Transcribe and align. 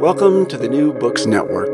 Welcome 0.00 0.44
to 0.46 0.58
the 0.58 0.68
New 0.68 0.92
Books 0.92 1.24
Network. 1.24 1.70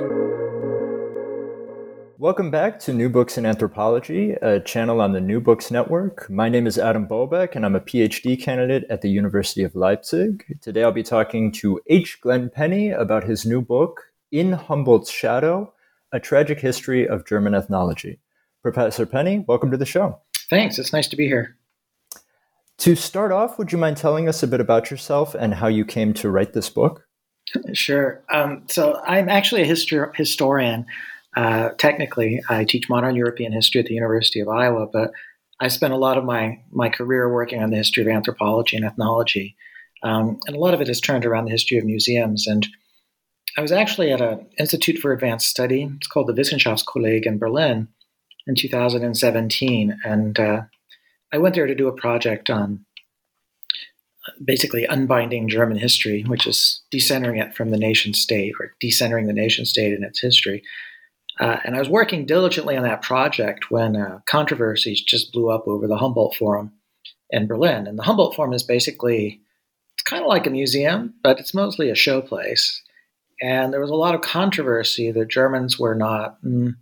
Welcome 2.19 2.51
back 2.53 2.79
to 2.81 2.93
New 2.93 3.09
Books 3.09 3.37
in 3.37 3.45
Anthropology, 3.45 4.33
a 4.41 4.61
channel 4.61 5.01
on 5.01 5.13
the 5.13 5.21
New 5.21 5.41
Books 5.41 5.71
Network. 5.73 6.31
My 6.31 6.49
name 6.49 6.69
is 6.69 6.79
Adam 6.79 7.09
Bobeck, 7.09 7.57
and 7.57 7.67
I'm 7.67 7.75
a 7.75 7.81
PhD 7.81 8.41
candidate 8.41 8.85
at 8.89 9.01
the 9.03 9.11
University 9.11 9.65
of 9.65 9.75
Leipzig. 9.75 10.45
Today 10.61 10.85
I'll 10.85 10.93
be 10.93 11.03
talking 11.03 11.51
to 11.53 11.81
H. 11.89 12.21
Glenn 12.21 12.49
Penny 12.49 12.91
about 12.91 13.25
his 13.25 13.45
new 13.45 13.61
book, 13.61 14.13
In 14.31 14.53
Humboldt's 14.53 15.11
Shadow 15.11 15.75
A 16.13 16.21
Tragic 16.21 16.61
History 16.61 17.09
of 17.09 17.27
German 17.27 17.55
Ethnology. 17.55 18.21
Professor 18.63 19.05
Penny, 19.05 19.45
welcome 19.49 19.73
to 19.73 19.77
the 19.77 19.85
show. 19.85 20.21
Thanks. 20.49 20.79
It's 20.79 20.93
nice 20.93 21.09
to 21.09 21.17
be 21.17 21.27
here. 21.27 21.57
To 22.79 22.95
start 22.95 23.33
off, 23.33 23.59
would 23.59 23.73
you 23.73 23.79
mind 23.79 23.97
telling 23.97 24.29
us 24.29 24.43
a 24.43 24.47
bit 24.47 24.61
about 24.61 24.91
yourself 24.91 25.35
and 25.35 25.55
how 25.55 25.67
you 25.67 25.85
came 25.85 26.15
to 26.15 26.31
write 26.31 26.53
this 26.53 26.71
book? 26.71 27.07
Sure. 27.73 28.23
Um, 28.33 28.65
so 28.69 29.01
I'm 29.05 29.29
actually 29.29 29.63
a 29.63 29.67
histor- 29.67 30.15
historian. 30.17 30.87
Uh, 31.37 31.71
technically, 31.79 32.43
I 32.49 32.65
teach 32.65 32.89
modern 32.89 33.17
European 33.17 33.53
history 33.53 33.81
at 33.81 33.87
the 33.87 33.95
University 33.95 34.41
of 34.41 34.49
Iowa, 34.49 34.87
but 34.93 35.13
I 35.61 35.69
spent 35.69 35.93
a 35.93 35.99
lot 35.99 36.19
of 36.19 36.25
my, 36.25 36.61
my 36.71 36.89
career 36.89 37.33
working 37.33 37.63
on 37.63 37.71
the 37.71 37.77
history 37.77 38.03
of 38.03 38.09
anthropology 38.09 38.77
and 38.77 38.85
ethnology. 38.85 39.57
Um, 40.03 40.41
and 40.47 40.57
a 40.57 40.59
lot 40.59 40.75
of 40.75 40.81
it 40.81 40.89
is 40.89 41.01
turned 41.01 41.25
around 41.25 41.45
the 41.45 41.53
history 41.53 41.79
of 41.79 41.85
museums. 41.85 42.47
And 42.47 42.67
I 43.57 43.61
was 43.61 43.73
actually 43.73 44.13
at 44.13 44.21
an 44.21 44.47
Institute 44.59 44.99
for 44.99 45.13
Advanced 45.13 45.49
Study. 45.49 45.89
It's 45.97 46.09
called 46.09 46.27
the 46.27 46.33
Wissenschaftskolleg 46.33 47.27
in 47.27 47.39
Berlin 47.39 47.89
in 48.47 48.55
2017. 48.55 49.97
And 50.05 50.39
uh, 50.39 50.63
I 51.33 51.39
went 51.39 51.55
there 51.55 51.67
to 51.67 51.75
do 51.75 51.89
a 51.89 51.93
project 51.93 52.51
on 52.51 52.85
basically 54.45 54.85
unbinding 54.85 55.49
German 55.49 55.79
history, 55.79 56.23
which 56.23 56.47
is 56.47 56.83
decentering 56.93 57.43
it 57.43 57.55
from 57.55 57.71
the 57.71 57.79
nation 57.79 58.15
state 58.15 58.55
or 58.61 58.75
decentering 58.83 59.27
the 59.27 59.33
nation 59.33 59.65
state 59.65 59.93
in 59.93 60.05
its 60.05 60.21
history. 60.21 60.63
Uh, 61.41 61.57
and 61.65 61.75
I 61.75 61.79
was 61.79 61.89
working 61.89 62.27
diligently 62.27 62.77
on 62.77 62.85
that 62.85 63.03
project 63.03 63.71
when 63.71 63.97
uh, 63.97 64.21
controversies 64.27 65.03
just 65.03 65.33
blew 65.33 65.51
up 65.51 65.67
over 65.67 65.87
the 65.87 65.97
Humboldt 65.97 66.37
Forum 66.37 66.73
in 67.31 67.47
Berlin. 67.47 67.87
And 67.87 67.99
the 67.99 68.03
Humboldt 68.03 68.37
Forum 68.37 68.53
is 68.53 68.63
basically, 68.63 69.41
it's 69.95 70.03
kind 70.03 70.23
of 70.23 70.29
like 70.29 70.47
a 70.47 70.51
museum, 70.51 71.15
but 71.23 71.41
it's 71.41 71.55
mostly 71.55 71.89
a 71.89 71.95
showplace. 71.95 72.79
And 73.41 73.73
there 73.73 73.81
was 73.81 73.91
a 73.91 73.95
lot 73.95 74.15
of 74.15 74.21
controversy 74.21 75.11
that 75.11 75.31
Germans 75.31 75.79
were 75.79 75.95
not 75.95 76.41
mm, 76.45 76.75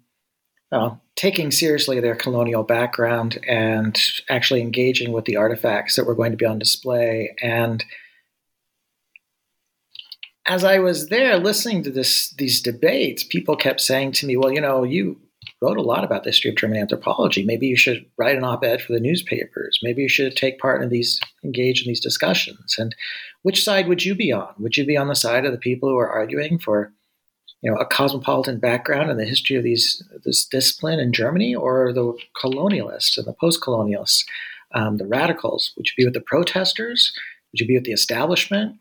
uh, 0.72 0.90
taking 1.16 1.50
seriously 1.50 2.00
their 2.00 2.14
colonial 2.14 2.62
background 2.62 3.38
and 3.46 4.00
actually 4.28 4.60
engaging 4.60 5.12
with 5.12 5.24
the 5.24 5.36
artifacts 5.36 5.96
that 5.96 6.06
were 6.06 6.14
going 6.14 6.30
to 6.30 6.36
be 6.36 6.46
on 6.46 6.58
display. 6.58 7.34
And 7.42 7.84
as 10.46 10.64
I 10.64 10.78
was 10.78 11.08
there 11.08 11.38
listening 11.38 11.82
to 11.84 11.90
this 11.90 12.30
these 12.38 12.60
debates, 12.60 13.24
people 13.24 13.56
kept 13.56 13.80
saying 13.80 14.12
to 14.12 14.26
me, 14.26 14.36
"Well, 14.36 14.52
you 14.52 14.60
know, 14.60 14.84
you 14.84 15.20
wrote 15.62 15.76
a 15.76 15.82
lot 15.82 16.04
about 16.04 16.24
the 16.24 16.30
history 16.30 16.50
of 16.50 16.56
German 16.56 16.78
anthropology. 16.78 17.44
Maybe 17.44 17.66
you 17.66 17.76
should 17.76 18.06
write 18.16 18.36
an 18.36 18.44
op-ed 18.44 18.80
for 18.80 18.92
the 18.92 19.00
newspapers. 19.00 19.78
Maybe 19.82 20.02
you 20.02 20.08
should 20.08 20.36
take 20.36 20.58
part 20.58 20.82
in 20.82 20.88
these, 20.88 21.20
engage 21.44 21.82
in 21.82 21.88
these 21.88 22.00
discussions. 22.00 22.76
And 22.78 22.94
which 23.42 23.62
side 23.62 23.88
would 23.88 24.04
you 24.04 24.14
be 24.14 24.32
on? 24.32 24.54
Would 24.58 24.76
you 24.76 24.86
be 24.86 24.96
on 24.96 25.08
the 25.08 25.14
side 25.14 25.44
of 25.44 25.52
the 25.52 25.58
people 25.58 25.88
who 25.88 25.98
are 25.98 26.10
arguing 26.10 26.58
for, 26.58 26.92
you 27.62 27.70
know, 27.70 27.76
a 27.76 27.86
cosmopolitan 27.86 28.58
background 28.58 29.10
and 29.10 29.20
the 29.20 29.24
history 29.24 29.56
of 29.56 29.62
these 29.62 30.02
this 30.24 30.46
discipline 30.46 30.98
in 30.98 31.12
Germany, 31.12 31.54
or 31.54 31.92
the 31.92 32.14
colonialists 32.42 33.18
and 33.18 33.26
the 33.26 33.34
post-colonialists, 33.34 34.24
um, 34.74 34.96
the 34.96 35.06
radicals? 35.06 35.72
Would 35.76 35.86
you 35.86 35.92
be 35.96 36.04
with 36.04 36.14
the 36.14 36.20
protesters? 36.20 37.12
Would 37.52 37.60
you 37.60 37.66
be 37.66 37.76
with 37.76 37.84
the 37.84 37.92
establishment? 37.92 38.76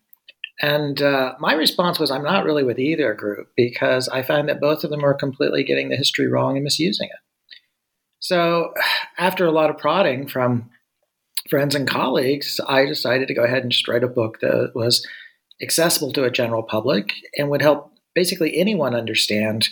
And 0.62 1.02
uh, 1.02 1.36
my 1.40 1.54
response 1.54 2.00
was, 2.00 2.12
I'm 2.12 2.24
not 2.24 2.44
really 2.44 2.64
with 2.64 2.80
either 2.80 3.14
group 3.14 3.48
because 3.56 4.10
I 4.10 4.22
find 4.22 4.50
that 4.50 4.60
both 4.60 4.84
of 4.84 4.90
them 4.90 5.06
are 5.06 5.14
completely 5.14 5.64
getting 5.64 5.90
the 5.90 5.96
history 5.96 6.28
wrong 6.28 6.58
and 6.58 6.64
misusing 6.64 7.08
it. 7.08 7.20
So, 8.20 8.74
after 9.18 9.46
a 9.46 9.52
lot 9.52 9.70
of 9.70 9.78
prodding 9.78 10.28
from 10.28 10.70
friends 11.50 11.76
and 11.76 11.88
colleagues, 11.88 12.60
I 12.68 12.86
decided 12.86 13.30
to 13.30 13.34
go 13.34 13.44
ahead 13.44 13.64
and 13.64 13.72
just 13.72 13.88
write 13.88 14.04
a 14.04 14.10
book 14.10 14.42
that 14.42 14.72
was 14.76 15.08
accessible 15.62 16.12
to 16.14 16.26
a 16.26 16.32
general 16.32 16.64
public 16.64 17.14
and 17.38 17.50
would 17.50 17.62
help 17.62 17.94
basically 18.20 18.58
anyone 18.58 18.94
understand 18.94 19.70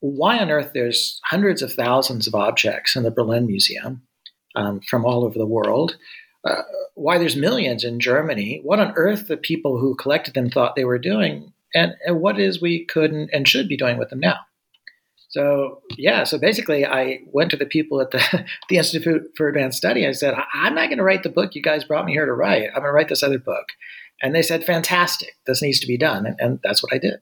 why 0.00 0.38
on 0.38 0.50
earth 0.50 0.72
there's 0.74 1.20
hundreds 1.24 1.62
of 1.62 1.72
thousands 1.72 2.26
of 2.26 2.34
objects 2.34 2.96
in 2.96 3.04
the 3.04 3.12
Berlin 3.12 3.46
Museum 3.46 4.02
um, 4.56 4.80
from 4.80 5.04
all 5.04 5.24
over 5.24 5.38
the 5.38 5.46
world 5.46 5.96
uh, 6.44 6.62
why 6.94 7.18
there's 7.18 7.36
millions 7.36 7.84
in 7.84 8.00
Germany, 8.00 8.60
what 8.64 8.80
on 8.80 8.92
earth 8.96 9.28
the 9.28 9.36
people 9.36 9.78
who 9.78 9.94
collected 9.94 10.34
them 10.34 10.50
thought 10.50 10.74
they 10.74 10.84
were 10.84 10.98
doing, 10.98 11.52
and, 11.74 11.94
and 12.06 12.20
what 12.20 12.40
is 12.40 12.62
we 12.62 12.84
could 12.86 13.12
and 13.12 13.46
should 13.46 13.68
be 13.68 13.76
doing 13.76 13.98
with 13.98 14.10
them 14.10 14.20
now. 14.20 14.38
So 15.28 15.82
yeah, 15.96 16.24
so 16.24 16.38
basically, 16.38 16.84
I 16.84 17.20
went 17.26 17.50
to 17.50 17.56
the 17.56 17.66
people 17.66 18.00
at 18.00 18.10
the 18.10 18.46
the 18.68 18.78
Institute 18.78 19.30
for 19.36 19.48
Advanced 19.48 19.78
Study. 19.78 20.06
I 20.06 20.12
said, 20.12 20.34
I'm 20.54 20.74
not 20.74 20.88
going 20.88 20.98
to 20.98 21.04
write 21.04 21.22
the 21.22 21.28
book 21.28 21.54
you 21.54 21.62
guys 21.62 21.84
brought 21.84 22.06
me 22.06 22.12
here 22.12 22.26
to 22.26 22.32
write. 22.32 22.68
I'm 22.68 22.82
going 22.82 22.86
to 22.86 22.92
write 22.92 23.08
this 23.08 23.22
other 23.22 23.38
book, 23.38 23.66
and 24.22 24.34
they 24.34 24.42
said, 24.42 24.64
fantastic, 24.64 25.36
this 25.46 25.62
needs 25.62 25.80
to 25.80 25.86
be 25.86 25.98
done, 25.98 26.26
and, 26.26 26.36
and 26.38 26.58
that's 26.64 26.82
what 26.82 26.92
I 26.92 26.98
did. 26.98 27.20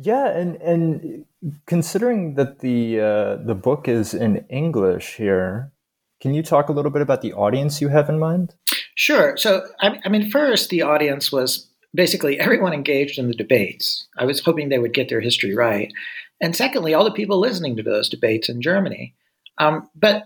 Yeah, 0.00 0.28
and 0.28 0.56
and 0.62 1.24
considering 1.66 2.34
that 2.34 2.60
the 2.60 3.00
uh, 3.00 3.36
the 3.44 3.54
book 3.54 3.88
is 3.88 4.14
in 4.14 4.44
English 4.48 5.16
here, 5.16 5.72
can 6.20 6.34
you 6.34 6.42
talk 6.42 6.68
a 6.68 6.72
little 6.72 6.92
bit 6.92 7.02
about 7.02 7.20
the 7.20 7.32
audience 7.32 7.80
you 7.80 7.88
have 7.88 8.08
in 8.08 8.18
mind? 8.18 8.54
Sure. 8.94 9.36
So, 9.36 9.66
I, 9.80 10.00
I 10.04 10.08
mean, 10.08 10.30
first, 10.30 10.70
the 10.70 10.82
audience 10.82 11.32
was 11.32 11.68
basically 11.94 12.38
everyone 12.38 12.72
engaged 12.72 13.18
in 13.18 13.28
the 13.28 13.34
debates. 13.34 14.06
I 14.16 14.24
was 14.24 14.40
hoping 14.40 14.68
they 14.68 14.78
would 14.78 14.94
get 14.94 15.08
their 15.08 15.20
history 15.20 15.54
right. 15.54 15.92
And 16.40 16.54
secondly, 16.54 16.94
all 16.94 17.04
the 17.04 17.10
people 17.10 17.40
listening 17.40 17.76
to 17.76 17.82
those 17.82 18.08
debates 18.08 18.48
in 18.48 18.62
Germany. 18.62 19.14
Um, 19.58 19.88
but 19.96 20.24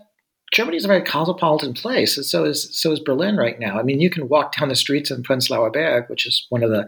Germany 0.53 0.77
is 0.77 0.85
a 0.85 0.87
very 0.87 1.01
cosmopolitan 1.01 1.73
place, 1.73 2.15
and 2.15 2.25
so 2.25 2.45
is 2.45 2.69
so 2.77 2.91
is 2.91 2.99
Berlin 2.99 3.37
right 3.37 3.59
now. 3.59 3.79
I 3.79 3.83
mean, 3.83 3.99
you 3.99 4.11
can 4.11 4.29
walk 4.29 4.55
down 4.55 4.69
the 4.69 4.75
streets 4.75 5.09
in 5.09 5.23
Prenzlauer 5.23 5.73
Berg, 5.73 6.09
which 6.09 6.27
is 6.27 6.45
one 6.49 6.61
of 6.61 6.69
the 6.69 6.85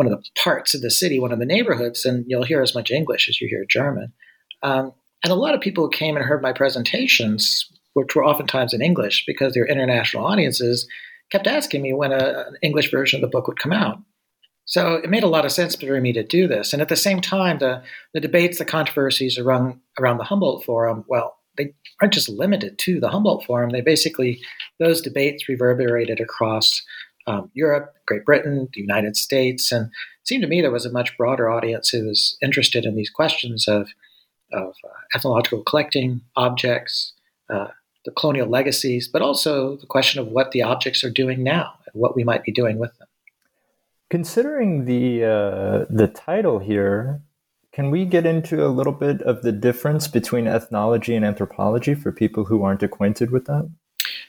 one 0.00 0.06
of 0.10 0.18
the 0.18 0.24
parts 0.42 0.74
of 0.74 0.80
the 0.80 0.90
city, 0.90 1.20
one 1.20 1.30
of 1.30 1.38
the 1.38 1.44
neighborhoods, 1.44 2.06
and 2.06 2.24
you'll 2.26 2.42
hear 2.42 2.62
as 2.62 2.74
much 2.74 2.90
English 2.90 3.28
as 3.28 3.38
you 3.38 3.48
hear 3.48 3.66
German. 3.68 4.14
Um, 4.62 4.94
and 5.22 5.30
a 5.30 5.36
lot 5.36 5.54
of 5.54 5.60
people 5.60 5.84
who 5.84 5.90
came 5.90 6.16
and 6.16 6.24
heard 6.24 6.40
my 6.40 6.54
presentations 6.54 7.70
which 7.92 8.14
were 8.14 8.24
oftentimes 8.24 8.72
in 8.72 8.80
English 8.80 9.24
because 9.26 9.52
their 9.52 9.66
international 9.66 10.24
audiences 10.24 10.88
kept 11.30 11.46
asking 11.46 11.82
me 11.82 11.92
when 11.92 12.12
a, 12.12 12.46
an 12.48 12.56
English 12.62 12.90
version 12.90 13.18
of 13.18 13.20
the 13.20 13.36
book 13.36 13.46
would 13.46 13.58
come 13.58 13.72
out. 13.72 13.98
So 14.64 14.94
it 14.94 15.10
made 15.10 15.24
a 15.24 15.28
lot 15.28 15.44
of 15.44 15.52
sense 15.52 15.74
for 15.74 16.00
me 16.00 16.12
to 16.12 16.22
do 16.22 16.46
this. 16.46 16.72
And 16.72 16.80
at 16.80 16.88
the 16.88 16.96
same 16.96 17.20
time, 17.20 17.58
the, 17.58 17.82
the 18.14 18.20
debates, 18.20 18.58
the 18.58 18.64
controversies 18.64 19.36
around, 19.36 19.80
around 19.98 20.18
the 20.18 20.24
Humboldt 20.24 20.64
Forum, 20.64 21.04
well, 21.08 21.36
they 21.58 21.74
aren't 22.00 22.14
just 22.14 22.28
limited 22.28 22.78
to 22.78 23.00
the 23.00 23.10
Humboldt 23.10 23.44
Forum. 23.44 23.70
They 23.70 23.80
basically, 23.80 24.40
those 24.78 25.02
debates 25.02 25.48
reverberated 25.48 26.20
across 26.20 26.82
um, 27.30 27.50
Europe, 27.54 27.94
Great 28.06 28.24
Britain, 28.24 28.68
the 28.74 28.80
United 28.80 29.16
States. 29.16 29.70
And 29.70 29.86
it 29.86 30.28
seemed 30.28 30.42
to 30.42 30.48
me 30.48 30.60
there 30.60 30.70
was 30.70 30.86
a 30.86 30.92
much 30.92 31.16
broader 31.16 31.48
audience 31.50 31.90
who 31.90 32.06
was 32.06 32.36
interested 32.42 32.84
in 32.84 32.96
these 32.96 33.10
questions 33.10 33.68
of, 33.68 33.90
of 34.52 34.74
uh, 34.84 34.88
ethnological 35.14 35.62
collecting, 35.62 36.22
objects, 36.36 37.12
uh, 37.48 37.68
the 38.04 38.10
colonial 38.10 38.48
legacies, 38.48 39.06
but 39.06 39.22
also 39.22 39.76
the 39.76 39.86
question 39.86 40.20
of 40.20 40.28
what 40.28 40.52
the 40.52 40.62
objects 40.62 41.04
are 41.04 41.10
doing 41.10 41.42
now 41.42 41.74
and 41.86 42.00
what 42.00 42.16
we 42.16 42.24
might 42.24 42.42
be 42.42 42.52
doing 42.52 42.78
with 42.78 42.96
them. 42.98 43.08
Considering 44.08 44.86
the 44.86 45.24
uh, 45.24 45.84
the 45.88 46.08
title 46.08 46.58
here, 46.58 47.22
can 47.72 47.92
we 47.92 48.04
get 48.04 48.26
into 48.26 48.66
a 48.66 48.68
little 48.68 48.92
bit 48.92 49.22
of 49.22 49.42
the 49.42 49.52
difference 49.52 50.08
between 50.08 50.48
ethnology 50.48 51.14
and 51.14 51.24
anthropology 51.24 51.94
for 51.94 52.10
people 52.10 52.46
who 52.46 52.64
aren't 52.64 52.82
acquainted 52.82 53.30
with 53.30 53.44
that? 53.44 53.70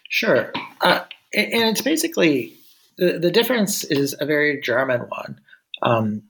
Sure, 0.08 0.52
uh, 0.82 1.00
and 1.34 1.64
it's 1.64 1.82
basically 1.82 2.54
the, 3.02 3.32
difference 3.32 3.84
is 3.84 4.16
a 4.20 4.26
very 4.26 4.62
German 4.62 5.02
one. 5.02 5.40
Um, 5.82 6.24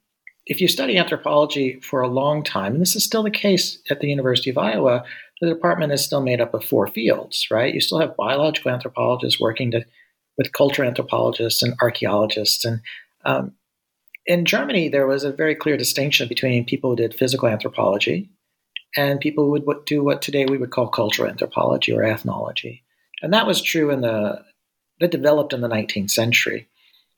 if 0.46 0.62
you 0.62 0.68
study 0.68 0.98
anthropology 0.98 1.80
for 1.82 2.02
a 2.02 2.08
long 2.08 2.44
time, 2.44 2.74
and 2.74 2.82
this 2.82 2.96
is 2.96 3.04
still 3.04 3.24
the 3.24 3.32
case 3.32 3.80
at 3.90 4.00
the 4.00 4.08
University 4.08 4.50
of 4.50 4.58
Iowa, 4.58 5.04
the 5.40 5.50
department 5.50 5.92
is 5.92 6.04
still 6.04 6.22
made 6.22 6.42
up 6.42 6.54
of 6.54 6.64
four 6.64 6.88
fields, 6.88 7.48
right? 7.52 7.74
You 7.74 7.82
still 7.82 8.00
have 8.00 8.16
biological 8.16 8.72
anthropologists 8.72 9.40
working 9.40 9.72
to, 9.72 9.86
with 10.38 10.54
culture 10.54 10.84
anthropologists 10.84 11.62
and 11.62 11.76
archaeologists, 11.82 12.66
and 12.66 12.82
um, 13.26 13.54
in 14.26 14.46
Germany, 14.46 14.88
there 14.90 15.08
was 15.08 15.24
a 15.24 15.32
very 15.32 15.56
clear 15.56 15.78
distinction 15.78 16.28
between 16.28 16.66
people 16.66 16.92
who 16.92 16.96
did 16.96 17.14
physical 17.14 17.48
anthropology 17.48 18.30
and 18.96 19.20
people 19.20 19.46
who 19.46 19.52
would 19.52 19.86
do 19.86 20.04
what 20.04 20.22
today 20.22 20.46
we 20.46 20.58
would 20.58 20.72
call 20.72 20.88
cultural 20.88 21.30
anthropology 21.30 21.92
or 21.94 22.04
ethnology. 22.04 22.84
And 23.22 23.34
that 23.34 23.48
was 23.48 23.62
true 23.62 23.90
in 23.90 24.02
the 24.02 24.44
that 25.02 25.12
developed 25.12 25.52
in 25.52 25.62
the 25.62 25.68
19th 25.68 26.12
century. 26.12 26.70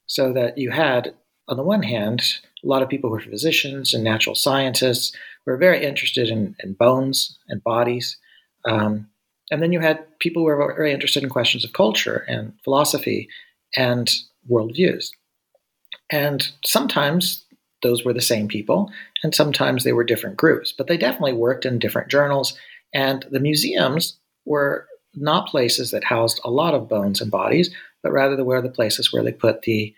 So 0.07 0.33
that 0.33 0.57
you 0.57 0.71
had, 0.71 1.13
on 1.47 1.57
the 1.57 1.63
one 1.63 1.83
hand, 1.83 2.23
a 2.63 2.67
lot 2.67 2.81
of 2.81 2.89
people 2.89 3.09
who 3.09 3.15
were 3.15 3.21
physicians 3.21 3.93
and 3.93 4.03
natural 4.03 4.35
scientists 4.35 5.13
who 5.45 5.51
were 5.51 5.57
very 5.57 5.85
interested 5.85 6.29
in, 6.29 6.55
in 6.63 6.73
bones 6.73 7.37
and 7.47 7.63
bodies. 7.63 8.17
Um, 8.65 9.07
and 9.51 9.61
then 9.61 9.71
you 9.71 9.81
had 9.81 10.05
people 10.19 10.41
who 10.41 10.47
were 10.47 10.73
very 10.75 10.91
interested 10.91 11.23
in 11.23 11.29
questions 11.29 11.63
of 11.63 11.73
culture 11.73 12.25
and 12.27 12.53
philosophy 12.63 13.29
and 13.75 14.11
worldviews. 14.49 15.09
And 16.09 16.47
sometimes 16.65 17.45
those 17.81 18.05
were 18.05 18.13
the 18.13 18.21
same 18.21 18.47
people, 18.47 18.91
and 19.23 19.35
sometimes 19.35 19.83
they 19.83 19.91
were 19.91 20.05
different 20.05 20.37
groups, 20.37 20.71
but 20.71 20.87
they 20.87 20.97
definitely 20.97 21.33
worked 21.33 21.65
in 21.65 21.79
different 21.79 22.09
journals. 22.09 22.57
And 22.93 23.25
the 23.29 23.39
museums 23.39 24.17
were 24.45 24.87
not 25.15 25.47
places 25.47 25.91
that 25.91 26.03
housed 26.03 26.39
a 26.43 26.51
lot 26.51 26.73
of 26.73 26.89
bones 26.89 27.21
and 27.21 27.31
bodies, 27.31 27.73
but 28.01 28.11
rather 28.11 28.35
they 28.35 28.43
were 28.43 28.61
the 28.61 28.69
places 28.69 29.11
where 29.11 29.23
they 29.23 29.31
put 29.31 29.63
the, 29.63 29.93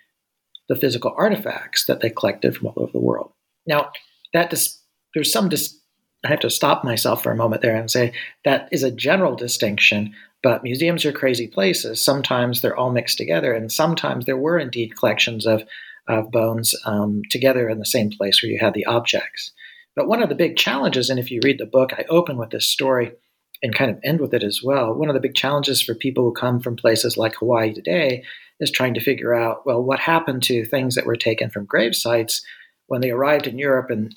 the 0.69 0.75
physical 0.75 1.13
artifacts 1.17 1.85
that 1.85 2.01
they 2.01 2.09
collected 2.09 2.56
from 2.56 2.67
all 2.67 2.73
over 2.77 2.91
the 2.91 3.00
world. 3.00 3.31
Now, 3.65 3.91
that 4.33 4.50
dis- 4.50 4.79
there's 5.13 5.31
some 5.31 5.50
dis- 5.50 5.79
I 6.23 6.29
have 6.29 6.39
to 6.39 6.50
stop 6.50 6.83
myself 6.83 7.21
for 7.21 7.31
a 7.31 7.35
moment 7.35 7.62
there 7.62 7.75
and 7.75 7.89
say 7.89 8.12
that 8.45 8.67
is 8.71 8.83
a 8.83 8.91
general 8.91 9.35
distinction, 9.35 10.13
but 10.41 10.63
museums 10.63 11.06
are 11.06 11.12
crazy 11.12 11.47
places. 11.47 12.03
Sometimes 12.03 12.62
they're 12.62 12.75
all 12.75 12.91
mixed 12.91 13.17
together, 13.17 13.53
and 13.53 13.71
sometimes 13.71 14.25
there 14.25 14.38
were 14.38 14.57
indeed 14.57 14.97
collections 14.97 15.45
of 15.45 15.63
of 16.07 16.31
bones 16.31 16.75
um, 16.85 17.23
together 17.31 17.67
in 17.67 17.79
the 17.79 17.85
same 17.85 18.12
place 18.12 18.41
where 18.41 18.51
you 18.51 18.59
had 18.59 18.75
the 18.75 18.85
objects. 18.85 19.51
But 19.95 20.07
one 20.07 20.21
of 20.21 20.29
the 20.29 20.35
big 20.35 20.56
challenges, 20.56 21.09
and 21.09 21.19
if 21.19 21.31
you 21.31 21.39
read 21.44 21.57
the 21.57 21.65
book, 21.65 21.94
I 21.94 22.06
open 22.09 22.38
with 22.38 22.51
this 22.51 22.69
story 22.69 23.13
and 23.61 23.75
kind 23.75 23.91
of 23.91 23.99
end 24.03 24.19
with 24.19 24.33
it 24.33 24.43
as 24.43 24.61
well. 24.63 24.93
One 24.93 25.09
of 25.09 25.13
the 25.13 25.21
big 25.21 25.35
challenges 25.35 25.81
for 25.81 25.95
people 25.95 26.23
who 26.23 26.33
come 26.33 26.59
from 26.59 26.75
places 26.75 27.17
like 27.17 27.35
Hawaii 27.35 27.73
today 27.73 28.23
is 28.59 28.71
trying 28.71 28.93
to 28.93 28.99
figure 28.99 29.33
out 29.33 29.65
well, 29.65 29.81
what 29.81 29.99
happened 29.99 30.43
to 30.43 30.65
things 30.65 30.95
that 30.95 31.05
were 31.05 31.15
taken 31.15 31.49
from 31.49 31.65
grave 31.65 31.95
sites 31.95 32.45
when 32.87 33.01
they 33.01 33.11
arrived 33.11 33.47
in 33.47 33.57
Europe 33.57 33.89
and 33.89 34.15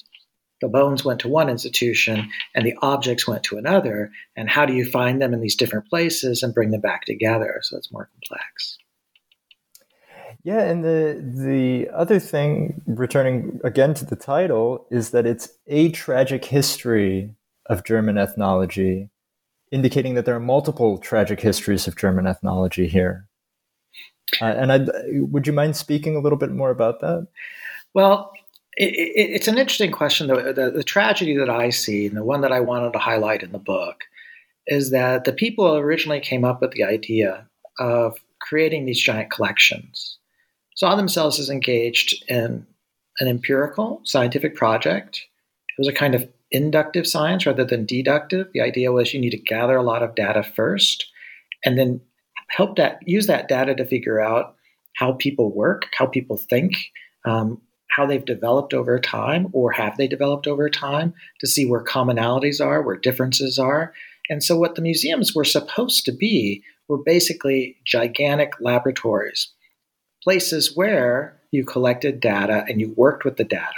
the 0.60 0.68
bones 0.68 1.04
went 1.04 1.20
to 1.20 1.28
one 1.28 1.48
institution 1.48 2.30
and 2.54 2.66
the 2.66 2.76
objects 2.82 3.28
went 3.28 3.44
to 3.44 3.58
another, 3.58 4.10
and 4.36 4.50
how 4.50 4.66
do 4.66 4.74
you 4.74 4.84
find 4.84 5.22
them 5.22 5.32
in 5.32 5.40
these 5.40 5.54
different 5.54 5.88
places 5.88 6.42
and 6.42 6.54
bring 6.54 6.70
them 6.70 6.80
back 6.80 7.04
together? 7.04 7.60
So 7.62 7.76
it's 7.76 7.92
more 7.92 8.10
complex. 8.12 8.78
Yeah, 10.44 10.62
and 10.62 10.84
the 10.84 11.20
the 11.44 11.88
other 11.94 12.18
thing, 12.18 12.80
returning 12.86 13.60
again 13.64 13.94
to 13.94 14.04
the 14.04 14.16
title, 14.16 14.86
is 14.90 15.10
that 15.10 15.26
it's 15.26 15.48
a 15.66 15.90
tragic 15.90 16.44
history 16.44 17.34
of 17.66 17.84
German 17.84 18.18
ethnology, 18.18 19.10
indicating 19.72 20.14
that 20.14 20.24
there 20.24 20.34
are 20.34 20.40
multiple 20.40 20.98
tragic 20.98 21.40
histories 21.40 21.86
of 21.86 21.96
German 21.96 22.26
ethnology 22.26 22.88
here. 22.88 23.26
Uh, 24.40 24.44
and 24.44 24.72
i 24.72 24.86
would 25.20 25.46
you 25.46 25.52
mind 25.52 25.76
speaking 25.76 26.14
a 26.14 26.20
little 26.20 26.38
bit 26.38 26.50
more 26.50 26.70
about 26.70 27.00
that? 27.00 27.26
Well, 27.94 28.30
it, 28.76 28.94
it, 28.94 29.30
it's 29.30 29.48
an 29.48 29.58
interesting 29.58 29.90
question. 29.90 30.28
The, 30.28 30.52
the, 30.52 30.70
the 30.70 30.84
tragedy 30.84 31.36
that 31.36 31.50
I 31.50 31.70
see, 31.70 32.06
and 32.06 32.16
the 32.16 32.24
one 32.24 32.42
that 32.42 32.52
I 32.52 32.60
wanted 32.60 32.92
to 32.92 32.98
highlight 32.98 33.42
in 33.42 33.52
the 33.52 33.58
book, 33.58 34.04
is 34.66 34.90
that 34.90 35.24
the 35.24 35.32
people 35.32 35.76
originally 35.76 36.20
came 36.20 36.44
up 36.44 36.60
with 36.60 36.72
the 36.72 36.84
idea 36.84 37.46
of 37.78 38.18
creating 38.40 38.84
these 38.84 39.00
giant 39.00 39.30
collections 39.30 40.18
saw 40.76 40.94
themselves 40.94 41.40
as 41.40 41.50
engaged 41.50 42.24
in 42.28 42.64
an 43.18 43.28
empirical 43.28 44.00
scientific 44.04 44.54
project. 44.54 45.26
It 45.70 45.80
was 45.80 45.88
a 45.88 45.92
kind 45.92 46.14
of 46.14 46.28
inductive 46.50 47.06
science 47.06 47.46
rather 47.46 47.64
than 47.64 47.86
deductive. 47.86 48.48
The 48.52 48.60
idea 48.60 48.92
was 48.92 49.12
you 49.12 49.20
need 49.20 49.30
to 49.30 49.38
gather 49.38 49.76
a 49.76 49.82
lot 49.82 50.02
of 50.02 50.14
data 50.14 50.42
first 50.42 51.06
and 51.64 51.78
then 51.78 52.00
help 52.48 52.76
that 52.76 53.00
use 53.06 53.26
that 53.26 53.48
data 53.48 53.74
to 53.74 53.84
figure 53.84 54.20
out 54.20 54.54
how 54.96 55.12
people 55.12 55.54
work, 55.54 55.86
how 55.96 56.06
people 56.06 56.36
think, 56.36 56.74
um, 57.24 57.60
how 57.90 58.06
they've 58.06 58.24
developed 58.24 58.74
over 58.74 58.98
time, 58.98 59.48
or 59.52 59.72
have 59.72 59.96
they 59.96 60.06
developed 60.06 60.46
over 60.46 60.70
time, 60.70 61.14
to 61.40 61.46
see 61.46 61.66
where 61.66 61.82
commonalities 61.82 62.64
are, 62.64 62.82
where 62.82 62.96
differences 62.96 63.58
are. 63.58 63.92
And 64.30 64.42
so, 64.42 64.56
what 64.56 64.74
the 64.74 64.82
museums 64.82 65.34
were 65.34 65.44
supposed 65.44 66.04
to 66.04 66.12
be 66.12 66.62
were 66.88 66.98
basically 66.98 67.76
gigantic 67.84 68.52
laboratories 68.60 69.52
places 70.22 70.76
where 70.76 71.40
you 71.50 71.64
collected 71.64 72.20
data 72.20 72.64
and 72.68 72.80
you 72.80 72.92
worked 72.96 73.24
with 73.24 73.36
the 73.36 73.44
data. 73.44 73.72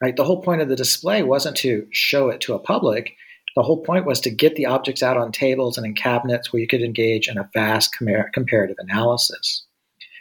Right? 0.00 0.16
The 0.16 0.24
whole 0.24 0.42
point 0.42 0.60
of 0.60 0.68
the 0.68 0.76
display 0.76 1.22
wasn't 1.22 1.56
to 1.58 1.86
show 1.90 2.28
it 2.28 2.40
to 2.42 2.54
a 2.54 2.58
public. 2.58 3.16
The 3.56 3.62
whole 3.62 3.82
point 3.82 4.06
was 4.06 4.20
to 4.20 4.30
get 4.30 4.54
the 4.54 4.66
objects 4.66 5.02
out 5.02 5.16
on 5.16 5.32
tables 5.32 5.76
and 5.76 5.84
in 5.84 5.94
cabinets 5.94 6.52
where 6.52 6.60
you 6.60 6.68
could 6.68 6.82
engage 6.82 7.28
in 7.28 7.38
a 7.38 7.50
vast 7.52 7.92
comparative 8.32 8.76
analysis. 8.78 9.64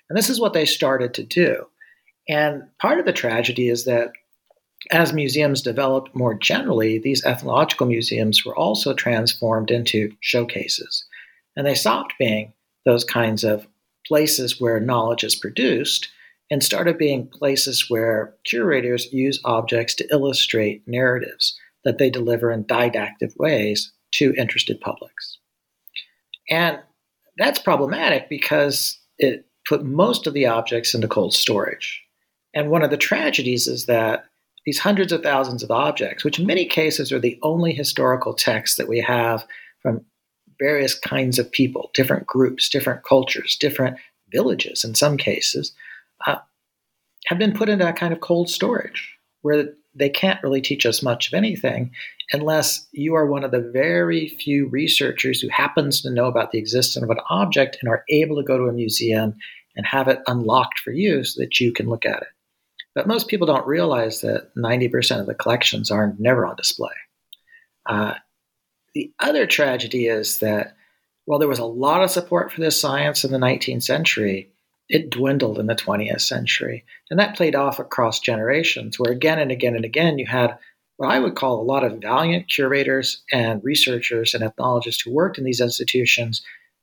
And 0.09 0.17
this 0.17 0.29
is 0.29 0.39
what 0.39 0.53
they 0.53 0.65
started 0.65 1.13
to 1.13 1.23
do. 1.23 1.67
And 2.27 2.63
part 2.79 2.99
of 2.99 3.05
the 3.05 3.13
tragedy 3.13 3.69
is 3.69 3.85
that 3.85 4.11
as 4.91 5.13
museums 5.13 5.61
developed 5.61 6.15
more 6.15 6.33
generally, 6.33 6.97
these 6.97 7.25
ethnological 7.25 7.87
museums 7.87 8.45
were 8.45 8.55
also 8.55 8.93
transformed 8.93 9.69
into 9.69 10.11
showcases. 10.21 11.05
And 11.55 11.65
they 11.65 11.75
stopped 11.75 12.13
being 12.17 12.53
those 12.85 13.03
kinds 13.03 13.43
of 13.43 13.67
places 14.05 14.61
where 14.61 14.79
knowledge 14.79 15.23
is 15.23 15.35
produced 15.35 16.09
and 16.49 16.63
started 16.63 16.97
being 16.97 17.27
places 17.27 17.89
where 17.89 18.33
curators 18.45 19.11
use 19.11 19.39
objects 19.43 19.93
to 19.95 20.07
illustrate 20.11 20.87
narratives 20.87 21.57
that 21.83 21.97
they 21.97 22.09
deliver 22.09 22.51
in 22.51 22.65
didactic 22.65 23.31
ways 23.37 23.91
to 24.11 24.33
interested 24.37 24.79
publics. 24.79 25.37
And 26.49 26.79
that's 27.37 27.59
problematic 27.59 28.29
because 28.29 28.97
it 29.17 29.45
put 29.67 29.83
most 29.83 30.27
of 30.27 30.33
the 30.33 30.45
objects 30.45 30.93
into 30.93 31.07
cold 31.07 31.33
storage. 31.33 32.01
And 32.53 32.69
one 32.69 32.83
of 32.83 32.89
the 32.89 32.97
tragedies 32.97 33.67
is 33.67 33.85
that 33.85 34.25
these 34.65 34.79
hundreds 34.79 35.11
of 35.11 35.23
thousands 35.23 35.63
of 35.63 35.71
objects, 35.71 36.23
which 36.23 36.39
in 36.39 36.45
many 36.45 36.65
cases 36.65 37.11
are 37.11 37.19
the 37.19 37.39
only 37.41 37.73
historical 37.73 38.33
texts 38.33 38.77
that 38.77 38.87
we 38.87 38.99
have 38.99 39.45
from 39.81 40.03
various 40.59 40.97
kinds 40.97 41.37
of 41.39 41.51
people, 41.51 41.91
different 41.93 42.25
groups, 42.25 42.67
different 42.67 43.03
cultures, 43.03 43.55
different 43.59 43.97
villages 44.31 44.83
in 44.83 44.95
some 44.95 45.17
cases, 45.17 45.73
uh, 46.25 46.37
have 47.27 47.37
been 47.37 47.53
put 47.53 47.69
into 47.69 47.87
a 47.87 47.93
kind 47.93 48.13
of 48.13 48.19
cold 48.19 48.49
storage 48.49 49.17
where 49.41 49.73
they 49.95 50.09
can't 50.09 50.41
really 50.43 50.61
teach 50.61 50.85
us 50.85 51.03
much 51.03 51.27
of 51.27 51.33
anything 51.33 51.91
unless 52.31 52.87
you 52.91 53.15
are 53.15 53.25
one 53.25 53.43
of 53.43 53.51
the 53.51 53.71
very 53.73 54.27
few 54.27 54.67
researchers 54.67 55.41
who 55.41 55.49
happens 55.49 56.01
to 56.01 56.11
know 56.11 56.25
about 56.25 56.51
the 56.51 56.59
existence 56.59 57.03
of 57.03 57.09
an 57.09 57.19
object 57.29 57.77
and 57.81 57.89
are 57.89 58.03
able 58.09 58.35
to 58.35 58.43
go 58.43 58.57
to 58.57 58.65
a 58.65 58.73
museum 58.73 59.35
and 59.75 59.85
have 59.85 60.07
it 60.07 60.19
unlocked 60.27 60.79
for 60.79 60.91
you 60.91 61.23
so 61.23 61.41
that 61.41 61.59
you 61.59 61.71
can 61.71 61.87
look 61.87 62.05
at 62.05 62.21
it. 62.21 62.27
But 62.95 63.07
most 63.07 63.27
people 63.27 63.47
don't 63.47 63.67
realize 63.67 64.21
that 64.21 64.49
90% 64.57 65.19
of 65.19 65.27
the 65.27 65.35
collections 65.35 65.91
are 65.91 66.15
never 66.17 66.45
on 66.45 66.55
display. 66.55 66.93
Uh, 67.85 68.15
the 68.93 69.13
other 69.19 69.45
tragedy 69.45 70.07
is 70.07 70.39
that 70.39 70.75
while 71.25 71.39
there 71.39 71.47
was 71.47 71.59
a 71.59 71.65
lot 71.65 72.03
of 72.03 72.09
support 72.09 72.51
for 72.51 72.61
this 72.61 72.79
science 72.79 73.23
in 73.23 73.31
the 73.31 73.37
19th 73.37 73.83
century, 73.83 74.51
it 74.89 75.09
dwindled 75.09 75.59
in 75.59 75.67
the 75.67 75.75
20th 75.75 76.21
century. 76.21 76.85
And 77.09 77.19
that 77.19 77.35
played 77.35 77.55
off 77.55 77.79
across 77.79 78.19
generations, 78.19 78.99
where 78.99 79.11
again 79.11 79.39
and 79.39 79.51
again 79.51 79.75
and 79.75 79.85
again 79.85 80.17
you 80.17 80.25
had 80.25 80.57
what 80.97 81.11
I 81.11 81.19
would 81.19 81.35
call 81.35 81.61
a 81.61 81.63
lot 81.63 81.83
of 81.83 82.01
valiant 82.01 82.49
curators 82.49 83.21
and 83.31 83.63
researchers 83.63 84.33
and 84.33 84.43
ethnologists 84.43 85.01
who 85.01 85.13
worked 85.13 85.37
in 85.37 85.43
these 85.43 85.61
institutions, 85.61 86.41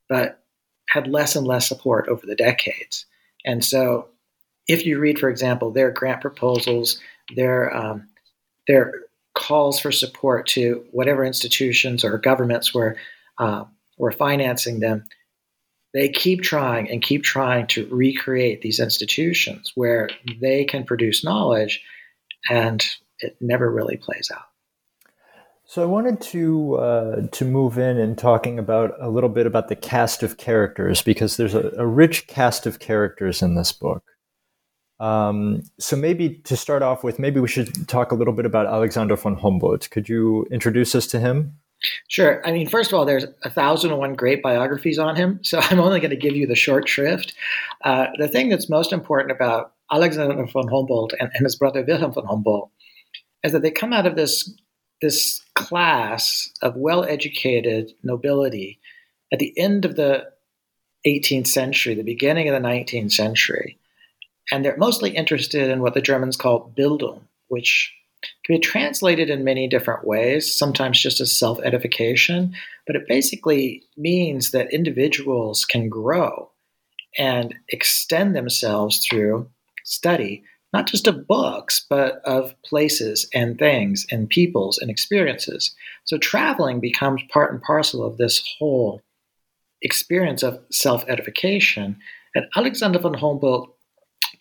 but 0.08 0.40
had 0.88 1.08
less 1.08 1.34
and 1.34 1.46
less 1.46 1.68
support 1.68 2.08
over 2.08 2.24
the 2.24 2.36
decades. 2.36 3.06
And 3.44 3.64
so, 3.64 4.08
if 4.68 4.86
you 4.86 4.98
read, 4.98 5.18
for 5.18 5.28
example, 5.28 5.70
their 5.70 5.90
grant 5.90 6.20
proposals, 6.20 6.98
their 7.34 7.74
um, 7.76 8.08
their 8.66 8.94
calls 9.34 9.80
for 9.80 9.92
support 9.92 10.46
to 10.46 10.84
whatever 10.92 11.24
institutions 11.24 12.04
or 12.04 12.16
governments 12.18 12.72
were 12.72 12.96
uh, 13.38 13.64
were 13.98 14.12
financing 14.12 14.80
them, 14.80 15.04
they 15.94 16.08
keep 16.08 16.42
trying 16.42 16.90
and 16.90 17.00
keep 17.00 17.22
trying 17.22 17.66
to 17.68 17.86
recreate 17.86 18.60
these 18.60 18.80
institutions 18.80 19.72
where 19.76 20.10
they 20.40 20.64
can 20.64 20.84
produce 20.84 21.24
knowledge, 21.24 21.82
and 22.50 22.84
it 23.20 23.36
never 23.40 23.70
really 23.70 23.96
plays 23.96 24.30
out. 24.34 24.42
So 25.66 25.82
I 25.82 25.86
wanted 25.86 26.20
to 26.20 26.74
uh, 26.74 27.26
to 27.32 27.44
move 27.44 27.78
in 27.78 27.96
and 27.98 28.18
talking 28.18 28.58
about 28.58 28.92
a 29.00 29.08
little 29.08 29.30
bit 29.30 29.46
about 29.46 29.68
the 29.68 29.76
cast 29.76 30.22
of 30.22 30.36
characters 30.36 31.00
because 31.00 31.36
there's 31.38 31.54
a, 31.54 31.72
a 31.78 31.86
rich 31.86 32.26
cast 32.26 32.66
of 32.66 32.80
characters 32.80 33.40
in 33.40 33.54
this 33.54 33.72
book. 33.72 34.02
Um, 35.00 35.62
so 35.78 35.96
maybe 35.96 36.36
to 36.44 36.56
start 36.56 36.82
off 36.82 37.02
with, 37.02 37.18
maybe 37.18 37.40
we 37.40 37.48
should 37.48 37.88
talk 37.88 38.12
a 38.12 38.14
little 38.14 38.34
bit 38.34 38.46
about 38.46 38.66
Alexander 38.66 39.16
von 39.16 39.36
Humboldt. 39.36 39.90
Could 39.90 40.08
you 40.08 40.46
introduce 40.50 40.94
us 40.94 41.06
to 41.08 41.18
him? 41.18 41.58
Sure. 42.08 42.46
I 42.46 42.52
mean, 42.52 42.68
first 42.68 42.92
of 42.92 42.98
all, 42.98 43.04
there's 43.04 43.26
a 43.42 43.50
thousand 43.50 43.90
and 43.90 43.98
one 43.98 44.14
great 44.14 44.42
biographies 44.42 44.98
on 44.98 45.16
him, 45.16 45.40
so 45.42 45.58
I'm 45.62 45.80
only 45.80 46.00
going 46.00 46.10
to 46.10 46.16
give 46.16 46.36
you 46.36 46.46
the 46.46 46.54
short 46.54 46.88
shrift. 46.88 47.34
Uh, 47.84 48.06
the 48.18 48.28
thing 48.28 48.48
that's 48.48 48.68
most 48.68 48.92
important 48.92 49.32
about 49.32 49.72
Alexander 49.90 50.46
von 50.46 50.68
Humboldt 50.68 51.14
and, 51.18 51.30
and 51.34 51.44
his 51.44 51.56
brother 51.56 51.84
Wilhelm 51.86 52.12
von 52.12 52.26
Humboldt 52.26 52.70
is 53.42 53.52
that 53.52 53.62
they 53.62 53.70
come 53.70 53.92
out 53.92 54.06
of 54.06 54.16
this 54.16 54.50
this 55.02 55.42
class 55.54 56.50
of 56.62 56.76
well-educated 56.76 57.92
nobility 58.02 58.80
at 59.32 59.38
the 59.38 59.52
end 59.58 59.84
of 59.84 59.96
the 59.96 60.24
18th 61.06 61.48
century, 61.48 61.94
the 61.94 62.02
beginning 62.02 62.48
of 62.48 62.54
the 62.54 62.66
19th 62.66 63.12
century, 63.12 63.76
and 64.50 64.64
they're 64.64 64.76
mostly 64.76 65.10
interested 65.10 65.68
in 65.68 65.80
what 65.80 65.92
the 65.92 66.00
Germans 66.00 66.36
call 66.36 66.72
Bildung, 66.76 67.20
which 67.48 67.92
can 68.44 68.56
be 68.56 68.60
translated 68.60 69.30
in 69.30 69.44
many 69.44 69.66
different 69.66 70.06
ways, 70.06 70.52
sometimes 70.54 71.00
just 71.00 71.20
as 71.20 71.36
self 71.36 71.58
edification, 71.60 72.54
but 72.86 72.96
it 72.96 73.08
basically 73.08 73.82
means 73.96 74.50
that 74.50 74.72
individuals 74.72 75.64
can 75.64 75.88
grow 75.88 76.50
and 77.16 77.54
extend 77.68 78.34
themselves 78.34 79.06
through 79.06 79.48
study, 79.84 80.42
not 80.72 80.86
just 80.86 81.06
of 81.06 81.26
books, 81.26 81.86
but 81.88 82.20
of 82.24 82.54
places 82.62 83.28
and 83.32 83.58
things 83.58 84.06
and 84.10 84.28
peoples 84.28 84.78
and 84.78 84.90
experiences. 84.90 85.74
So 86.04 86.18
traveling 86.18 86.80
becomes 86.80 87.22
part 87.32 87.52
and 87.52 87.62
parcel 87.62 88.04
of 88.04 88.18
this 88.18 88.42
whole 88.58 89.00
experience 89.80 90.42
of 90.42 90.60
self 90.70 91.04
edification. 91.08 91.96
And 92.34 92.46
Alexander 92.56 92.98
von 92.98 93.14
Humboldt 93.14 93.74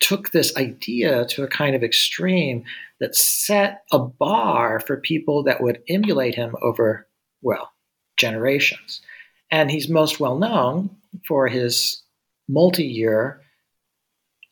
took 0.00 0.30
this 0.30 0.56
idea 0.56 1.24
to 1.26 1.42
a 1.42 1.48
kind 1.48 1.74
of 1.74 1.82
extreme 1.82 2.64
that 3.00 3.14
set 3.14 3.82
a 3.92 3.98
bar 3.98 4.80
for 4.80 4.96
people 4.96 5.42
that 5.44 5.62
would 5.62 5.82
emulate 5.88 6.34
him 6.34 6.54
over, 6.62 7.06
well, 7.42 7.72
generations. 8.16 9.00
And 9.50 9.70
he's 9.70 9.88
most 9.88 10.20
well 10.20 10.38
known 10.38 10.90
for 11.26 11.48
his 11.48 12.02
multi 12.48 12.84
year 12.84 13.40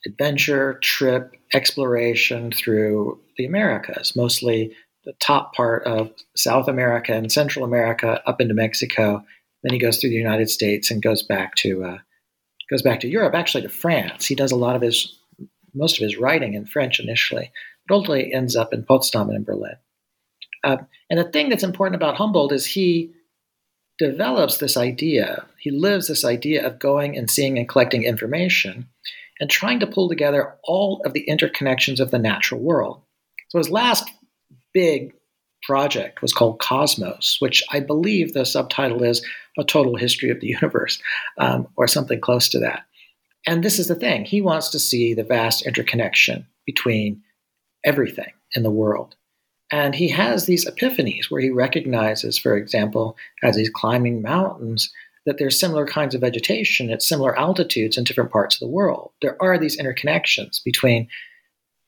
adventure, 0.05 0.79
trip, 0.83 1.33
exploration 1.55 2.51
through 2.51 3.21
the 3.37 3.45
Americas, 3.45 4.17
mostly 4.17 4.75
the 5.05 5.13
top 5.21 5.55
part 5.55 5.85
of 5.85 6.11
South 6.37 6.69
America 6.69 7.13
and 7.13 7.31
Central 7.31 7.65
America 7.65 8.21
up 8.27 8.41
into 8.41 8.55
Mexico. 8.55 9.25
Then 9.63 9.73
he 9.73 9.79
goes 9.79 9.99
through 9.99 10.11
the 10.11 10.17
United 10.17 10.51
States 10.51 10.91
and 10.91 11.03
goes 11.03 11.23
back 11.23 11.55
to 11.57 11.85
uh, 11.85 11.99
goes 12.71 12.83
back 12.83 13.01
to 13.01 13.09
Europe, 13.09 13.35
actually 13.35 13.63
to 13.63 13.69
France. 13.69 14.27
He 14.27 14.35
does 14.35 14.53
a 14.53 14.57
lot 14.57 14.77
of 14.77 14.83
his 14.83 15.17
most 15.75 15.99
of 15.99 16.03
his 16.03 16.19
writing 16.19 16.55
in 16.55 16.67
French 16.67 17.01
initially, 17.01 17.51
but 17.87 17.95
ultimately 17.95 18.33
ends 18.33 18.57
up 18.57 18.73
in 18.73 18.85
Potsdam 18.85 19.29
and 19.29 19.37
in 19.37 19.45
Berlin. 19.45 19.77
Uh, 20.65 20.79
and 21.11 21.19
the 21.19 21.25
thing 21.25 21.49
that's 21.49 21.65
important 21.65 21.97
about 21.97 22.17
Humboldt 22.17 22.53
is 22.53 22.67
he 22.67 23.13
develops 23.99 24.59
this 24.59 24.77
idea, 24.77 25.45
he 25.59 25.71
lives 25.71 26.09
this 26.09 26.25
idea 26.25 26.67
of 26.67 26.79
going 26.79 27.17
and 27.17 27.31
seeing 27.31 27.59
and 27.59 27.69
collecting 27.69 28.05
information 28.05 28.89
and 29.41 29.51
trying 29.51 29.81
to 29.81 29.87
pull 29.87 30.09
together 30.09 30.55
all 30.63 31.03
of 31.05 31.13
the 31.13 31.27
interconnections 31.29 32.01
of 32.01 32.11
the 32.11 32.19
natural 32.19 32.61
world. 32.61 33.01
So 33.49 33.59
his 33.59 33.71
last 33.71 34.11
big 34.73 35.13
project 35.63 36.23
was 36.23 36.33
called 36.33 36.59
Cosmos, 36.59 37.37
which 37.41 37.63
I 37.71 37.81
believe 37.81 38.33
the 38.33 38.45
subtitle 38.45 39.03
is 39.03 39.25
A 39.59 39.65
Total 39.65 39.97
History 39.97 40.31
of 40.31 40.41
the 40.41 40.49
Universe, 40.49 41.01
um, 41.39 41.69
or 41.77 41.87
something 41.87 42.21
close 42.21 42.49
to 42.51 42.59
that. 42.61 42.85
And 43.47 43.63
this 43.63 43.79
is 43.79 43.89
the 43.89 43.95
thing 43.95 44.25
he 44.25 44.41
wants 44.41 44.69
to 44.71 44.79
see 44.79 45.15
the 45.15 45.25
vast 45.25 45.67
interconnection 45.67 46.47
between 46.65 47.23
everything 47.85 48.33
in 48.55 48.63
the 48.63 48.71
world. 48.71 49.17
And 49.71 49.95
he 49.95 50.09
has 50.09 50.45
these 50.45 50.67
epiphanies 50.67 51.31
where 51.31 51.41
he 51.41 51.51
recognizes, 51.51 52.39
for 52.39 52.57
example, 52.57 53.17
as 53.43 53.57
he's 53.57 53.71
climbing 53.71 54.21
mountains, 54.21 54.93
that 55.25 55.39
there's 55.39 55.59
similar 55.59 55.87
kinds 55.87 56.15
of 56.15 56.21
vegetation 56.21 56.91
at 56.91 57.03
similar 57.03 57.39
altitudes 57.39 57.97
in 57.97 58.05
different 58.05 58.31
parts 58.31 58.57
of 58.57 58.61
the 58.61 58.73
world. 58.73 59.13
There 59.23 59.41
are 59.41 59.57
these 59.57 59.81
interconnections 59.81 60.63
between 60.63 61.09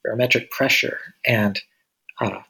barometric 0.02 0.50
pressure 0.50 0.98
and 1.26 1.60
uh, 2.20 2.40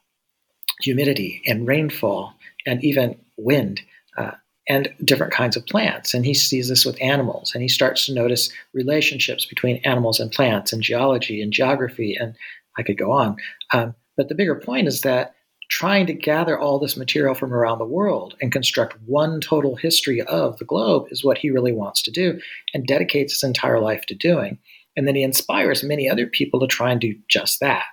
humidity 0.80 1.42
and 1.46 1.66
rainfall 1.66 2.34
and 2.66 2.84
even 2.84 3.18
wind. 3.36 3.80
Uh, 4.16 4.32
and 4.68 4.92
different 5.04 5.32
kinds 5.32 5.56
of 5.56 5.66
plants. 5.66 6.14
And 6.14 6.24
he 6.24 6.34
sees 6.34 6.68
this 6.68 6.84
with 6.84 7.00
animals, 7.00 7.52
and 7.54 7.62
he 7.62 7.68
starts 7.68 8.06
to 8.06 8.14
notice 8.14 8.50
relationships 8.72 9.44
between 9.44 9.76
animals 9.84 10.20
and 10.20 10.32
plants, 10.32 10.72
and 10.72 10.82
geology 10.82 11.42
and 11.42 11.52
geography, 11.52 12.16
and 12.18 12.34
I 12.78 12.82
could 12.82 12.98
go 12.98 13.12
on. 13.12 13.36
Um, 13.72 13.94
but 14.16 14.28
the 14.28 14.34
bigger 14.34 14.54
point 14.54 14.88
is 14.88 15.02
that 15.02 15.34
trying 15.70 16.06
to 16.06 16.12
gather 16.12 16.58
all 16.58 16.78
this 16.78 16.96
material 16.96 17.34
from 17.34 17.52
around 17.52 17.78
the 17.78 17.84
world 17.84 18.36
and 18.40 18.52
construct 18.52 18.96
one 19.06 19.40
total 19.40 19.76
history 19.76 20.20
of 20.22 20.58
the 20.58 20.64
globe 20.64 21.06
is 21.10 21.24
what 21.24 21.38
he 21.38 21.50
really 21.50 21.72
wants 21.72 22.02
to 22.02 22.10
do 22.10 22.38
and 22.72 22.86
dedicates 22.86 23.34
his 23.34 23.42
entire 23.42 23.80
life 23.80 24.04
to 24.06 24.14
doing. 24.14 24.58
And 24.96 25.08
then 25.08 25.14
he 25.14 25.22
inspires 25.22 25.82
many 25.82 26.08
other 26.08 26.26
people 26.26 26.60
to 26.60 26.66
try 26.66 26.92
and 26.92 27.00
do 27.00 27.14
just 27.28 27.60
that. 27.60 27.84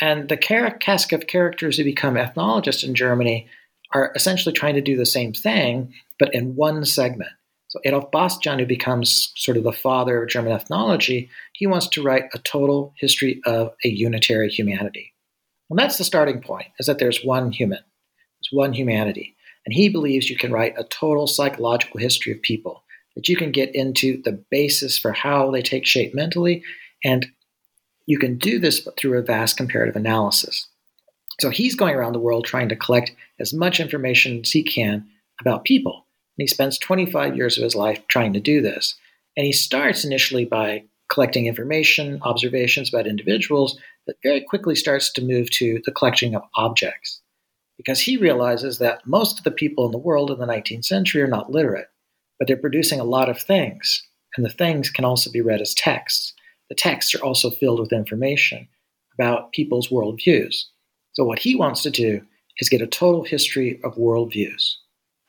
And 0.00 0.28
the 0.28 0.36
cast 0.36 1.12
of 1.12 1.26
characters 1.26 1.76
who 1.76 1.84
become 1.84 2.16
ethnologists 2.16 2.84
in 2.84 2.94
Germany 2.94 3.48
are 3.92 4.12
essentially 4.14 4.52
trying 4.52 4.74
to 4.74 4.80
do 4.80 4.96
the 4.96 5.06
same 5.06 5.32
thing, 5.32 5.92
but 6.18 6.34
in 6.34 6.54
one 6.56 6.84
segment. 6.84 7.30
So 7.68 7.80
Adolf 7.84 8.10
Bastian, 8.10 8.58
who 8.58 8.66
becomes 8.66 9.32
sort 9.36 9.56
of 9.56 9.62
the 9.62 9.72
father 9.72 10.22
of 10.22 10.28
German 10.28 10.52
ethnology, 10.52 11.30
he 11.52 11.66
wants 11.66 11.86
to 11.88 12.02
write 12.02 12.24
a 12.34 12.38
total 12.38 12.92
history 12.98 13.40
of 13.46 13.72
a 13.84 13.88
unitary 13.88 14.48
humanity. 14.48 15.12
And 15.70 15.78
that's 15.78 15.98
the 15.98 16.04
starting 16.04 16.40
point, 16.40 16.66
is 16.80 16.86
that 16.86 16.98
there's 16.98 17.24
one 17.24 17.52
human, 17.52 17.78
there's 17.78 18.50
one 18.50 18.72
humanity. 18.72 19.36
And 19.64 19.72
he 19.72 19.88
believes 19.88 20.28
you 20.28 20.36
can 20.36 20.52
write 20.52 20.74
a 20.78 20.84
total 20.84 21.26
psychological 21.26 22.00
history 22.00 22.32
of 22.32 22.42
people, 22.42 22.82
that 23.14 23.28
you 23.28 23.36
can 23.36 23.52
get 23.52 23.72
into 23.74 24.20
the 24.22 24.42
basis 24.50 24.98
for 24.98 25.12
how 25.12 25.50
they 25.50 25.62
take 25.62 25.86
shape 25.86 26.14
mentally, 26.14 26.64
and 27.04 27.26
you 28.06 28.18
can 28.18 28.36
do 28.36 28.58
this 28.58 28.88
through 28.98 29.16
a 29.18 29.22
vast 29.22 29.56
comparative 29.56 29.94
analysis. 29.94 30.66
So 31.40 31.48
he's 31.50 31.74
going 31.74 31.94
around 31.94 32.12
the 32.12 32.20
world 32.20 32.44
trying 32.44 32.68
to 32.68 32.76
collect 32.76 33.12
as 33.38 33.54
much 33.54 33.80
information 33.80 34.40
as 34.40 34.50
he 34.50 34.62
can 34.62 35.08
about 35.40 35.64
people. 35.64 36.06
And 36.36 36.42
he 36.42 36.46
spends 36.46 36.78
25 36.78 37.36
years 37.36 37.56
of 37.56 37.64
his 37.64 37.74
life 37.74 38.06
trying 38.08 38.34
to 38.34 38.40
do 38.40 38.60
this. 38.60 38.94
And 39.36 39.46
he 39.46 39.52
starts 39.52 40.04
initially 40.04 40.44
by 40.44 40.84
collecting 41.10 41.46
information, 41.46 42.20
observations 42.22 42.92
about 42.92 43.06
individuals, 43.06 43.78
but 44.06 44.16
very 44.22 44.42
quickly 44.42 44.74
starts 44.74 45.12
to 45.12 45.24
move 45.24 45.50
to 45.50 45.80
the 45.84 45.92
collecting 45.92 46.34
of 46.34 46.42
objects. 46.56 47.20
Because 47.76 48.00
he 48.00 48.16
realizes 48.18 48.78
that 48.78 49.06
most 49.06 49.38
of 49.38 49.44
the 49.44 49.50
people 49.50 49.86
in 49.86 49.92
the 49.92 49.98
world 49.98 50.30
in 50.30 50.38
the 50.38 50.46
19th 50.46 50.84
century 50.84 51.22
are 51.22 51.26
not 51.26 51.50
literate, 51.50 51.88
but 52.38 52.48
they're 52.48 52.56
producing 52.56 53.00
a 53.00 53.04
lot 53.04 53.30
of 53.30 53.40
things. 53.40 54.06
And 54.36 54.44
the 54.44 54.50
things 54.50 54.90
can 54.90 55.04
also 55.04 55.30
be 55.30 55.40
read 55.40 55.62
as 55.62 55.74
texts. 55.74 56.34
The 56.68 56.74
texts 56.74 57.14
are 57.14 57.24
also 57.24 57.50
filled 57.50 57.80
with 57.80 57.92
information 57.92 58.68
about 59.14 59.52
people's 59.52 59.88
worldviews. 59.88 60.64
So, 61.12 61.24
what 61.24 61.38
he 61.38 61.54
wants 61.54 61.82
to 61.82 61.90
do 61.90 62.22
is 62.58 62.68
get 62.68 62.82
a 62.82 62.86
total 62.86 63.24
history 63.24 63.80
of 63.84 63.96
worldviews, 63.96 64.74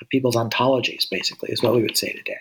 of 0.01 0.09
people's 0.09 0.35
ontologies, 0.35 1.05
basically, 1.09 1.49
is 1.51 1.63
what 1.63 1.73
we 1.73 1.81
would 1.81 1.97
say 1.97 2.11
today. 2.11 2.39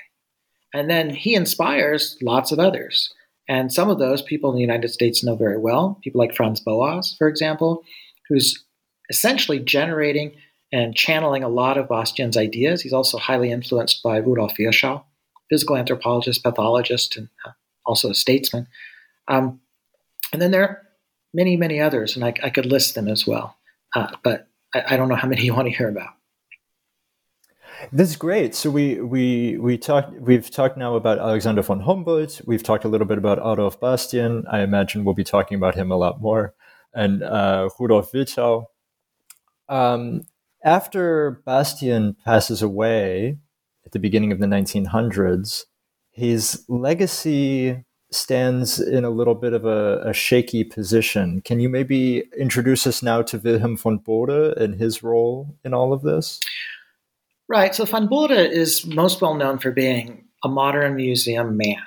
And 0.74 0.88
then 0.88 1.10
he 1.10 1.34
inspires 1.34 2.16
lots 2.22 2.52
of 2.52 2.58
others. 2.58 3.12
And 3.48 3.72
some 3.72 3.90
of 3.90 3.98
those 3.98 4.22
people 4.22 4.50
in 4.50 4.56
the 4.56 4.62
United 4.62 4.88
States 4.90 5.24
know 5.24 5.34
very 5.34 5.58
well, 5.58 5.98
people 6.02 6.20
like 6.20 6.36
Franz 6.36 6.60
Boas, 6.60 7.16
for 7.18 7.26
example, 7.26 7.82
who's 8.28 8.64
essentially 9.08 9.58
generating 9.58 10.32
and 10.72 10.94
channeling 10.94 11.42
a 11.42 11.48
lot 11.48 11.76
of 11.76 11.88
Bastian's 11.88 12.36
ideas. 12.36 12.80
He's 12.80 12.92
also 12.92 13.18
highly 13.18 13.50
influenced 13.50 14.04
by 14.04 14.18
Rudolf 14.18 14.56
Virchow, 14.56 15.04
physical 15.48 15.76
anthropologist, 15.76 16.44
pathologist, 16.44 17.16
and 17.16 17.28
uh, 17.44 17.50
also 17.84 18.10
a 18.10 18.14
statesman. 18.14 18.68
Um, 19.26 19.60
and 20.32 20.40
then 20.40 20.52
there 20.52 20.82
many, 21.32 21.56
many 21.56 21.80
others, 21.80 22.16
and 22.16 22.24
I, 22.24 22.34
I 22.42 22.50
could 22.50 22.66
list 22.66 22.94
them 22.94 23.08
as 23.08 23.26
well. 23.26 23.56
Uh, 23.94 24.08
but 24.22 24.48
I, 24.74 24.94
I, 24.94 24.96
don't 24.96 25.08
know 25.08 25.16
how 25.16 25.28
many 25.28 25.42
you 25.42 25.54
want 25.54 25.66
to 25.66 25.74
hear 25.74 25.88
about. 25.88 26.10
This 27.92 28.10
is 28.10 28.16
great. 28.16 28.54
So 28.54 28.70
we 28.70 29.00
we 29.00 29.56
we 29.58 29.78
talked. 29.78 30.12
We've 30.12 30.50
talked 30.50 30.76
now 30.76 30.96
about 30.96 31.18
Alexander 31.18 31.62
von 31.62 31.80
Humboldt. 31.80 32.40
We've 32.46 32.62
talked 32.62 32.84
a 32.84 32.88
little 32.88 33.06
bit 33.06 33.18
about 33.18 33.38
Adolf 33.38 33.80
Bastian. 33.80 34.44
I 34.50 34.60
imagine 34.60 35.04
we'll 35.04 35.14
be 35.14 35.24
talking 35.24 35.56
about 35.56 35.74
him 35.74 35.90
a 35.90 35.96
lot 35.96 36.20
more, 36.20 36.54
and 36.94 37.22
uh, 37.22 37.70
Rudolf 37.78 38.12
Virchow. 38.12 38.66
Um, 39.68 40.22
after 40.62 41.42
Bastian 41.46 42.16
passes 42.24 42.60
away 42.60 43.38
at 43.86 43.92
the 43.92 43.98
beginning 43.98 44.30
of 44.30 44.40
the 44.40 44.46
1900s, 44.46 45.64
his 46.10 46.64
legacy 46.68 47.84
stands 48.12 48.80
in 48.80 49.04
a 49.04 49.10
little 49.10 49.34
bit 49.34 49.52
of 49.52 49.64
a, 49.64 50.02
a, 50.04 50.12
shaky 50.12 50.64
position. 50.64 51.40
Can 51.42 51.60
you 51.60 51.68
maybe 51.68 52.24
introduce 52.36 52.86
us 52.86 53.02
now 53.02 53.22
to 53.22 53.38
Wilhelm 53.38 53.76
von 53.76 53.98
Bode 53.98 54.58
and 54.58 54.74
his 54.74 55.02
role 55.02 55.54
in 55.64 55.72
all 55.72 55.92
of 55.92 56.02
this? 56.02 56.40
Right. 57.48 57.74
So 57.74 57.84
von 57.84 58.08
Bode 58.08 58.32
is 58.32 58.84
most 58.84 59.20
well 59.20 59.34
known 59.34 59.58
for 59.58 59.70
being 59.70 60.24
a 60.42 60.48
modern 60.48 60.96
museum 60.96 61.56
man. 61.56 61.82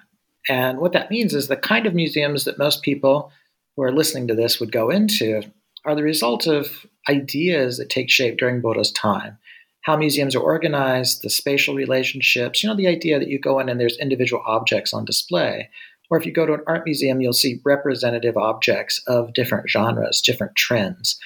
And 0.49 0.79
what 0.79 0.93
that 0.93 1.11
means 1.11 1.33
is 1.33 1.47
the 1.47 1.57
kind 1.57 1.85
of 1.85 1.93
museums 1.93 2.45
that 2.45 2.57
most 2.57 2.83
people 2.83 3.31
who 3.75 3.83
are 3.83 3.91
listening 3.91 4.27
to 4.27 4.35
this 4.35 4.59
would 4.59 4.71
go 4.71 4.89
into 4.89 5.41
are 5.85 5.95
the 5.95 6.03
result 6.03 6.47
of 6.47 6.85
ideas 7.09 7.77
that 7.77 7.89
take 7.89 8.09
shape 8.09 8.37
during 8.37 8.61
Bode's 8.61 8.91
time 8.91 9.37
how 9.83 9.97
museums 9.97 10.35
are 10.35 10.41
organized, 10.41 11.21
the 11.21 11.29
spatial 11.29 11.75
relationships, 11.75 12.63
you 12.63 12.69
know, 12.69 12.75
the 12.75 12.87
idea 12.87 13.19
that 13.19 13.27
you 13.27 13.37
go 13.37 13.59
in 13.59 13.69
and 13.69 13.79
there's 13.79 13.97
individual 13.99 14.41
objects 14.45 14.93
on 14.93 15.05
display. 15.05 15.69
Or 16.13 16.17
if 16.17 16.27
you 16.27 16.31
go 16.31 16.45
to 16.45 16.53
an 16.53 16.61
art 16.67 16.83
museum, 16.85 17.21
you'll 17.21 17.33
see 17.33 17.59
representative 17.65 18.37
objects 18.37 19.01
of 19.07 19.33
different 19.33 19.67
genres, 19.67 20.21
different 20.21 20.55
trends. 20.55 21.17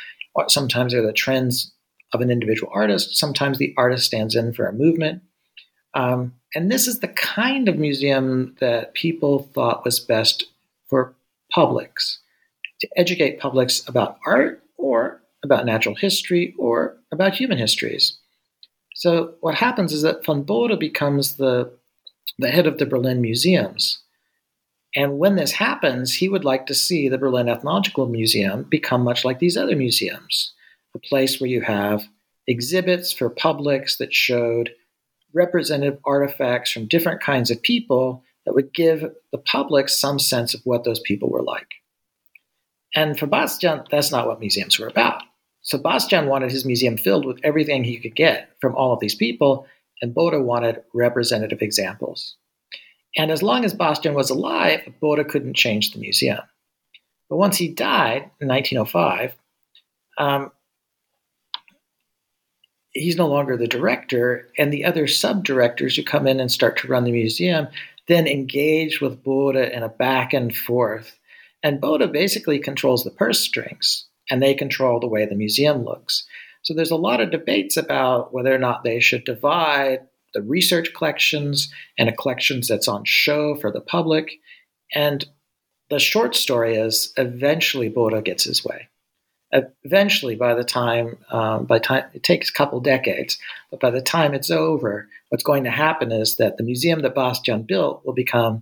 Sometimes 0.48 0.94
they're 0.94 1.06
the 1.06 1.12
trends 1.12 1.74
of 2.14 2.22
an 2.22 2.32
individual 2.32 2.72
artist, 2.74 3.18
sometimes 3.18 3.58
the 3.58 3.74
artist 3.78 4.06
stands 4.06 4.34
in 4.34 4.54
for 4.54 4.66
a 4.66 4.72
movement. 4.72 5.24
Um, 5.94 6.36
and 6.56 6.72
this 6.72 6.88
is 6.88 7.00
the 7.00 7.10
kind 7.10 7.68
of 7.68 7.78
museum 7.78 8.56
that 8.62 8.94
people 8.94 9.50
thought 9.54 9.84
was 9.84 10.00
best 10.00 10.46
for 10.90 11.14
publics 11.52 12.22
to 12.80 12.88
educate 12.96 13.42
publics 13.42 13.86
about 13.90 14.20
art 14.26 14.64
or 14.78 15.22
about 15.44 15.66
natural 15.66 15.96
history 15.96 16.56
or 16.58 16.96
about 17.12 17.36
human 17.36 17.58
histories. 17.58 18.20
So 18.96 19.34
what 19.42 19.56
happens 19.56 19.92
is 19.92 20.02
that 20.04 20.24
von 20.24 20.44
Bode 20.44 20.80
becomes 20.80 21.36
the, 21.36 21.74
the 22.40 22.52
head 22.52 22.68
of 22.68 22.78
the 22.78 22.86
Berlin 22.86 23.20
museums. 23.20 24.02
And 24.98 25.20
when 25.20 25.36
this 25.36 25.52
happens, 25.52 26.16
he 26.16 26.28
would 26.28 26.44
like 26.44 26.66
to 26.66 26.74
see 26.74 27.08
the 27.08 27.20
Berlin 27.20 27.48
Ethnological 27.48 28.08
Museum 28.08 28.64
become 28.64 29.04
much 29.04 29.24
like 29.24 29.38
these 29.38 29.56
other 29.56 29.76
museums, 29.76 30.56
a 30.96 31.00
place 31.00 31.40
where 31.40 31.50
you 31.50 31.62
have 31.62 32.10
exhibits 32.48 33.12
for 33.12 33.30
publics 33.30 33.98
that 33.98 34.12
showed 34.12 34.72
representative 35.34 36.00
artifacts 36.04 36.72
from 36.72 36.88
different 36.88 37.22
kinds 37.22 37.52
of 37.52 37.62
people 37.62 38.24
that 38.48 38.56
would 38.56 38.74
give 38.74 39.06
the 39.32 39.38
public 39.38 39.88
some 39.88 40.18
sense 40.18 40.56
of 40.56 40.62
what 40.64 40.84
those 40.84 41.02
people 41.02 41.30
were 41.30 41.44
like. 41.44 41.76
And 42.96 43.20
for 43.20 43.28
Bastian, 43.28 43.84
that's 43.92 44.12
not 44.12 44.26
what 44.26 44.40
museums 44.40 44.80
were 44.80 44.88
about. 44.88 45.22
So 45.62 45.78
Bastian 45.78 46.26
wanted 46.26 46.50
his 46.50 46.66
museum 46.66 46.98
filled 46.98 47.26
with 47.26 47.40
everything 47.44 47.84
he 47.84 48.00
could 48.00 48.16
get 48.16 48.50
from 48.60 48.76
all 48.76 48.94
of 48.94 49.00
these 49.00 49.14
people, 49.14 49.68
and 50.02 50.16
Bode 50.16 50.42
wanted 50.44 50.82
representative 50.92 51.62
examples. 51.62 52.36
And 53.18 53.32
as 53.32 53.44
long 53.44 53.66
as 53.66 53.74
Bastian 53.74 54.14
was 54.14 54.30
alive, 54.30 54.82
Bode 55.02 55.28
couldn't 55.28 55.56
change 55.56 55.92
the 55.92 56.00
museum. 56.00 56.40
But 57.30 57.38
once 57.38 57.58
he 57.58 57.68
died 57.68 58.30
in 58.40 58.48
1905, 58.48 59.36
um, 60.18 60.52
he's 62.92 63.18
no 63.18 63.28
longer 63.28 63.58
the 63.58 63.68
director, 63.68 64.48
and 64.58 64.72
the 64.72 64.86
other 64.86 65.08
sub 65.08 65.44
directors 65.44 65.96
who 65.96 66.04
come 66.04 66.28
in 66.28 66.40
and 66.40 66.52
start 66.52 66.78
to 66.78 66.88
run 66.88 67.04
the 67.04 67.12
museum 67.12 67.68
then 68.08 68.26
engage 68.26 69.02
with 69.02 69.24
Bode 69.24 69.56
in 69.56 69.84
a 69.84 69.90
back 69.90 70.34
and 70.34 70.56
forth. 70.56 71.20
And 71.62 71.82
Bode 71.82 72.12
basically 72.12 72.60
controls 72.60 73.04
the 73.04 73.12
purse 73.12 73.40
strings 73.40 74.06
and 74.30 74.42
they 74.42 74.54
control 74.54 75.00
the 75.00 75.08
way 75.08 75.26
the 75.26 75.36
museum 75.36 75.84
looks. 75.84 76.26
So 76.62 76.74
there's 76.74 76.92
a 76.92 76.96
lot 76.96 77.22
of 77.22 77.32
debates 77.32 77.78
about 77.78 78.34
whether 78.34 78.54
or 78.54 78.58
not 78.58 78.84
they 78.84 79.00
should 79.00 79.24
divide 79.24 80.02
the 80.38 80.44
research 80.44 80.94
collections 80.94 81.74
and 81.98 82.08
a 82.08 82.12
collections 82.12 82.68
that's 82.68 82.88
on 82.88 83.04
show 83.06 83.56
for 83.56 83.72
the 83.72 83.82
public. 83.82 84.34
And 84.94 85.26
the 85.90 85.98
short 85.98 86.36
story 86.36 86.76
is 86.76 87.12
eventually 87.18 87.90
Bode 87.90 88.24
gets 88.24 88.44
his 88.44 88.64
way. 88.64 88.88
Eventually, 89.52 90.36
by 90.36 90.54
the 90.54 90.64
time, 90.64 91.18
um, 91.32 91.66
by 91.66 91.80
time 91.80 92.04
it 92.14 92.22
takes 92.22 92.52
a 92.52 92.54
couple 92.54 92.80
decades, 92.82 93.40
but 93.72 93.80
by 93.80 93.90
the 93.90 94.02
time 94.02 94.36
it's 94.36 94.52
over, 94.52 95.10
what's 95.30 95.44
going 95.44 95.64
to 95.64 95.72
happen 95.72 96.12
is 96.12 96.36
that 96.36 96.58
the 96.58 96.64
museum 96.64 97.02
that 97.02 97.16
Bastian 97.16 97.64
built 97.64 98.06
will 98.06 98.14
become, 98.14 98.62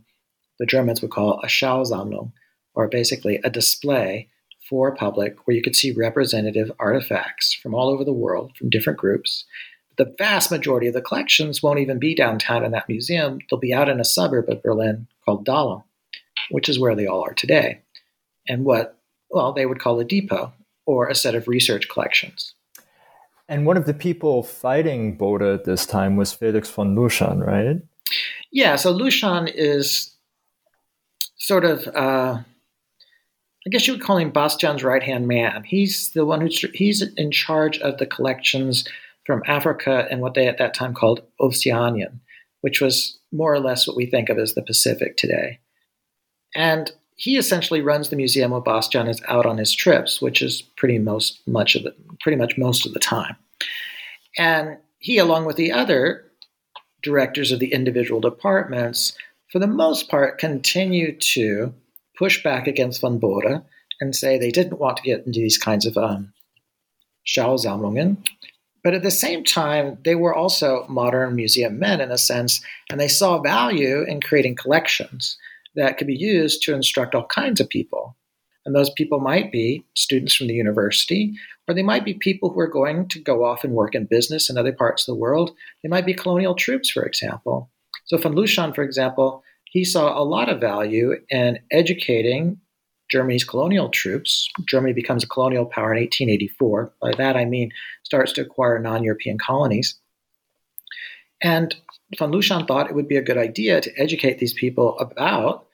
the 0.57 0.65
Germans 0.65 1.01
would 1.01 1.11
call 1.11 1.41
a 1.41 1.47
Schausammlung, 1.47 2.31
or 2.73 2.87
basically 2.87 3.41
a 3.43 3.49
display 3.49 4.29
for 4.69 4.95
public 4.95 5.45
where 5.45 5.57
you 5.57 5.61
could 5.61 5.75
see 5.75 5.91
representative 5.91 6.71
artifacts 6.79 7.53
from 7.53 7.75
all 7.75 7.89
over 7.89 8.05
the 8.05 8.13
world 8.13 8.53
from 8.57 8.69
different 8.69 8.97
groups. 8.97 9.43
The 9.97 10.13
vast 10.17 10.51
majority 10.51 10.87
of 10.87 10.93
the 10.93 11.01
collections 11.01 11.63
won't 11.63 11.79
even 11.79 11.99
be 11.99 12.15
downtown 12.15 12.63
in 12.65 12.71
that 12.71 12.89
museum. 12.89 13.39
They'll 13.49 13.59
be 13.59 13.73
out 13.73 13.89
in 13.89 13.99
a 13.99 14.05
suburb 14.05 14.49
of 14.49 14.61
Berlin 14.61 15.07
called 15.23 15.45
Dahlem, 15.45 15.83
which 16.49 16.69
is 16.69 16.79
where 16.79 16.95
they 16.95 17.07
all 17.07 17.23
are 17.23 17.33
today. 17.33 17.81
And 18.47 18.65
what, 18.65 18.97
well, 19.29 19.53
they 19.53 19.65
would 19.65 19.79
call 19.79 19.99
a 19.99 20.05
depot 20.05 20.53
or 20.85 21.07
a 21.07 21.15
set 21.15 21.35
of 21.35 21.47
research 21.47 21.89
collections. 21.89 22.53
And 23.47 23.65
one 23.65 23.77
of 23.77 23.85
the 23.85 23.93
people 23.93 24.43
fighting 24.43 25.17
Bode 25.17 25.43
at 25.43 25.65
this 25.65 25.85
time 25.85 26.15
was 26.15 26.33
Felix 26.33 26.69
von 26.69 26.95
Luschan, 26.95 27.45
right? 27.45 27.81
Yeah, 28.51 28.75
so 28.75 28.93
Luschan 28.93 29.51
is 29.53 30.15
sort 31.37 31.63
of 31.63 31.87
uh, 31.87 32.39
I 33.65 33.69
guess 33.71 33.87
you 33.87 33.93
would 33.93 34.03
call 34.03 34.17
him 34.17 34.31
Bastian's 34.31 34.83
right 34.83 35.01
hand 35.01 35.27
man. 35.27 35.63
He's 35.63 36.09
the 36.11 36.25
one 36.25 36.41
who's 36.41 36.59
he's 36.73 37.01
in 37.01 37.31
charge 37.31 37.79
of 37.79 37.97
the 37.97 38.05
collections 38.05 38.87
from 39.25 39.43
Africa 39.47 40.07
and 40.09 40.21
what 40.21 40.33
they 40.33 40.47
at 40.47 40.57
that 40.57 40.73
time 40.73 40.93
called 40.93 41.21
Oceanian, 41.39 42.19
which 42.61 42.81
was 42.81 43.17
more 43.31 43.53
or 43.53 43.59
less 43.59 43.87
what 43.87 43.97
we 43.97 44.05
think 44.05 44.29
of 44.29 44.37
as 44.37 44.53
the 44.53 44.61
Pacific 44.61 45.17
today. 45.17 45.59
And 46.55 46.91
he 47.15 47.37
essentially 47.37 47.81
runs 47.81 48.09
the 48.09 48.15
museum 48.15 48.51
while 48.51 48.61
Bastian 48.61 49.07
is 49.07 49.21
out 49.27 49.45
on 49.45 49.57
his 49.57 49.73
trips, 49.73 50.21
which 50.21 50.41
is 50.41 50.61
pretty 50.61 50.99
most 50.99 51.39
much 51.47 51.75
of 51.75 51.85
it, 51.85 51.95
pretty 52.19 52.37
much 52.37 52.57
most 52.57 52.85
of 52.85 52.93
the 52.93 52.99
time. 52.99 53.35
And 54.37 54.77
he, 54.99 55.17
along 55.17 55.45
with 55.45 55.55
the 55.55 55.71
other 55.71 56.25
directors 57.03 57.51
of 57.51 57.59
the 57.59 57.71
individual 57.71 58.19
departments, 58.19 59.15
for 59.51 59.59
the 59.59 59.67
most 59.67 60.09
part, 60.09 60.37
continue 60.37 61.15
to 61.17 61.73
push 62.17 62.43
back 62.43 62.67
against 62.67 63.01
von 63.01 63.19
Bode 63.19 63.61
and 64.01 64.15
say 64.15 64.37
they 64.37 64.51
didn't 64.51 64.79
want 64.79 64.97
to 64.97 65.03
get 65.03 65.25
into 65.25 65.39
these 65.39 65.57
kinds 65.57 65.85
of 65.85 65.97
um, 65.97 66.33
Schausammlungen. 67.25 68.17
But 68.85 68.93
at 68.93 69.01
the 69.01 69.09
same 69.09 69.43
time, 69.43 69.97
they 70.05 70.13
were 70.13 70.35
also 70.35 70.85
modern 70.87 71.35
museum 71.35 71.79
men 71.79 71.99
in 71.99 72.11
a 72.11 72.19
sense, 72.19 72.61
and 72.87 72.99
they 72.99 73.07
saw 73.07 73.41
value 73.41 74.03
in 74.03 74.21
creating 74.21 74.57
collections 74.57 75.39
that 75.73 75.97
could 75.97 76.05
be 76.05 76.15
used 76.15 76.61
to 76.61 76.75
instruct 76.75 77.15
all 77.15 77.25
kinds 77.25 77.59
of 77.59 77.67
people. 77.67 78.15
And 78.63 78.75
those 78.75 78.91
people 78.91 79.19
might 79.19 79.51
be 79.51 79.83
students 79.95 80.35
from 80.35 80.45
the 80.45 80.53
university, 80.53 81.33
or 81.67 81.73
they 81.73 81.81
might 81.81 82.05
be 82.05 82.13
people 82.13 82.51
who 82.51 82.59
are 82.59 82.67
going 82.67 83.07
to 83.07 83.19
go 83.19 83.43
off 83.43 83.63
and 83.63 83.73
work 83.73 83.95
in 83.95 84.05
business 84.05 84.51
in 84.51 84.57
other 84.57 84.71
parts 84.71 85.07
of 85.07 85.15
the 85.15 85.19
world. 85.19 85.55
They 85.81 85.89
might 85.89 86.05
be 86.05 86.13
colonial 86.13 86.53
troops, 86.53 86.91
for 86.91 87.03
example. 87.03 87.71
So, 88.03 88.19
von 88.19 88.35
Luschan, 88.35 88.75
for 88.75 88.83
example, 88.83 89.43
he 89.63 89.83
saw 89.83 90.15
a 90.15 90.21
lot 90.23 90.47
of 90.47 90.61
value 90.61 91.15
in 91.31 91.57
educating 91.71 92.59
Germany's 93.09 93.43
colonial 93.43 93.89
troops. 93.89 94.49
Germany 94.67 94.93
becomes 94.93 95.23
a 95.23 95.27
colonial 95.27 95.65
power 95.65 95.93
in 95.93 96.01
1884. 96.01 96.93
By 97.01 97.11
that 97.17 97.37
I 97.37 97.45
mean 97.45 97.71
starts 98.03 98.31
to 98.33 98.41
acquire 98.41 98.79
non 98.79 99.03
European 99.03 99.37
colonies. 99.37 99.95
And 101.41 101.75
von 102.17 102.31
Luschan 102.31 102.67
thought 102.67 102.89
it 102.89 102.95
would 102.95 103.07
be 103.07 103.17
a 103.17 103.21
good 103.21 103.37
idea 103.37 103.81
to 103.81 103.91
educate 103.97 104.39
these 104.39 104.53
people 104.53 104.97
about 104.99 105.67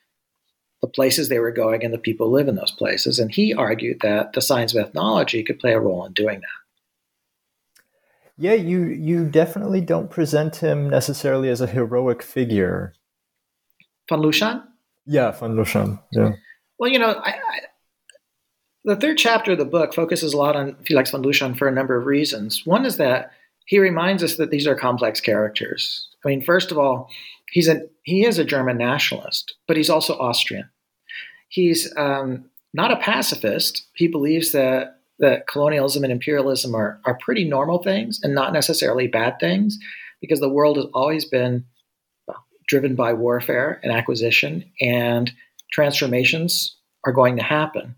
the 0.82 0.88
places 0.88 1.30
they 1.30 1.40
were 1.40 1.52
going 1.52 1.84
and 1.84 1.94
the 1.94 2.00
people 2.00 2.28
who 2.28 2.36
live 2.36 2.48
in 2.48 2.56
those 2.56 2.72
places. 2.72 3.20
And 3.20 3.32
he 3.32 3.54
argued 3.54 4.00
that 4.02 4.34
the 4.34 4.42
science 4.42 4.74
of 4.74 4.84
ethnology 4.84 5.44
could 5.44 5.60
play 5.60 5.74
a 5.74 5.80
role 5.80 6.06
in 6.06 6.14
doing 6.14 6.40
that. 6.40 6.48
Yeah, 8.38 8.54
you 8.54 8.86
you 8.86 9.26
definitely 9.26 9.82
don't 9.82 10.10
present 10.10 10.56
him 10.56 10.90
necessarily 10.90 11.50
as 11.50 11.62
a 11.62 11.68
heroic 11.68 12.24
figure 12.24 12.94
Von 14.10 14.22
Luschan? 14.22 14.64
Yeah, 15.06 15.32
Von 15.32 15.56
Luschan. 15.56 16.02
Yeah. 16.12 16.34
Well, 16.82 16.90
you 16.90 16.98
know, 16.98 17.12
I, 17.12 17.30
I, 17.30 17.60
the 18.86 18.96
third 18.96 19.20
chapter 19.20 19.52
of 19.52 19.60
the 19.60 19.66
book 19.66 19.94
focuses 19.94 20.34
a 20.34 20.38
lot 20.38 20.56
on 20.56 20.76
Felix 20.84 21.12
von 21.12 21.22
Luschan 21.22 21.56
for 21.56 21.68
a 21.68 21.72
number 21.72 21.96
of 21.96 22.08
reasons. 22.08 22.66
One 22.66 22.88
is 22.88 22.98
that 22.98 23.34
he 23.66 23.78
reminds 23.78 24.24
us 24.24 24.38
that 24.38 24.50
these 24.50 24.66
are 24.66 24.76
complex 24.76 25.22
characters. 25.22 26.10
I 26.26 26.30
mean, 26.30 26.42
first 26.42 26.72
of 26.72 26.80
all, 26.80 27.08
he's 27.52 27.68
a 27.68 27.84
he 28.02 28.26
is 28.26 28.40
a 28.40 28.44
German 28.44 28.80
nationalist, 28.80 29.54
but 29.68 29.78
he's 29.78 29.92
also 29.92 30.18
Austrian. 30.18 30.72
He's 31.50 31.96
um, 31.98 32.46
not 32.74 32.90
a 32.90 32.98
pacifist. 32.98 33.86
He 33.94 34.08
believes 34.08 34.52
that 34.54 35.02
that 35.20 35.46
colonialism 35.46 36.04
and 36.04 36.12
imperialism 36.12 36.74
are 36.74 37.00
are 37.06 37.20
pretty 37.22 37.48
normal 37.48 37.84
things 37.84 38.20
and 38.24 38.34
not 38.34 38.54
necessarily 38.54 39.06
bad 39.06 39.40
things, 39.40 39.78
because 40.20 40.40
the 40.40 40.50
world 40.50 40.78
has 40.78 40.88
always 40.96 41.26
been 41.26 41.64
driven 42.68 42.96
by 42.96 43.14
warfare 43.14 43.80
and 43.84 43.94
acquisition, 43.94 44.66
and 44.82 45.32
transformations 45.72 46.78
are 47.06 47.14
going 47.14 47.38
to 47.38 47.44
happen. 47.44 47.96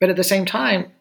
But 0.00 0.10
at 0.10 0.16
the 0.16 0.24
same 0.24 0.44
time, 0.44 0.92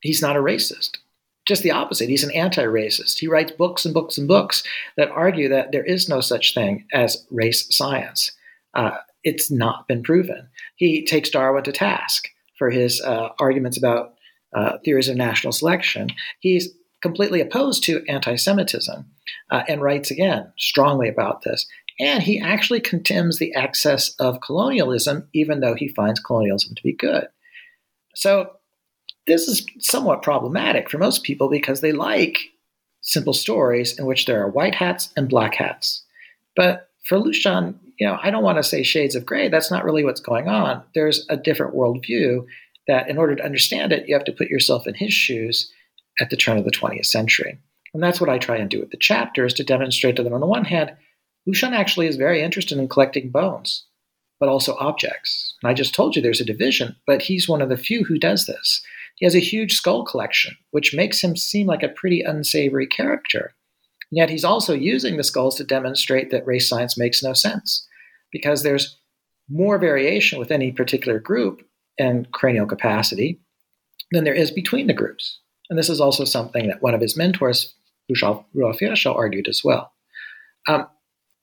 he's 0.00 0.22
not 0.22 0.36
a 0.36 0.40
racist. 0.40 0.98
Just 1.46 1.62
the 1.62 1.70
opposite. 1.70 2.08
He's 2.08 2.24
an 2.24 2.32
anti 2.32 2.64
racist. 2.64 3.18
He 3.18 3.28
writes 3.28 3.52
books 3.52 3.84
and 3.84 3.94
books 3.94 4.18
and 4.18 4.26
books 4.26 4.62
that 4.96 5.10
argue 5.10 5.48
that 5.48 5.72
there 5.72 5.84
is 5.84 6.08
no 6.08 6.20
such 6.20 6.54
thing 6.54 6.86
as 6.92 7.24
race 7.30 7.66
science. 7.74 8.32
Uh, 8.74 8.98
it's 9.22 9.50
not 9.50 9.88
been 9.88 10.02
proven. 10.02 10.48
He 10.76 11.04
takes 11.04 11.30
Darwin 11.30 11.64
to 11.64 11.72
task 11.72 12.28
for 12.58 12.70
his 12.70 13.00
uh, 13.00 13.28
arguments 13.38 13.78
about 13.78 14.14
uh, 14.54 14.78
theories 14.84 15.08
of 15.08 15.16
natural 15.16 15.52
selection. 15.52 16.08
He's 16.40 16.72
completely 17.02 17.40
opposed 17.40 17.84
to 17.84 18.04
anti 18.08 18.36
Semitism 18.36 19.04
uh, 19.50 19.62
and 19.68 19.82
writes 19.82 20.10
again 20.10 20.52
strongly 20.58 21.08
about 21.08 21.42
this. 21.42 21.66
And 21.98 22.22
he 22.22 22.40
actually 22.40 22.80
condemns 22.80 23.38
the 23.38 23.54
excess 23.54 24.14
of 24.18 24.40
colonialism, 24.40 25.28
even 25.32 25.60
though 25.60 25.74
he 25.74 25.88
finds 25.88 26.20
colonialism 26.20 26.74
to 26.74 26.82
be 26.82 26.92
good. 26.92 27.26
So 28.14 28.52
this 29.26 29.48
is 29.48 29.66
somewhat 29.78 30.22
problematic 30.22 30.90
for 30.90 30.98
most 30.98 31.22
people 31.22 31.48
because 31.48 31.80
they 31.80 31.92
like 31.92 32.38
simple 33.00 33.32
stories 33.32 33.98
in 33.98 34.06
which 34.06 34.26
there 34.26 34.42
are 34.42 34.50
white 34.50 34.74
hats 34.74 35.12
and 35.16 35.28
black 35.28 35.54
hats. 35.54 36.04
But 36.54 36.90
for 37.06 37.18
Luschan, 37.18 37.76
you 37.98 38.06
know, 38.06 38.18
I 38.22 38.30
don't 38.30 38.42
want 38.42 38.58
to 38.58 38.62
say 38.62 38.82
shades 38.82 39.14
of 39.14 39.24
gray. 39.24 39.48
That's 39.48 39.70
not 39.70 39.84
really 39.84 40.04
what's 40.04 40.20
going 40.20 40.48
on. 40.48 40.82
There's 40.94 41.24
a 41.28 41.36
different 41.36 41.74
worldview 41.74 42.44
that, 42.88 43.08
in 43.08 43.16
order 43.16 43.36
to 43.36 43.44
understand 43.44 43.92
it, 43.92 44.08
you 44.08 44.14
have 44.14 44.24
to 44.24 44.32
put 44.32 44.48
yourself 44.48 44.86
in 44.86 44.94
his 44.94 45.12
shoes 45.12 45.72
at 46.20 46.30
the 46.30 46.36
turn 46.36 46.58
of 46.58 46.64
the 46.64 46.70
20th 46.70 47.06
century. 47.06 47.58
And 47.94 48.02
that's 48.02 48.20
what 48.20 48.30
I 48.30 48.38
try 48.38 48.56
and 48.56 48.68
do 48.68 48.80
with 48.80 48.90
the 48.90 48.96
chapters 48.96 49.54
to 49.54 49.64
demonstrate 49.64 50.16
that 50.16 50.30
on 50.30 50.40
the 50.40 50.46
one 50.46 50.64
hand, 50.64 50.94
Luschan 51.48 51.72
actually 51.72 52.06
is 52.06 52.16
very 52.16 52.42
interested 52.42 52.78
in 52.78 52.88
collecting 52.88 53.30
bones, 53.30 53.84
but 54.40 54.48
also 54.48 54.76
objects. 54.78 55.54
And 55.62 55.70
I 55.70 55.74
just 55.74 55.94
told 55.94 56.16
you 56.16 56.22
there's 56.22 56.40
a 56.40 56.44
division, 56.44 56.96
but 57.06 57.22
he's 57.22 57.48
one 57.48 57.62
of 57.62 57.68
the 57.68 57.76
few 57.76 58.04
who 58.04 58.18
does 58.18 58.46
this. 58.46 58.82
He 59.16 59.24
has 59.24 59.34
a 59.34 59.40
huge 59.40 59.72
skull 59.72 60.04
collection, 60.04 60.56
which 60.72 60.94
makes 60.94 61.22
him 61.22 61.36
seem 61.36 61.66
like 61.66 61.82
a 61.82 61.88
pretty 61.88 62.20
unsavory 62.20 62.86
character. 62.86 63.54
And 64.10 64.18
yet 64.18 64.30
he's 64.30 64.44
also 64.44 64.74
using 64.74 65.16
the 65.16 65.24
skulls 65.24 65.56
to 65.56 65.64
demonstrate 65.64 66.30
that 66.30 66.46
race 66.46 66.68
science 66.68 66.98
makes 66.98 67.22
no 67.22 67.32
sense, 67.32 67.86
because 68.30 68.62
there's 68.62 68.98
more 69.48 69.78
variation 69.78 70.38
with 70.38 70.50
any 70.50 70.72
particular 70.72 71.18
group 71.18 71.62
and 71.98 72.30
cranial 72.32 72.66
capacity 72.66 73.40
than 74.12 74.24
there 74.24 74.34
is 74.34 74.50
between 74.50 74.86
the 74.86 74.92
groups. 74.92 75.40
And 75.70 75.78
this 75.78 75.88
is 75.88 76.00
also 76.00 76.24
something 76.24 76.68
that 76.68 76.82
one 76.82 76.94
of 76.94 77.00
his 77.00 77.16
mentors, 77.16 77.74
Rudolf 78.08 78.44
Virchow, 78.78 79.14
argued 79.14 79.48
as 79.48 79.62
well. 79.64 79.92
Um, 80.68 80.86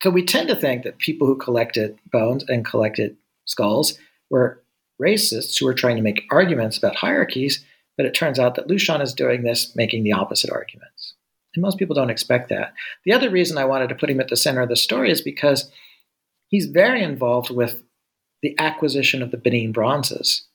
so 0.04 0.10
we 0.10 0.26
tend 0.26 0.50
to 0.50 0.56
think 0.56 0.84
that 0.84 0.98
people 0.98 1.26
who 1.26 1.38
collected 1.38 1.98
bones 2.12 2.44
and 2.50 2.66
collected 2.66 3.16
skulls 3.46 3.98
were 4.30 4.62
racists 5.02 5.58
who 5.58 5.66
were 5.66 5.74
trying 5.74 5.96
to 5.96 6.02
make 6.02 6.26
arguments 6.30 6.78
about 6.78 6.98
hierarchies, 6.98 7.63
but 7.96 8.06
it 8.06 8.13
turns 8.13 8.38
out 8.38 8.56
that 8.56 8.68
Luschan 8.68 9.02
is 9.02 9.13
doing 9.13 9.44
this, 9.44 9.74
making 9.78 10.04
the 10.04 10.12
opposite 10.12 10.52
arguments. 10.52 11.13
And 11.56 11.62
most 11.62 11.78
people 11.78 11.96
don't 11.96 12.10
expect 12.10 12.50
that. 12.50 12.74
The 13.06 13.13
other 13.13 13.30
reason 13.30 13.58
I 13.58 13.63
wanted 13.63 13.88
to 13.89 13.96
put 13.96 14.10
him 14.10 14.20
at 14.20 14.28
the 14.28 14.36
center 14.36 14.60
of 14.60 14.68
the 14.68 14.76
story 14.76 15.10
is 15.10 15.22
because 15.22 15.72
he's 16.50 16.66
very 16.66 17.02
involved 17.02 17.50
with 17.50 17.82
the 18.42 18.60
acquisition 18.60 19.22
of 19.22 19.32
the 19.32 19.38
Benin 19.38 19.72
bronzes. 19.72 20.46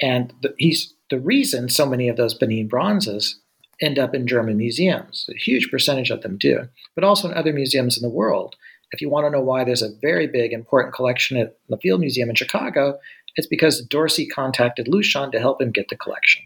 And 0.00 0.32
the, 0.40 0.54
he's 0.56 0.94
the 1.10 1.18
reason 1.18 1.68
so 1.68 1.84
many 1.84 2.08
of 2.08 2.16
those 2.16 2.34
Benin 2.34 2.68
bronzes 2.68 3.40
end 3.82 3.98
up 3.98 4.14
in 4.14 4.26
German 4.26 4.56
museums. 4.56 5.26
A 5.30 5.36
huge 5.36 5.70
percentage 5.70 6.10
of 6.10 6.22
them 6.22 6.38
do, 6.38 6.68
but 6.94 7.04
also 7.04 7.28
in 7.28 7.34
other 7.34 7.52
museums 7.52 7.96
in 7.96 8.02
the 8.02 8.14
world. 8.14 8.56
If 8.92 9.00
you 9.00 9.10
want 9.10 9.26
to 9.26 9.30
know 9.30 9.40
why 9.40 9.64
there's 9.64 9.82
a 9.82 9.94
very 10.00 10.26
big, 10.26 10.52
important 10.52 10.94
collection 10.94 11.36
at 11.36 11.58
the 11.68 11.78
Field 11.78 12.00
Museum 12.00 12.28
in 12.28 12.34
Chicago, 12.34 12.98
it's 13.36 13.46
because 13.46 13.80
Dorsey 13.80 14.26
contacted 14.26 14.86
Luschan 14.86 15.32
to 15.32 15.40
help 15.40 15.60
him 15.60 15.70
get 15.70 15.88
the 15.88 15.96
collection. 15.96 16.42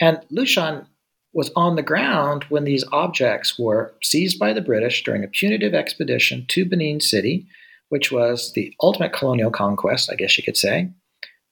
And 0.00 0.18
Luschan 0.32 0.86
was 1.34 1.50
on 1.56 1.76
the 1.76 1.82
ground 1.82 2.44
when 2.48 2.64
these 2.64 2.84
objects 2.92 3.58
were 3.58 3.94
seized 4.02 4.38
by 4.38 4.52
the 4.52 4.60
British 4.60 5.02
during 5.02 5.24
a 5.24 5.28
punitive 5.28 5.74
expedition 5.74 6.44
to 6.48 6.64
Benin 6.64 7.00
City, 7.00 7.46
which 7.88 8.10
was 8.10 8.52
the 8.54 8.74
ultimate 8.82 9.12
colonial 9.12 9.50
conquest, 9.50 10.10
I 10.10 10.14
guess 10.14 10.36
you 10.36 10.44
could 10.44 10.56
say. 10.56 10.90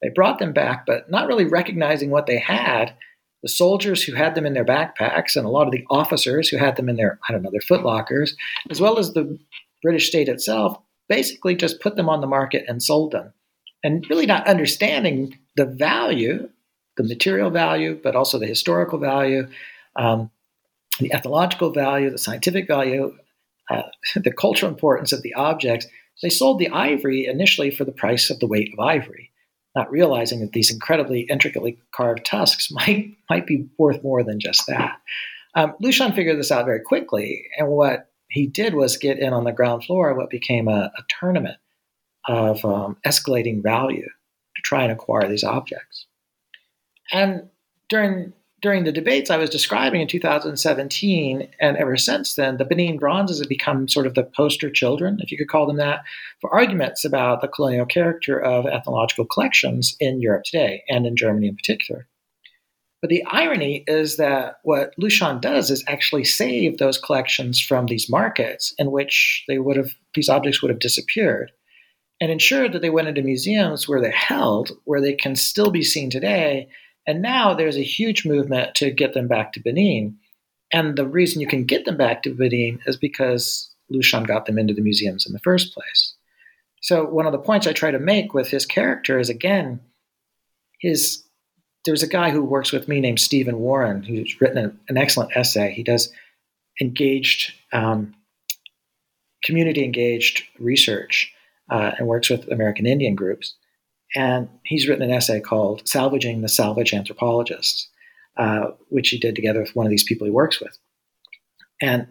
They 0.03 0.09
brought 0.09 0.38
them 0.38 0.53
back, 0.53 0.87
but 0.87 1.11
not 1.11 1.26
really 1.26 1.44
recognizing 1.44 2.11
what 2.11 2.26
they 2.26 2.38
had. 2.38 2.94
The 3.42 3.48
soldiers 3.48 4.03
who 4.03 4.14
had 4.14 4.35
them 4.35 4.44
in 4.44 4.55
their 4.55 4.64
backpacks 4.64 5.35
and 5.37 5.46
a 5.46 5.50
lot 5.50 5.66
of 5.66 5.72
the 5.72 5.85
officers 5.90 6.48
who 6.48 6.59
had 6.59 6.76
them 6.76 6.88
in 6.88 6.96
their, 6.96 7.18
I 7.29 7.33
don't 7.33 7.42
know, 7.42 7.50
their 7.50 7.61
footlockers, 7.61 8.33
as 8.70 8.81
well 8.81 8.98
as 8.98 9.12
the 9.12 9.38
British 9.83 10.09
state 10.09 10.29
itself, 10.29 10.79
basically 11.09 11.55
just 11.55 11.81
put 11.81 11.96
them 11.96 12.09
on 12.09 12.20
the 12.20 12.26
market 12.26 12.64
and 12.68 12.83
sold 12.83 13.12
them 13.12 13.33
and 13.83 14.07
really 14.11 14.26
not 14.26 14.46
understanding 14.46 15.38
the 15.57 15.66
value, 15.66 16.48
the 16.96 17.03
material 17.03 17.50
value, 17.50 17.98
but 18.03 18.14
also 18.14 18.38
the 18.38 18.46
historical 18.46 18.98
value, 18.98 19.48
um, 19.96 20.31
the 20.98 21.12
ethnological 21.12 21.72
value, 21.72 22.11
the 22.11 22.18
scientific 22.18 22.66
value, 22.66 23.16
uh, 23.70 23.83
the 24.16 24.33
cultural 24.33 24.70
importance 24.70 25.12
of 25.12 25.22
the 25.22 25.35
objects. 25.35 25.87
They 26.22 26.31
sold 26.31 26.59
the 26.59 26.68
ivory 26.68 27.26
initially 27.26 27.70
for 27.70 27.85
the 27.85 27.92
price 27.92 28.29
of 28.29 28.40
the 28.40 28.46
weight 28.46 28.72
of 28.72 28.79
ivory, 28.79 29.29
not 29.74 29.90
realizing 29.90 30.40
that 30.40 30.52
these 30.52 30.72
incredibly 30.72 31.22
intricately 31.22 31.78
carved 31.94 32.24
tusks 32.24 32.70
might 32.70 33.16
might 33.28 33.46
be 33.46 33.68
worth 33.78 34.02
more 34.02 34.22
than 34.22 34.40
just 34.40 34.66
that. 34.66 34.98
Um, 35.54 35.74
Luschan 35.83 36.14
figured 36.14 36.38
this 36.38 36.52
out 36.52 36.64
very 36.64 36.80
quickly, 36.80 37.46
and 37.59 37.68
what 37.68 38.11
he 38.28 38.46
did 38.46 38.74
was 38.74 38.96
get 38.96 39.18
in 39.18 39.33
on 39.33 39.44
the 39.44 39.52
ground 39.52 39.85
floor 39.85 40.11
of 40.11 40.16
what 40.16 40.30
became 40.30 40.68
a, 40.68 40.92
a 40.96 41.02
tournament 41.20 41.56
of 42.28 42.64
um, 42.64 42.96
escalating 43.04 43.62
value 43.62 44.06
to 44.06 44.62
try 44.62 44.85
and 44.85 44.92
acquire 44.92 45.28
these 45.28 45.42
objects. 45.42 46.06
And 47.12 47.48
during 47.88 48.33
during 48.61 48.85
the 48.85 48.92
debates 48.92 49.31
I 49.31 49.37
was 49.37 49.51
describing 49.51 50.01
in 50.01 50.09
2017, 50.09 51.49
and 51.61 51.77
ever 51.77 51.96
since 51.96 52.35
then, 52.35 52.57
the 52.57 52.64
Benin 52.64 52.99
bronzes 52.99 53.38
have 53.38 53.49
become 53.49 53.88
sort 53.88 54.07
of 54.07 54.14
the 54.14 54.25
poster 54.25 54.70
children, 54.70 55.18
if 55.20 55.31
you 55.31 55.38
could 55.38 55.49
call 55.49 55.66
them 55.66 55.77
that, 55.77 56.03
for 56.40 56.53
arguments 56.55 57.05
about 57.05 57.40
the 57.40 57.49
colonial 57.49 57.87
character 57.87 58.38
of 58.38 58.66
ethnological 58.66 59.25
collections 59.25 59.96
in 60.01 60.20
Europe 60.20 60.44
today, 60.44 60.83
and 60.88 61.07
in 61.07 61.16
Germany 61.16 61.49
in 61.49 61.57
particular. 61.57 62.07
But 63.01 63.09
the 63.09 63.25
irony 63.31 63.85
is 63.87 64.18
that 64.18 64.57
what 64.62 64.92
Luschan 65.01 65.40
does 65.40 65.70
is 65.70 65.83
actually 65.88 66.25
save 66.25 66.77
those 66.77 66.99
collections 66.99 67.59
from 67.59 67.87
these 67.87 68.11
markets 68.11 68.75
in 68.79 68.90
which 68.90 69.44
they 69.49 69.59
would 69.59 69.77
have 69.77 69.92
these 70.14 70.29
objects 70.29 70.61
would 70.61 70.70
have 70.70 70.81
disappeared 70.81 71.51
and 72.20 72.31
ensured 72.31 72.73
that 72.73 72.83
they 72.83 72.90
went 72.90 73.09
into 73.09 73.23
museums 73.23 73.88
where 73.88 74.03
they're 74.03 74.11
held, 74.11 74.73
where 74.85 75.01
they 75.01 75.14
can 75.14 75.35
still 75.35 75.70
be 75.70 75.83
seen 75.83 76.11
today. 76.11 76.68
And 77.06 77.22
now 77.22 77.54
there's 77.54 77.76
a 77.76 77.82
huge 77.82 78.24
movement 78.26 78.74
to 78.76 78.90
get 78.90 79.14
them 79.14 79.28
back 79.28 79.52
to 79.52 79.60
Benin. 79.60 80.18
And 80.72 80.96
the 80.96 81.06
reason 81.06 81.40
you 81.40 81.48
can 81.48 81.64
get 81.64 81.84
them 81.84 81.96
back 81.96 82.22
to 82.22 82.34
Benin 82.34 82.80
is 82.86 82.96
because 82.96 83.70
Luschan 83.92 84.26
got 84.26 84.46
them 84.46 84.58
into 84.58 84.74
the 84.74 84.82
museums 84.82 85.26
in 85.26 85.32
the 85.32 85.40
first 85.40 85.74
place. 85.74 86.14
So 86.82 87.04
one 87.04 87.26
of 87.26 87.32
the 87.32 87.38
points 87.38 87.66
I 87.66 87.72
try 87.72 87.90
to 87.90 87.98
make 87.98 88.32
with 88.32 88.48
his 88.48 88.66
character 88.66 89.18
is 89.18 89.28
again, 89.28 89.80
his 90.80 91.24
there's 91.84 92.02
a 92.02 92.08
guy 92.08 92.30
who 92.30 92.44
works 92.44 92.72
with 92.72 92.88
me 92.88 93.00
named 93.00 93.20
Stephen 93.20 93.58
Warren 93.58 94.02
who's 94.02 94.40
written 94.40 94.78
an, 94.88 94.96
excellent 94.96 95.34
essay. 95.34 95.72
He 95.72 95.82
does 95.82 96.12
engaged, 96.80 97.54
um, 97.72 98.14
community 99.44 99.84
engaged 99.84 100.42
research 100.58 101.32
uh, 101.70 101.92
and 101.98 102.06
works 102.06 102.28
with 102.28 102.50
American 102.52 102.86
Indian 102.86 103.14
groups. 103.14 103.54
And 104.16 104.49
he's 104.64 104.88
written 104.88 105.05
an 105.05 105.12
essay 105.12 105.40
called 105.40 105.87
Salvaging 105.87 106.42
the 106.42 106.49
Salvage 106.49 106.92
Anthropologists, 106.92 107.88
uh, 108.37 108.70
which 108.88 109.11
he 109.11 109.18
did 109.18 109.37
together 109.37 109.61
with 109.61 109.77
one 109.77 109.87
of 109.87 109.90
these 109.90 110.05
people 110.05 110.25
he 110.25 110.33
works 110.33 110.61
with. 110.61 110.77
And 111.81 112.09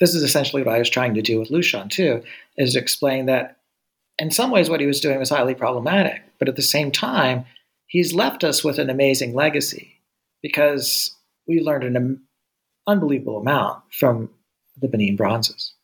this 0.00 0.14
is 0.14 0.22
essentially 0.22 0.62
what 0.62 0.74
I 0.74 0.78
was 0.78 0.90
trying 0.90 1.14
to 1.14 1.22
do 1.22 1.38
with 1.38 1.50
Luschan 1.50 1.90
too, 1.90 2.22
is 2.56 2.76
explain 2.76 3.26
that 3.26 3.58
in 4.18 4.30
some 4.30 4.50
ways 4.50 4.68
what 4.68 4.80
he 4.80 4.86
was 4.86 5.00
doing 5.00 5.18
was 5.18 5.30
highly 5.30 5.54
problematic, 5.54 6.22
but 6.38 6.48
at 6.48 6.56
the 6.56 6.62
same 6.62 6.90
time, 6.90 7.44
he's 7.86 8.14
left 8.14 8.44
us 8.44 8.64
with 8.64 8.78
an 8.78 8.90
amazing 8.90 9.34
legacy 9.34 10.00
because 10.42 11.14
we 11.46 11.60
learned 11.60 11.84
an 11.84 12.22
unbelievable 12.86 13.38
amount 13.38 13.82
from 13.92 14.30
the 14.76 14.88
Benin 14.88 15.16
bronzes. 15.16 15.74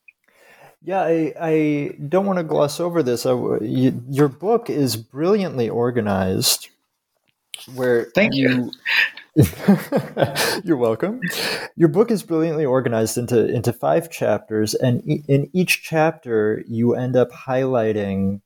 Yeah, 0.85 1.01
I, 1.01 1.33
I 1.41 1.97
don't 2.09 2.27
want 2.27 2.39
to 2.39 2.45
gloss 2.45 2.79
over 2.79 3.03
this. 3.03 3.25
I, 3.25 3.33
you, 3.63 4.03
your 4.11 4.29
book 4.29 4.69
is 4.69 4.97
brilliantly 4.97 5.69
organized, 5.71 6.69
where 7.75 8.11
Thank 8.15 8.35
you, 8.35 8.49
you 8.51 8.73
You're 10.65 10.77
welcome. 10.77 11.21
Your 11.75 11.89
book 11.89 12.11
is 12.11 12.23
brilliantly 12.23 12.65
organized 12.65 13.19
into 13.19 13.47
into 13.53 13.73
five 13.73 14.09
chapters, 14.11 14.75
and 14.75 15.03
in 15.27 15.51
each 15.53 15.83
chapter, 15.83 16.63
you 16.69 16.95
end 16.95 17.17
up 17.17 17.33
highlighting 17.33 18.43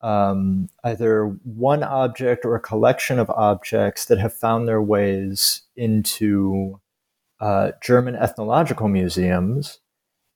um, 0.00 0.68
either 0.84 1.24
one 1.42 1.82
object 1.82 2.44
or 2.44 2.54
a 2.54 2.60
collection 2.60 3.18
of 3.18 3.30
objects 3.30 4.04
that 4.06 4.18
have 4.18 4.32
found 4.32 4.68
their 4.68 4.80
ways 4.80 5.62
into 5.74 6.80
uh, 7.40 7.72
German 7.82 8.14
ethnological 8.14 8.86
museums, 8.88 9.80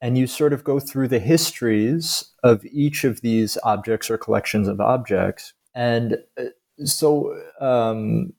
and 0.02 0.18
you 0.18 0.26
sort 0.26 0.52
of 0.52 0.64
go 0.64 0.78
through 0.78 1.08
the 1.08 1.18
histories 1.18 2.32
of 2.42 2.62
each 2.66 3.04
of 3.04 3.22
these 3.22 3.56
objects 3.62 4.10
or 4.10 4.18
collections 4.18 4.68
of 4.68 4.80
objects, 4.80 5.54
and 5.74 6.18
uh, 6.38 6.44
so. 6.84 7.34
Um, 7.60 8.34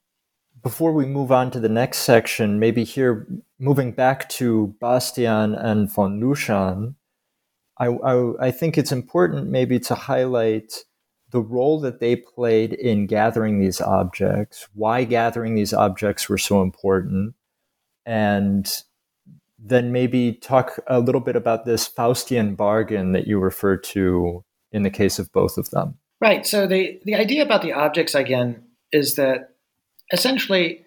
before 0.61 0.93
we 0.93 1.05
move 1.05 1.29
on 1.29 1.51
to 1.51 1.59
the 1.59 1.67
next 1.67 1.99
section, 1.99 2.57
maybe 2.57 2.85
here, 2.85 3.27
moving 3.59 3.91
back 3.91 4.29
to 4.29 4.73
Bastian 4.79 5.53
and 5.53 5.91
von 5.91 6.21
Luschan, 6.21 6.95
I, 7.77 7.87
I, 7.87 8.47
I, 8.47 8.51
think 8.51 8.77
it's 8.77 8.91
important 8.91 9.49
maybe 9.49 9.77
to 9.81 9.93
highlight 9.93 10.73
the 11.31 11.41
role 11.41 11.79
that 11.81 11.99
they 11.99 12.15
played 12.15 12.73
in 12.73 13.07
gathering 13.07 13.59
these 13.59 13.81
objects, 13.81 14.67
why 14.73 15.03
gathering 15.03 15.55
these 15.55 15.73
objects 15.73 16.29
were 16.29 16.37
so 16.37 16.61
important, 16.61 17.33
and 18.05 18.83
then 19.65 19.93
maybe 19.93 20.33
talk 20.33 20.79
a 20.87 20.99
little 20.99 21.21
bit 21.21 21.37
about 21.37 21.65
this 21.65 21.87
Faustian 21.87 22.55
bargain 22.57 23.13
that 23.13 23.27
you 23.27 23.39
refer 23.39 23.77
to 23.77 24.43
in 24.71 24.83
the 24.83 24.89
case 24.89 25.19
of 25.19 25.31
both 25.31 25.57
of 25.57 25.69
them. 25.69 25.97
Right. 26.19 26.45
So 26.45 26.67
the, 26.67 26.99
the 27.05 27.15
idea 27.15 27.43
about 27.43 27.61
the 27.61 27.73
objects 27.73 28.13
again 28.13 28.63
is 28.91 29.15
that 29.15 29.55
essentially 30.11 30.85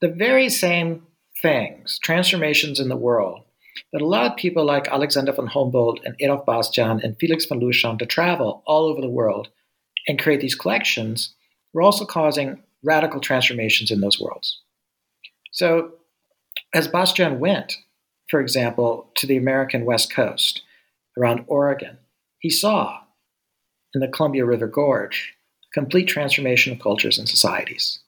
the 0.00 0.08
very 0.08 0.48
same 0.48 1.02
things, 1.42 1.98
transformations 2.02 2.80
in 2.80 2.88
the 2.88 2.96
world, 2.96 3.44
that 3.92 4.02
allowed 4.02 4.36
people 4.36 4.64
like 4.64 4.88
Alexander 4.88 5.32
von 5.32 5.46
Humboldt 5.46 6.00
and 6.04 6.14
Adolf 6.20 6.46
Bastian 6.46 7.00
and 7.02 7.16
Felix 7.18 7.44
von 7.46 7.60
Luschan 7.60 7.98
to 7.98 8.06
travel 8.06 8.62
all 8.66 8.86
over 8.86 9.00
the 9.00 9.10
world 9.10 9.48
and 10.08 10.18
create 10.18 10.40
these 10.40 10.54
collections 10.54 11.34
were 11.72 11.82
also 11.82 12.04
causing 12.04 12.62
radical 12.82 13.20
transformations 13.20 13.90
in 13.90 14.00
those 14.00 14.18
worlds. 14.18 14.60
So, 15.52 15.92
as 16.72 16.88
Bastian 16.88 17.40
went, 17.40 17.76
for 18.30 18.40
example, 18.40 19.10
to 19.16 19.26
the 19.26 19.36
American 19.36 19.84
West 19.84 20.12
Coast, 20.14 20.62
around 21.18 21.44
Oregon, 21.48 21.98
he 22.38 22.48
saw 22.48 23.00
in 23.94 24.00
the 24.00 24.08
Columbia 24.08 24.44
River 24.44 24.68
Gorge 24.68 25.34
a 25.64 25.74
complete 25.74 26.06
transformation 26.06 26.72
of 26.72 26.78
cultures 26.78 27.18
and 27.18 27.28
societies. 27.28 27.98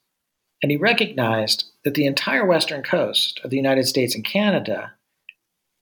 And 0.62 0.70
he 0.70 0.76
recognized 0.76 1.64
that 1.84 1.94
the 1.94 2.06
entire 2.06 2.46
western 2.46 2.82
coast 2.82 3.40
of 3.42 3.50
the 3.50 3.56
United 3.56 3.86
States 3.88 4.14
and 4.14 4.24
Canada 4.24 4.92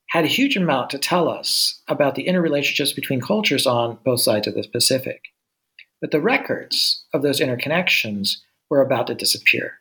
had 0.08 0.24
a 0.24 0.28
huge 0.28 0.56
amount 0.56 0.90
to 0.90 0.98
tell 0.98 1.28
us 1.28 1.82
about 1.86 2.14
the 2.14 2.26
interrelationships 2.26 2.94
between 2.94 3.20
cultures 3.20 3.66
on 3.66 3.98
both 4.04 4.20
sides 4.20 4.48
of 4.48 4.54
the 4.54 4.66
Pacific. 4.72 5.20
But 6.00 6.12
the 6.12 6.20
records 6.20 7.04
of 7.12 7.20
those 7.20 7.40
interconnections 7.40 8.38
were 8.70 8.80
about 8.80 9.06
to 9.08 9.14
disappear 9.14 9.74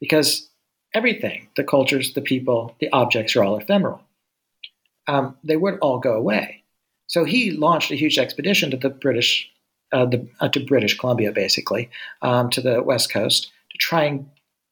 because 0.00 0.50
everything 0.96 1.48
the 1.56 1.64
cultures, 1.64 2.14
the 2.14 2.22
people, 2.22 2.74
the 2.80 2.90
objects 2.90 3.36
are 3.36 3.44
all 3.44 3.58
ephemeral. 3.58 4.00
Um, 5.06 5.36
they 5.44 5.56
would 5.56 5.78
all 5.80 5.98
go 5.98 6.14
away. 6.14 6.62
So 7.06 7.24
he 7.24 7.52
launched 7.52 7.90
a 7.90 7.96
huge 7.96 8.18
expedition 8.18 8.70
to 8.70 8.76
the 8.76 8.88
British, 8.88 9.48
uh, 9.92 10.06
the, 10.06 10.26
uh, 10.40 10.48
to 10.48 10.64
British 10.64 10.98
Columbia, 10.98 11.32
basically, 11.32 11.90
um, 12.22 12.50
to 12.50 12.60
the 12.60 12.82
west 12.82 13.12
coast, 13.12 13.52
to 13.70 13.78
try 13.78 14.04
and 14.04 14.28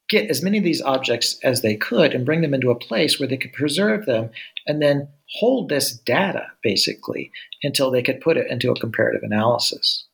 get 0.09 0.31
as 0.31 0.43
many 0.43 0.59
of 0.59 0.65
these 0.65 0.83
objects 0.83 1.39
as 1.45 1.61
they 1.61 1.77
could 1.77 2.15
and 2.15 2.27
bring 2.27 2.41
them 2.41 2.55
into 2.55 2.71
a 2.71 2.75
place 2.75 3.21
where 3.21 3.29
they 3.29 3.37
could 3.37 3.53
preserve 3.53 4.07
them 4.07 4.31
and 4.67 4.83
then 4.83 5.09
hold 5.39 5.69
this 5.69 5.93
data 5.93 6.47
basically 6.63 7.31
until 7.63 7.91
they 7.91 8.03
could 8.03 8.21
put 8.21 8.37
it 8.37 8.51
into 8.51 8.71
a 8.71 8.81
comparative 8.81 9.23
analysis. 9.23 10.05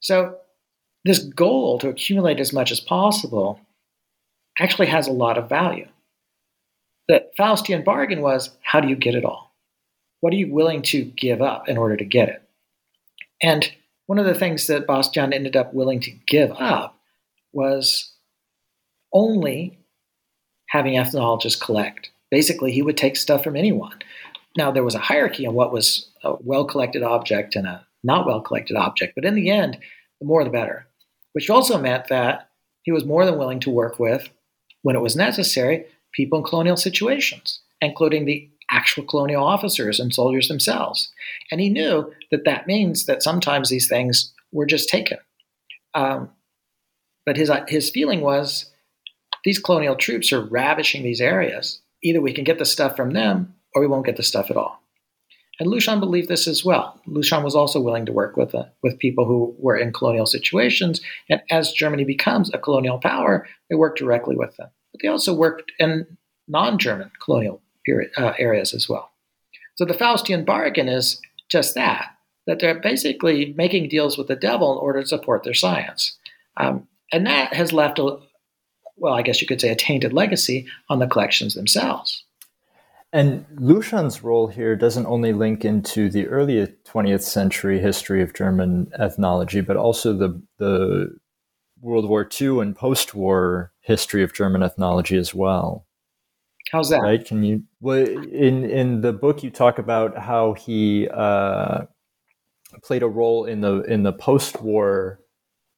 So, 0.00 0.36
this 1.04 1.18
goal 1.18 1.78
to 1.80 1.88
accumulate 1.88 2.38
as 2.38 2.52
much 2.52 2.70
as 2.70 2.78
possible 2.78 3.60
actually 4.58 4.88
has 4.88 5.06
a 5.06 5.12
lot 5.12 5.38
of 5.38 5.48
value. 5.48 5.88
The 7.08 7.26
Faustian 7.38 7.84
bargain 7.84 8.20
was 8.20 8.50
how 8.62 8.80
do 8.80 8.88
you 8.88 8.96
get 8.96 9.14
it 9.14 9.24
all? 9.24 9.54
What 10.20 10.32
are 10.32 10.36
you 10.36 10.52
willing 10.52 10.82
to 10.82 11.04
give 11.04 11.42
up 11.42 11.68
in 11.68 11.76
order 11.76 11.96
to 11.96 12.04
get 12.04 12.28
it? 12.28 12.42
And 13.42 13.70
one 14.06 14.18
of 14.18 14.26
the 14.26 14.34
things 14.34 14.66
that 14.68 14.86
Bastian 14.86 15.32
ended 15.32 15.56
up 15.56 15.74
willing 15.74 16.00
to 16.00 16.10
give 16.26 16.52
up 16.52 16.96
was 17.52 18.12
only 19.12 19.78
having 20.68 20.96
ethnologists 20.96 21.60
collect. 21.60 22.10
Basically, 22.30 22.72
he 22.72 22.82
would 22.82 22.96
take 22.96 23.16
stuff 23.16 23.44
from 23.44 23.56
anyone. 23.56 23.98
Now, 24.56 24.70
there 24.70 24.84
was 24.84 24.94
a 24.94 25.00
hierarchy 25.00 25.46
on 25.46 25.54
what 25.54 25.72
was 25.72 26.08
a 26.24 26.34
well 26.40 26.64
collected 26.64 27.02
object 27.02 27.56
and 27.56 27.66
a 27.66 27.86
not 28.04 28.26
well 28.26 28.40
collected 28.40 28.76
object, 28.76 29.14
but 29.14 29.24
in 29.24 29.34
the 29.34 29.50
end, 29.50 29.78
the 30.20 30.26
more 30.26 30.44
the 30.44 30.50
better, 30.50 30.86
which 31.32 31.50
also 31.50 31.78
meant 31.80 32.08
that 32.08 32.48
he 32.82 32.92
was 32.92 33.04
more 33.04 33.24
than 33.24 33.38
willing 33.38 33.60
to 33.60 33.70
work 33.70 33.98
with, 33.98 34.28
when 34.82 34.96
it 34.96 35.02
was 35.02 35.16
necessary, 35.16 35.84
people 36.12 36.38
in 36.38 36.44
colonial 36.44 36.76
situations, 36.76 37.60
including 37.80 38.24
the 38.24 38.48
actual 38.70 39.04
colonial 39.04 39.44
officers 39.44 40.00
and 40.00 40.14
soldiers 40.14 40.48
themselves. 40.48 41.10
And 41.50 41.60
he 41.60 41.68
knew 41.68 42.12
that 42.30 42.44
that 42.44 42.66
means 42.66 43.06
that 43.06 43.22
sometimes 43.22 43.68
these 43.68 43.88
things 43.88 44.32
were 44.52 44.66
just 44.66 44.88
taken. 44.88 45.18
Um, 45.94 46.30
but 47.26 47.36
his, 47.36 47.50
his 47.68 47.90
feeling 47.90 48.20
was 48.20 48.70
these 49.44 49.58
colonial 49.58 49.96
troops 49.96 50.32
are 50.32 50.44
ravishing 50.44 51.02
these 51.02 51.20
areas. 51.20 51.80
Either 52.02 52.20
we 52.20 52.32
can 52.32 52.44
get 52.44 52.58
the 52.58 52.64
stuff 52.64 52.96
from 52.96 53.12
them 53.12 53.54
or 53.74 53.82
we 53.82 53.88
won't 53.88 54.06
get 54.06 54.16
the 54.16 54.22
stuff 54.22 54.50
at 54.50 54.56
all. 54.56 54.81
And 55.60 55.70
Luschan 55.70 56.00
believed 56.00 56.28
this 56.28 56.48
as 56.48 56.64
well. 56.64 57.00
Luschan 57.06 57.44
was 57.44 57.54
also 57.54 57.80
willing 57.80 58.06
to 58.06 58.12
work 58.12 58.36
with, 58.36 58.54
uh, 58.54 58.64
with 58.82 58.98
people 58.98 59.26
who 59.26 59.54
were 59.58 59.76
in 59.76 59.92
colonial 59.92 60.26
situations. 60.26 61.00
And 61.28 61.42
as 61.50 61.72
Germany 61.72 62.04
becomes 62.04 62.52
a 62.52 62.58
colonial 62.58 62.98
power, 62.98 63.46
they 63.68 63.76
worked 63.76 63.98
directly 63.98 64.34
with 64.34 64.56
them. 64.56 64.70
But 64.92 65.02
they 65.02 65.08
also 65.08 65.34
worked 65.34 65.72
in 65.78 66.06
non 66.48 66.78
German 66.78 67.10
colonial 67.22 67.62
period, 67.84 68.12
uh, 68.16 68.32
areas 68.38 68.72
as 68.74 68.88
well. 68.88 69.12
So 69.74 69.84
the 69.84 69.94
Faustian 69.94 70.44
bargain 70.44 70.88
is 70.88 71.20
just 71.48 71.74
that, 71.74 72.08
that 72.46 72.58
they're 72.58 72.80
basically 72.80 73.54
making 73.56 73.88
deals 73.88 74.16
with 74.16 74.28
the 74.28 74.36
devil 74.36 74.72
in 74.72 74.78
order 74.78 75.02
to 75.02 75.08
support 75.08 75.44
their 75.44 75.54
science. 75.54 76.18
Um, 76.56 76.88
and 77.12 77.26
that 77.26 77.54
has 77.54 77.72
left 77.72 77.98
a, 77.98 78.18
well, 78.96 79.14
I 79.14 79.22
guess 79.22 79.40
you 79.40 79.46
could 79.46 79.60
say 79.60 79.70
a 79.70 79.76
tainted 79.76 80.12
legacy 80.12 80.66
on 80.88 80.98
the 80.98 81.06
collections 81.06 81.54
themselves. 81.54 82.24
And 83.12 83.44
Luschan's 83.56 84.22
role 84.22 84.46
here 84.46 84.74
doesn't 84.74 85.06
only 85.06 85.34
link 85.34 85.64
into 85.64 86.08
the 86.08 86.26
early 86.28 86.66
20th 86.86 87.22
century 87.22 87.78
history 87.78 88.22
of 88.22 88.32
German 88.32 88.90
ethnology, 88.98 89.60
but 89.60 89.76
also 89.76 90.14
the, 90.14 90.42
the 90.58 91.14
World 91.80 92.08
War 92.08 92.26
II 92.40 92.60
and 92.60 92.74
post 92.74 93.14
war 93.14 93.72
history 93.80 94.22
of 94.22 94.32
German 94.32 94.62
ethnology 94.62 95.16
as 95.16 95.34
well. 95.34 95.86
How's 96.70 96.88
that? 96.88 97.02
Right? 97.02 97.22
Can 97.22 97.42
you, 97.42 97.64
well, 97.80 97.98
in, 97.98 98.64
in 98.64 99.02
the 99.02 99.12
book, 99.12 99.42
you 99.42 99.50
talk 99.50 99.78
about 99.78 100.16
how 100.16 100.54
he 100.54 101.06
uh, 101.12 101.82
played 102.82 103.02
a 103.02 103.08
role 103.08 103.44
in 103.44 103.60
the, 103.60 103.82
in 103.82 104.04
the 104.04 104.12
post 104.12 104.62
war 104.62 105.20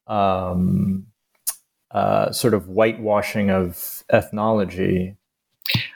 um, 0.07 1.07
uh, 1.91 2.31
sort 2.31 2.53
of 2.53 2.65
whitewashing 2.65 3.49
of 3.49 4.03
ethnology. 4.09 5.17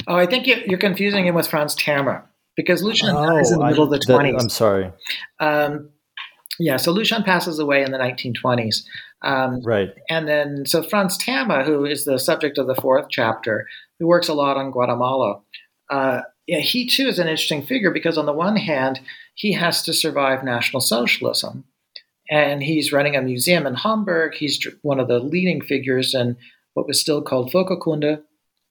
Oh, 0.07 0.15
I 0.15 0.25
think 0.25 0.47
you're, 0.47 0.59
you're 0.65 0.79
confusing 0.79 1.27
him 1.27 1.35
with 1.35 1.47
Franz 1.47 1.75
Termer 1.75 2.23
because 2.55 2.81
Luschan 2.81 3.13
oh, 3.13 3.35
dies 3.35 3.51
in 3.51 3.59
the 3.59 3.65
middle 3.65 3.91
I, 3.91 3.95
of 3.95 4.01
the 4.01 4.05
20s. 4.05 4.41
I'm 4.41 4.49
sorry. 4.49 4.91
Um, 5.39 5.89
yeah, 6.59 6.77
so 6.77 6.93
Luschan 6.93 7.23
passes 7.23 7.59
away 7.59 7.83
in 7.83 7.91
the 7.91 7.97
1920s. 7.97 8.83
Um, 9.21 9.61
right. 9.61 9.89
And 10.09 10.27
then, 10.27 10.65
so 10.65 10.83
Franz 10.83 11.17
Termer, 11.17 11.63
who 11.63 11.85
is 11.85 12.05
the 12.05 12.19
subject 12.19 12.57
of 12.57 12.67
the 12.67 12.75
fourth 12.75 13.07
chapter, 13.09 13.67
who 13.99 14.07
works 14.07 14.27
a 14.27 14.33
lot 14.33 14.57
on 14.57 14.71
Guatemala, 14.71 15.41
uh, 15.89 16.21
yeah, 16.47 16.59
he 16.59 16.87
too 16.87 17.07
is 17.07 17.19
an 17.19 17.27
interesting 17.27 17.65
figure 17.65 17.91
because, 17.91 18.17
on 18.17 18.25
the 18.25 18.33
one 18.33 18.55
hand, 18.55 18.99
he 19.35 19.53
has 19.53 19.83
to 19.83 19.93
survive 19.93 20.43
National 20.43 20.81
Socialism 20.81 21.63
and 22.29 22.61
he's 22.63 22.93
running 22.93 23.15
a 23.15 23.21
museum 23.21 23.65
in 23.65 23.75
Hamburg. 23.75 24.35
He's 24.35 24.65
one 24.81 24.99
of 24.99 25.07
the 25.07 25.19
leading 25.19 25.61
figures 25.61 26.13
in 26.13 26.37
what 26.73 26.87
was 26.87 27.01
still 27.01 27.21
called 27.21 27.51
Völkerkunde, 27.51 28.21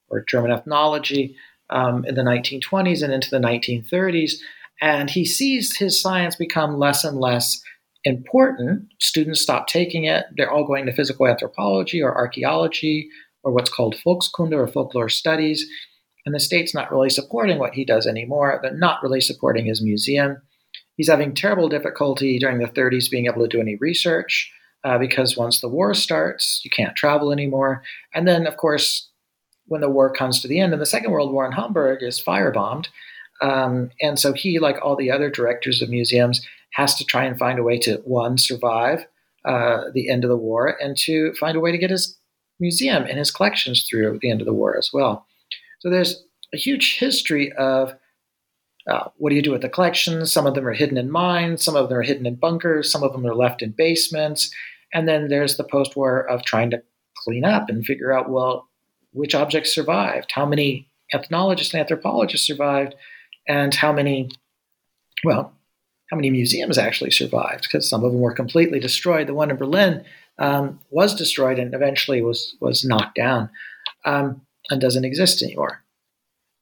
or 0.09 0.25
German 0.27 0.51
ethnology, 0.51 1.35
um, 1.69 2.05
in 2.05 2.15
the 2.15 2.21
1920s 2.21 3.03
and 3.03 3.13
into 3.13 3.29
the 3.29 3.39
1930s. 3.39 4.33
And 4.81 5.09
he 5.09 5.25
sees 5.25 5.77
his 5.77 6.01
science 6.01 6.35
become 6.35 6.77
less 6.77 7.03
and 7.03 7.17
less 7.19 7.61
important. 8.03 8.87
Students 8.99 9.41
stop 9.41 9.67
taking 9.67 10.05
it. 10.05 10.25
They're 10.35 10.51
all 10.51 10.65
going 10.65 10.85
to 10.85 10.93
physical 10.93 11.27
anthropology 11.27 12.01
or 12.01 12.15
archaeology 12.15 13.09
or 13.43 13.51
what's 13.51 13.69
called 13.69 13.95
Volkskunde 14.05 14.53
or 14.53 14.67
folklore 14.67 15.09
studies. 15.09 15.65
And 16.25 16.35
the 16.35 16.39
state's 16.39 16.73
not 16.73 16.91
really 16.91 17.09
supporting 17.09 17.59
what 17.59 17.73
he 17.73 17.85
does 17.85 18.05
anymore. 18.05 18.59
They're 18.61 18.77
not 18.77 19.01
really 19.01 19.21
supporting 19.21 19.65
his 19.65 19.81
museum. 19.81 20.37
He's 20.95 21.09
having 21.09 21.33
terrible 21.33 21.69
difficulty 21.69 22.39
during 22.39 22.59
the 22.59 22.67
30s 22.67 23.09
being 23.09 23.25
able 23.25 23.41
to 23.41 23.47
do 23.47 23.61
any 23.61 23.75
research 23.77 24.51
uh, 24.83 24.97
because 24.97 25.37
once 25.37 25.61
the 25.61 25.69
war 25.69 25.93
starts, 25.93 26.61
you 26.63 26.69
can't 26.69 26.95
travel 26.95 27.31
anymore. 27.31 27.83
And 28.13 28.27
then, 28.27 28.47
of 28.47 28.57
course, 28.57 29.08
when 29.69 29.81
the 29.81 29.89
war 29.89 30.11
comes 30.11 30.41
to 30.41 30.47
the 30.47 30.59
end. 30.59 30.73
And 30.73 30.81
the 30.81 30.85
Second 30.85 31.11
World 31.11 31.31
War 31.31 31.45
in 31.45 31.53
Hamburg 31.53 32.03
is 32.03 32.21
firebombed. 32.21 32.87
Um, 33.41 33.91
and 34.01 34.19
so 34.19 34.33
he, 34.33 34.59
like 34.59 34.77
all 34.81 34.95
the 34.95 35.11
other 35.11 35.29
directors 35.29 35.81
of 35.81 35.89
museums, 35.89 36.45
has 36.73 36.95
to 36.95 37.05
try 37.05 37.23
and 37.23 37.37
find 37.37 37.57
a 37.57 37.63
way 37.63 37.79
to 37.79 38.01
one, 38.03 38.37
survive 38.37 39.05
uh, 39.45 39.85
the 39.93 40.09
end 40.09 40.23
of 40.23 40.29
the 40.29 40.37
war, 40.37 40.77
and 40.81 40.97
to 40.97 41.33
find 41.35 41.55
a 41.55 41.59
way 41.59 41.71
to 41.71 41.77
get 41.77 41.89
his 41.89 42.17
museum 42.59 43.03
and 43.03 43.17
his 43.17 43.31
collections 43.31 43.87
through 43.89 44.19
the 44.21 44.29
end 44.29 44.41
of 44.41 44.45
the 44.45 44.53
war 44.53 44.77
as 44.77 44.89
well. 44.91 45.25
So 45.79 45.89
there's 45.89 46.23
a 46.53 46.57
huge 46.57 46.97
history 46.99 47.51
of 47.53 47.95
uh, 48.87 49.09
what 49.17 49.29
do 49.29 49.35
you 49.35 49.41
do 49.41 49.51
with 49.51 49.61
the 49.61 49.69
collections? 49.69 50.33
Some 50.33 50.47
of 50.47 50.55
them 50.55 50.67
are 50.67 50.73
hidden 50.73 50.97
in 50.97 51.11
mines, 51.11 51.63
some 51.63 51.75
of 51.75 51.89
them 51.89 51.97
are 51.97 52.03
hidden 52.03 52.25
in 52.25 52.35
bunkers, 52.35 52.91
some 52.91 53.03
of 53.03 53.11
them 53.11 53.25
are 53.25 53.35
left 53.35 53.61
in 53.61 53.71
basements. 53.71 54.51
And 54.93 55.07
then 55.07 55.27
there's 55.27 55.57
the 55.57 55.63
post 55.63 55.95
war 55.95 56.21
of 56.21 56.43
trying 56.43 56.71
to 56.71 56.81
clean 57.23 57.45
up 57.45 57.69
and 57.69 57.85
figure 57.85 58.11
out, 58.11 58.29
well, 58.29 58.68
which 59.11 59.35
objects 59.35 59.73
survived, 59.73 60.31
how 60.33 60.45
many 60.45 60.89
ethnologists 61.13 61.73
and 61.73 61.81
anthropologists 61.81 62.45
survived, 62.45 62.95
and 63.47 63.73
how 63.73 63.91
many, 63.91 64.29
well, 65.23 65.53
how 66.11 66.15
many 66.15 66.29
museums 66.29 66.77
actually 66.77 67.11
survived, 67.11 67.63
because 67.63 67.89
some 67.89 68.03
of 68.03 68.11
them 68.11 68.21
were 68.21 68.33
completely 68.33 68.79
destroyed. 68.79 69.27
The 69.27 69.33
one 69.33 69.51
in 69.51 69.57
Berlin 69.57 70.03
um, 70.37 70.79
was 70.89 71.15
destroyed 71.15 71.59
and 71.59 71.73
eventually 71.73 72.21
was, 72.21 72.55
was 72.61 72.83
knocked 72.83 73.15
down 73.15 73.49
um, 74.05 74.41
and 74.69 74.79
doesn't 74.81 75.05
exist 75.05 75.41
anymore. 75.41 75.83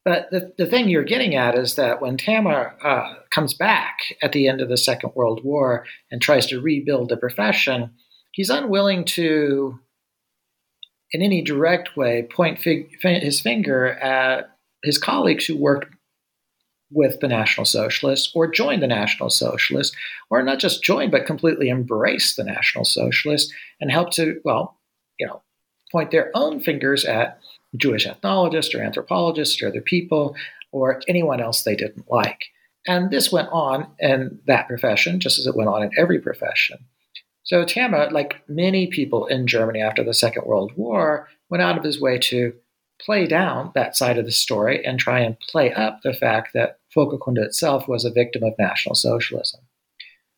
But 0.03 0.29
the, 0.31 0.53
the 0.57 0.65
thing 0.65 0.87
you're 0.87 1.03
getting 1.03 1.35
at 1.35 1.57
is 1.57 1.75
that 1.75 2.01
when 2.01 2.15
Termer 2.15 2.73
uh, 2.81 3.15
comes 3.29 3.53
back 3.53 3.97
at 4.21 4.31
the 4.31 4.47
end 4.47 4.61
of 4.61 4.69
the 4.69 4.77
Second 4.77 5.11
World 5.15 5.43
War 5.43 5.85
and 6.09 6.21
tries 6.21 6.45
to 6.45 6.61
rebuild 6.61 7.09
the 7.09 7.17
profession, 7.17 7.91
he's 8.31 8.49
unwilling 8.49 9.03
to, 9.03 9.77
in 11.11 11.21
any 11.21 11.41
direct 11.41 11.95
way, 11.95 12.23
point 12.23 12.59
fig- 12.59 13.01
his 13.01 13.39
finger 13.39 13.87
at 13.87 14.55
his 14.83 14.97
colleagues 14.97 15.45
who 15.45 15.57
worked 15.57 15.93
with 16.91 17.19
the 17.19 17.27
National 17.27 17.65
Socialists 17.65 18.31
or 18.33 18.47
joined 18.47 18.81
the 18.81 18.87
National 18.87 19.29
Socialists, 19.29 19.95
or 20.29 20.41
not 20.41 20.59
just 20.59 20.83
join, 20.83 21.11
but 21.11 21.25
completely 21.25 21.69
embrace 21.69 22.35
the 22.35 22.43
National 22.43 22.85
Socialists 22.85 23.53
and 23.81 23.91
help 23.91 24.11
to, 24.11 24.39
well, 24.45 24.77
you 25.19 25.27
know, 25.27 25.41
point 25.91 26.11
their 26.11 26.31
own 26.33 26.59
fingers 26.59 27.05
at 27.05 27.39
Jewish 27.75 28.05
ethnologists 28.05 28.73
or 28.73 28.81
anthropologists 28.81 29.61
or 29.61 29.67
other 29.67 29.81
people 29.81 30.35
or 30.71 31.01
anyone 31.07 31.41
else 31.41 31.63
they 31.63 31.75
didn't 31.75 32.09
like. 32.09 32.45
And 32.87 33.11
this 33.11 33.31
went 33.31 33.49
on 33.51 33.87
in 33.99 34.39
that 34.47 34.67
profession, 34.67 35.19
just 35.19 35.39
as 35.39 35.47
it 35.47 35.55
went 35.55 35.69
on 35.69 35.83
in 35.83 35.91
every 35.97 36.19
profession. 36.19 36.77
So 37.47 37.63
Termer, 37.63 38.09
like 38.11 38.41
many 38.49 38.87
people 38.87 39.25
in 39.27 39.47
Germany 39.47 39.79
after 39.79 40.03
the 40.03 40.13
Second 40.13 40.45
World 40.45 40.73
War, 40.75 41.29
went 41.49 41.63
out 41.63 41.77
of 41.77 41.83
his 41.83 41.99
way 41.99 42.19
to 42.19 42.53
play 42.99 43.25
down 43.25 43.71
that 43.73 43.95
side 43.95 44.17
of 44.17 44.25
the 44.25 44.31
story 44.31 44.85
and 44.85 44.99
try 44.99 45.21
and 45.21 45.39
play 45.39 45.73
up 45.73 46.01
the 46.01 46.13
fact 46.13 46.51
that 46.53 46.79
Völkerkunde 46.93 47.37
itself 47.37 47.87
was 47.87 48.03
a 48.03 48.11
victim 48.11 48.43
of 48.43 48.53
National 48.59 48.95
Socialism, 48.95 49.61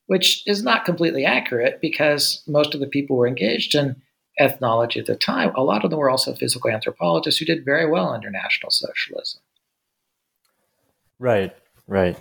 which 0.06 0.44
is 0.46 0.62
not 0.62 0.86
completely 0.86 1.26
accurate 1.26 1.82
because 1.82 2.44
most 2.48 2.76
of 2.76 2.80
the 2.80 2.88
people 2.88 3.18
were 3.18 3.28
engaged 3.28 3.74
in 3.74 4.00
ethnology 4.38 5.00
at 5.00 5.08
the 5.08 5.16
time, 5.16 5.52
a 5.56 5.64
lot 5.64 5.84
of 5.84 5.90
them 5.90 6.00
were 6.00 6.12
also 6.12 6.36
physical 6.36 6.70
anthropologists 6.70 7.40
who 7.40 7.46
did 7.46 7.66
very 7.66 7.90
well 7.90 8.10
under 8.10 8.30
National 8.30 8.70
Socialism. 8.70 9.42
Right, 11.18 11.56
right. 11.88 12.18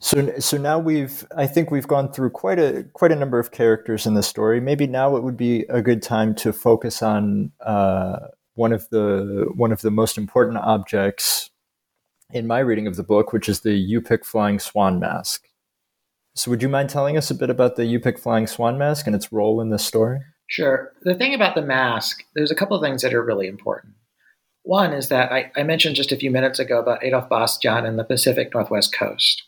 So, 0.00 0.38
so 0.38 0.56
now 0.56 0.78
we've, 0.78 1.26
I 1.36 1.46
think 1.46 1.70
we've 1.70 1.88
gone 1.88 2.12
through 2.12 2.30
quite 2.30 2.58
a 2.58 2.84
quite 2.92 3.10
a 3.10 3.16
number 3.16 3.38
of 3.38 3.50
characters 3.50 4.06
in 4.06 4.14
the 4.14 4.22
story. 4.22 4.60
Maybe 4.60 4.86
now 4.86 5.16
it 5.16 5.24
would 5.24 5.36
be 5.36 5.62
a 5.68 5.82
good 5.82 6.02
time 6.02 6.34
to 6.36 6.52
focus 6.52 7.02
on 7.02 7.50
uh, 7.60 8.28
one 8.54 8.72
of 8.72 8.88
the 8.90 9.50
one 9.54 9.72
of 9.72 9.80
the 9.80 9.90
most 9.90 10.16
important 10.16 10.58
objects 10.58 11.50
in 12.30 12.46
my 12.46 12.60
reading 12.60 12.86
of 12.86 12.96
the 12.96 13.02
book, 13.02 13.32
which 13.32 13.48
is 13.48 13.60
the 13.60 13.70
Yupik 13.70 14.24
flying 14.24 14.58
swan 14.58 15.00
mask. 15.00 15.48
So, 16.36 16.50
would 16.52 16.62
you 16.62 16.68
mind 16.68 16.90
telling 16.90 17.16
us 17.16 17.30
a 17.30 17.34
bit 17.34 17.50
about 17.50 17.74
the 17.74 17.82
Yupik 17.82 18.20
flying 18.20 18.46
swan 18.46 18.78
mask 18.78 19.06
and 19.06 19.16
its 19.16 19.32
role 19.32 19.60
in 19.60 19.70
this 19.70 19.84
story? 19.84 20.20
Sure. 20.46 20.92
The 21.02 21.14
thing 21.14 21.34
about 21.34 21.56
the 21.56 21.62
mask, 21.62 22.22
there's 22.34 22.52
a 22.52 22.54
couple 22.54 22.76
of 22.76 22.82
things 22.82 23.02
that 23.02 23.12
are 23.12 23.24
really 23.24 23.48
important. 23.48 23.94
One 24.62 24.92
is 24.92 25.08
that 25.08 25.32
I, 25.32 25.50
I 25.56 25.62
mentioned 25.62 25.96
just 25.96 26.12
a 26.12 26.16
few 26.16 26.30
minutes 26.30 26.58
ago 26.58 26.78
about 26.78 27.02
Adolf 27.02 27.28
Bastian 27.28 27.84
and 27.84 27.98
the 27.98 28.04
Pacific 28.04 28.54
Northwest 28.54 28.94
coast. 28.94 29.47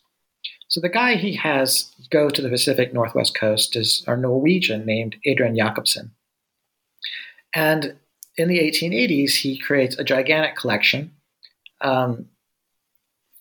So 0.71 0.81
the 0.81 0.89
guy 0.89 1.17
he 1.17 1.35
has 1.35 1.93
go 2.11 2.31
to 2.31 2.41
the 2.41 2.49
Pacific 2.49 2.95
Northwest 2.95 3.35
coast 3.35 3.75
is 3.75 4.05
a 4.07 4.17
Norwegian 4.17 4.87
named 4.87 5.17
Adrian 5.27 5.57
Jacobsen. 5.57 6.13
And 7.53 7.97
in 8.37 8.49
the 8.49 8.61
1880s, 8.61 9.33
he 9.41 9.59
creates 9.59 9.99
a 9.99 10.05
gigantic 10.05 10.57
collection 10.57 11.13
um, 11.81 12.29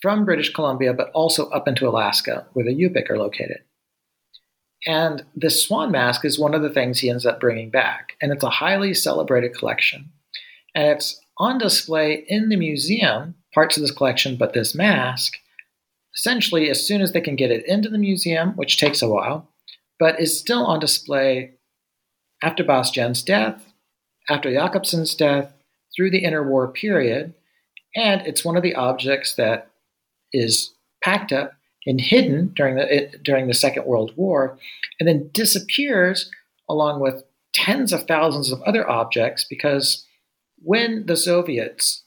from 0.02 0.26
British 0.26 0.52
Columbia, 0.52 0.92
but 0.94 1.12
also 1.12 1.50
up 1.50 1.68
into 1.68 1.88
Alaska, 1.88 2.48
where 2.54 2.65
the 2.65 2.74
Yupik 2.74 3.12
are 3.12 3.18
located. 3.20 3.60
And 4.88 5.24
this 5.36 5.63
swan 5.63 5.92
mask 5.92 6.26
is 6.26 6.39
one 6.39 6.56
of 6.56 6.63
the 6.63 6.70
things 6.70 7.00
he 7.00 7.12
ends 7.12 7.28
up 7.28 7.39
bringing 7.39 7.70
back. 7.70 8.13
And 8.22 8.32
it's 8.32 8.44
a 8.44 8.50
highly 8.50 8.96
celebrated 8.96 9.54
collection. 9.54 10.10
And 10.74 10.88
it's 10.88 11.22
on 11.38 11.60
display 11.60 12.26
in 12.28 12.50
the 12.50 12.56
museum, 12.56 13.36
parts 13.54 13.78
of 13.78 13.82
this 13.82 13.92
collection, 13.92 14.36
but 14.36 14.54
this 14.54 14.74
mask, 14.74 15.34
essentially 16.15 16.69
as 16.69 16.86
soon 16.86 17.02
as 17.02 17.12
they 17.12 17.22
can 17.22 17.36
get 17.36 17.52
it 17.52 17.65
into 17.67 17.89
the 17.89 17.98
museum, 17.98 18.52
which 18.56 18.78
takes 18.78 19.02
a 19.02 19.10
while, 19.10 19.48
but 20.00 20.19
is 20.19 20.39
still 20.39 20.65
on 20.65 20.80
display 20.80 21.52
after 22.41 22.63
Bastian's 22.63 23.22
death, 23.22 23.74
after 24.30 24.52
Jacobsen's 24.52 25.15
death, 25.15 25.54
through 25.95 26.12
the 26.12 26.24
interwar 26.24 26.74
period. 26.74 27.34
And 27.95 28.22
it's 28.26 28.45
one 28.45 28.56
of 28.56 28.63
the 28.63 28.76
objects 28.76 29.36
that 29.36 29.69
is 30.32 30.74
packed 31.04 31.32
up 31.32 31.54
and 31.86 32.00
hidden 32.00 32.54
during 32.56 32.76
the 32.76 33.12
during 33.24 33.48
the 33.48 33.54
Second 33.54 33.86
World 33.86 34.13
War, 34.15 34.58
and 35.00 35.08
then 35.08 35.30
disappears 35.34 36.30
along 36.69 37.00
with 37.00 37.24
tens 37.54 37.91
of 37.91 38.04
thousands 38.04 38.52
of 38.52 38.62
other 38.62 38.88
objects 38.88 39.43
because 39.43 40.06
when 40.62 41.06
the 41.06 41.17
Soviets, 41.17 42.04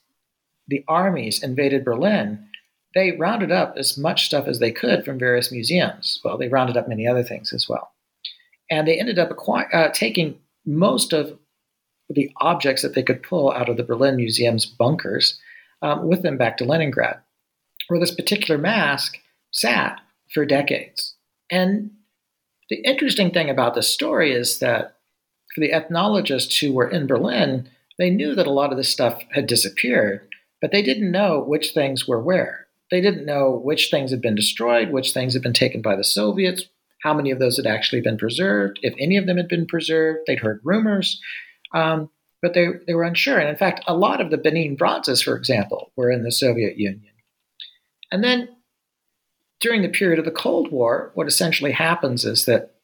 the 0.69 0.85
armies 0.87 1.43
invaded 1.43 1.85
Berlin, 1.85 2.47
they 2.95 3.13
rounded 3.13 3.51
up 3.51 3.75
as 3.77 3.97
much 3.97 4.27
stuff 4.27 4.47
as 4.47 4.59
they 4.59 4.73
could 4.73 5.05
from 5.05 5.19
various 5.19 5.51
museums. 5.51 6.21
Well, 6.25 6.37
they 6.37 6.49
rounded 6.49 6.77
up 6.77 6.89
many 6.89 7.07
other 7.07 7.23
things 7.23 7.53
as 7.53 7.69
well, 7.69 7.93
and 8.71 8.87
they 8.87 8.99
ended 8.99 9.19
up 9.19 9.31
uh, 9.49 9.89
taking 9.93 10.39
most 10.65 11.13
of 11.13 11.39
the 12.09 12.31
objects 12.41 12.83
that 12.83 12.95
they 12.95 13.03
could 13.03 13.23
pull 13.23 13.53
out 13.53 13.69
of 13.69 13.77
the 13.77 13.83
Berlin 13.83 14.17
Museum's 14.17 14.67
bunkers 14.67 15.41
um, 15.81 16.07
with 16.07 16.23
them 16.23 16.37
back 16.37 16.57
to 16.59 16.65
Leningrad. 16.65 17.19
Where 17.89 17.99
this 17.99 18.15
particular 18.15 18.59
mask 18.59 19.19
sat 19.51 20.01
for 20.33 20.47
decades. 20.47 21.15
And 21.51 21.91
the 22.71 22.77
interesting 22.85 23.31
thing 23.31 23.51
about 23.51 23.75
this 23.75 23.89
story 23.89 24.33
is 24.33 24.61
that 24.61 24.97
for 25.55 25.61
the 25.61 25.73
ethnologists 25.73 26.59
who 26.59 26.73
were 26.73 26.89
in 26.89 27.07
Berlin, 27.07 27.69
they 27.99 28.09
knew 28.09 28.35
that 28.35 28.47
a 28.47 28.53
lot 28.53 28.71
of 28.71 28.79
this 28.79 28.89
stuff 28.89 29.23
had 29.33 29.47
disappeared, 29.47 30.27
but 30.61 30.73
they 30.73 30.83
didn't 30.83 31.11
know 31.11 31.41
which 31.41 31.73
things 31.73 32.09
were 32.09 32.23
where. 32.23 32.67
They 32.93 33.01
didn't 33.01 33.25
know 33.25 33.51
which 33.51 33.91
things 33.91 34.11
had 34.11 34.21
been 34.21 34.35
destroyed, 34.35 34.91
which 34.91 35.13
things 35.13 35.33
had 35.33 35.43
been 35.43 35.55
taken 35.55 35.81
by 35.81 35.97
the 35.97 36.05
Soviets, 36.05 36.67
how 37.03 37.15
many 37.15 37.31
of 37.31 37.39
those 37.39 37.57
had 37.57 37.67
actually 37.67 38.03
been 38.03 38.19
preserved, 38.19 38.79
if 38.83 38.95
any 38.99 39.17
of 39.17 39.27
them 39.27 39.39
had 39.39 39.49
been 39.49 39.67
preserved. 39.67 40.21
They'd 40.27 40.41
heard 40.41 40.61
rumors, 40.63 41.19
um, 41.73 42.11
but 42.43 42.53
they, 42.53 42.67
they 42.87 42.93
were 42.93 43.05
unsure. 43.05 43.39
And 43.39 43.49
in 43.49 43.57
fact, 43.57 43.83
a 43.87 43.97
lot 43.97 44.21
of 44.21 44.31
the 44.31 44.37
Benin 44.37 44.77
bronzes, 44.77 45.23
for 45.23 45.35
example, 45.35 45.91
were 45.97 46.11
in 46.11 46.23
the 46.23 46.31
Soviet 46.31 46.77
Union. 46.77 47.15
And 48.13 48.23
then 48.23 48.51
during 49.59 49.81
the 49.81 49.89
period 49.89 50.19
of 50.19 50.27
the 50.27 50.31
Cold 50.31 50.71
War, 50.71 51.13
what 51.15 51.27
essentially 51.27 51.73
happens 51.73 52.27
is 52.27 52.45
that 52.45 52.75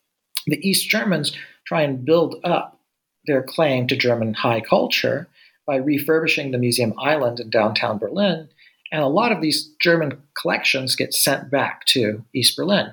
the 0.46 0.66
East 0.66 0.88
Germans 0.88 1.36
try 1.66 1.82
and 1.82 2.06
build 2.06 2.36
up 2.44 2.80
their 3.26 3.42
claim 3.42 3.86
to 3.88 3.96
German 3.96 4.32
high 4.32 4.62
culture 4.62 5.28
by 5.66 5.76
refurbishing 5.76 6.50
the 6.50 6.56
Museum 6.56 6.94
Island 6.98 7.40
in 7.40 7.50
downtown 7.50 7.98
Berlin. 7.98 8.48
And 8.90 9.03
a 9.03 9.09
lot 9.09 9.33
of 9.33 9.40
these 9.40 9.70
German 9.81 10.22
collections 10.40 10.96
get 10.96 11.12
sent 11.14 11.51
back 11.51 11.85
to 11.87 12.24
East 12.35 12.57
Berlin. 12.57 12.92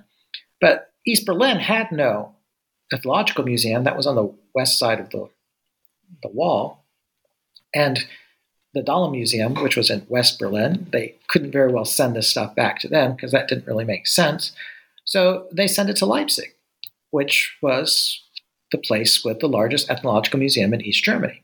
But 0.60 0.92
East 1.08 1.26
Berlin 1.26 1.58
had 1.58 1.92
no 1.92 2.36
ethnological 2.92 3.44
museum 3.44 3.84
that 3.84 3.98
was 3.98 4.08
on 4.08 4.16
the 4.16 4.34
west 4.54 4.78
side 4.78 5.00
of 5.00 5.10
the, 5.12 5.30
the 6.22 6.30
wall. 6.30 6.86
And 7.74 8.06
the 8.76 8.84
Dahlem 8.84 9.12
Museum, 9.12 9.56
which 9.56 9.78
was 9.78 9.90
in 9.90 10.06
West 10.10 10.38
Berlin. 10.38 10.88
They 10.92 11.16
couldn't 11.30 11.52
very 11.52 11.72
well 11.72 11.86
send 11.86 12.16
this 12.16 12.30
stuff 12.30 12.54
back 12.54 12.80
to 12.80 12.90
them 12.90 13.16
because 13.16 13.32
that 13.32 13.48
didn't 13.48 13.66
really 13.66 13.86
make 13.86 14.06
sense. 14.06 14.52
So 15.06 15.48
they 15.52 15.66
sent 15.66 15.90
it 15.90 15.96
to 15.98 16.06
Leipzig, 16.06 16.54
which 17.10 17.58
was 17.62 18.22
the 18.72 18.78
place 18.78 19.24
with 19.24 19.40
the 19.40 19.48
largest 19.48 19.90
ethnological 19.90 20.40
museum 20.40 20.74
in 20.74 20.82
East 20.82 21.04
Germany. 21.04 21.42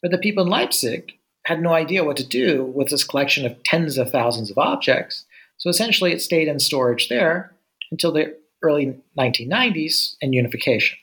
But 0.00 0.10
the 0.10 0.18
people 0.18 0.44
in 0.44 0.48
Leipzig 0.48 1.12
had 1.46 1.62
no 1.62 1.72
idea 1.72 2.02
what 2.02 2.16
to 2.16 2.26
do 2.26 2.64
with 2.64 2.90
this 2.90 3.04
collection 3.04 3.46
of 3.46 3.62
tens 3.62 3.98
of 3.98 4.10
thousands 4.10 4.50
of 4.50 4.58
objects. 4.58 5.24
So 5.58 5.70
essentially, 5.70 6.12
it 6.12 6.20
stayed 6.20 6.48
in 6.48 6.58
storage 6.58 7.08
there 7.08 7.54
until 7.92 8.10
the 8.10 8.36
early 8.62 8.96
1990s 9.16 10.16
and 10.20 10.34
unification. 10.34 10.98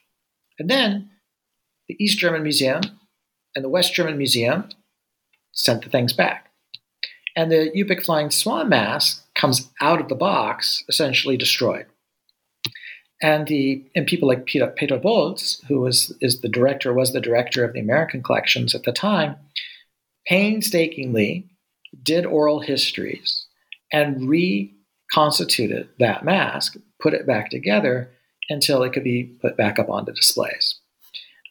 And 0.59 0.69
then 0.69 1.09
the 1.87 1.95
East 1.97 2.19
German 2.19 2.43
Museum 2.43 2.81
and 3.55 3.63
the 3.63 3.69
West 3.69 3.93
German 3.93 4.17
Museum 4.17 4.67
sent 5.53 5.83
the 5.83 5.89
things 5.89 6.11
back. 6.11 6.49
And 7.37 7.49
the 7.49 7.71
Yupik 7.73 8.03
flying 8.03 8.29
swan 8.29 8.67
mask 8.67 9.25
comes 9.35 9.69
out 9.79 10.01
of 10.01 10.09
the 10.09 10.15
box 10.15 10.83
essentially 10.89 11.37
destroyed. 11.37 11.85
And 13.21 13.47
the 13.47 13.81
and 13.95 14.05
people 14.05 14.27
like 14.27 14.45
Peter, 14.45 14.67
Peter 14.67 14.99
Bolz, 14.99 15.63
who 15.67 15.79
was 15.79 16.13
is 16.19 16.41
the 16.41 16.49
director, 16.49 16.93
was 16.93 17.13
the 17.13 17.21
director 17.21 17.63
of 17.63 17.71
the 17.71 17.79
American 17.79 18.21
collections 18.21 18.75
at 18.75 18.83
the 18.83 18.91
time, 18.91 19.37
painstakingly 20.27 21.49
did 22.01 22.25
oral 22.25 22.59
histories 22.59 23.45
and 23.91 24.27
reconstituted 24.27 25.89
that 25.99 26.25
mask, 26.25 26.77
put 27.01 27.13
it 27.13 27.27
back 27.27 27.49
together 27.49 28.09
until 28.49 28.83
it 28.83 28.93
could 28.93 29.03
be 29.03 29.23
put 29.41 29.55
back 29.55 29.79
up 29.79 29.89
onto 29.89 30.11
displays. 30.11 30.79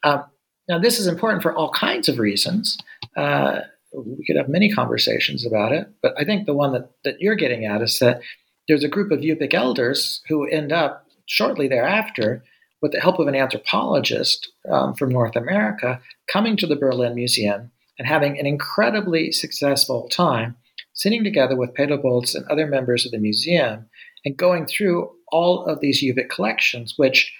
Um, 0.03 0.25
now, 0.67 0.79
this 0.79 0.99
is 0.99 1.07
important 1.07 1.41
for 1.41 1.53
all 1.53 1.71
kinds 1.71 2.07
of 2.07 2.19
reasons. 2.19 2.77
Uh, 3.15 3.61
we 3.93 4.25
could 4.25 4.37
have 4.37 4.49
many 4.49 4.71
conversations 4.71 5.45
about 5.45 5.71
it, 5.71 5.87
but 6.01 6.13
I 6.17 6.23
think 6.23 6.45
the 6.45 6.53
one 6.53 6.73
that, 6.73 6.89
that 7.03 7.21
you're 7.21 7.35
getting 7.35 7.65
at 7.65 7.81
is 7.81 7.99
that 7.99 8.21
there's 8.67 8.83
a 8.83 8.89
group 8.89 9.11
of 9.11 9.19
Yupik 9.19 9.53
elders 9.53 10.21
who 10.27 10.47
end 10.47 10.71
up 10.71 11.05
shortly 11.25 11.67
thereafter, 11.67 12.43
with 12.81 12.91
the 12.91 12.99
help 12.99 13.17
of 13.17 13.27
an 13.27 13.35
anthropologist 13.35 14.51
um, 14.69 14.93
from 14.93 15.09
North 15.09 15.37
America, 15.37 16.01
coming 16.31 16.57
to 16.57 16.67
the 16.67 16.75
Berlin 16.75 17.15
Museum 17.15 17.71
and 17.97 18.07
having 18.07 18.39
an 18.39 18.45
incredibly 18.45 19.31
successful 19.31 20.07
time 20.09 20.55
sitting 20.93 21.23
together 21.23 21.55
with 21.55 21.73
Peter 21.73 21.97
Bolz 21.97 22.35
and 22.35 22.45
other 22.45 22.67
members 22.67 23.05
of 23.05 23.11
the 23.11 23.17
museum 23.17 23.85
and 24.25 24.37
going 24.37 24.65
through 24.65 25.11
all 25.31 25.65
of 25.65 25.79
these 25.79 26.03
Yupik 26.03 26.29
collections, 26.29 26.93
which 26.97 27.33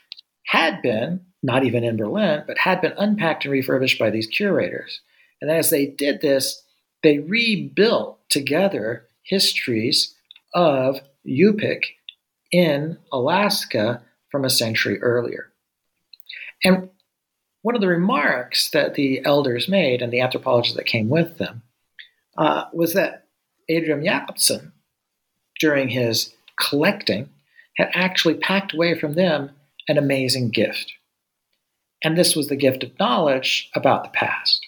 had 0.46 0.82
been, 0.82 1.22
not 1.42 1.64
even 1.64 1.84
in 1.84 1.98
Berlin, 1.98 2.44
but 2.48 2.58
had 2.58 2.82
been 2.82 2.94
unpacked 2.98 3.46
and 3.46 3.52
refurbished 3.52 4.00
by 4.00 4.10
these 4.10 4.28
curators. 4.28 5.02
And 5.42 5.52
as 5.52 5.70
they 5.70 5.86
did 5.86 6.22
this, 6.22 6.64
they 7.04 7.20
rebuilt 7.20 8.20
together 8.30 9.06
histories 9.24 10.16
of 10.54 11.00
Yupik 11.26 11.82
in 12.52 12.98
Alaska 13.12 14.02
from 14.30 14.46
a 14.46 14.50
century 14.50 15.02
earlier. 15.02 15.52
And 16.64 16.90
one 17.64 17.76
of 17.76 17.82
the 17.82 17.88
remarks 17.88 18.70
that 18.70 18.94
the 18.94 19.26
elders 19.26 19.68
made 19.68 20.02
and 20.02 20.14
the 20.14 20.22
anthropologists 20.22 20.76
that 20.76 20.86
came 20.86 21.10
with 21.10 21.38
them 21.38 21.64
uh, 22.38 22.66
was 22.74 22.94
that 22.94 23.26
Adrian 23.70 24.04
Jacobsen, 24.04 24.74
during 25.60 25.88
his 25.88 26.34
collecting, 26.60 27.30
had 27.78 27.90
actually 27.94 28.36
packed 28.36 28.74
away 28.74 28.94
from 28.94 29.14
them 29.14 29.50
an 29.88 29.98
amazing 29.98 30.50
gift. 30.50 30.92
And 32.04 32.18
this 32.18 32.36
was 32.36 32.50
the 32.50 32.58
gift 32.58 32.84
of 32.84 33.00
knowledge 33.00 33.70
about 33.74 34.04
the 34.04 34.10
past. 34.10 34.68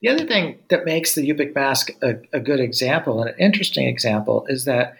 The 0.00 0.08
other 0.08 0.26
thing 0.26 0.58
that 0.70 0.86
makes 0.86 1.14
the 1.14 1.28
Yupik 1.28 1.54
mask 1.54 1.90
a, 2.02 2.14
a 2.32 2.40
good 2.40 2.60
example 2.60 3.20
and 3.20 3.30
an 3.30 3.38
interesting 3.38 3.86
example 3.86 4.46
is 4.48 4.64
that 4.64 4.96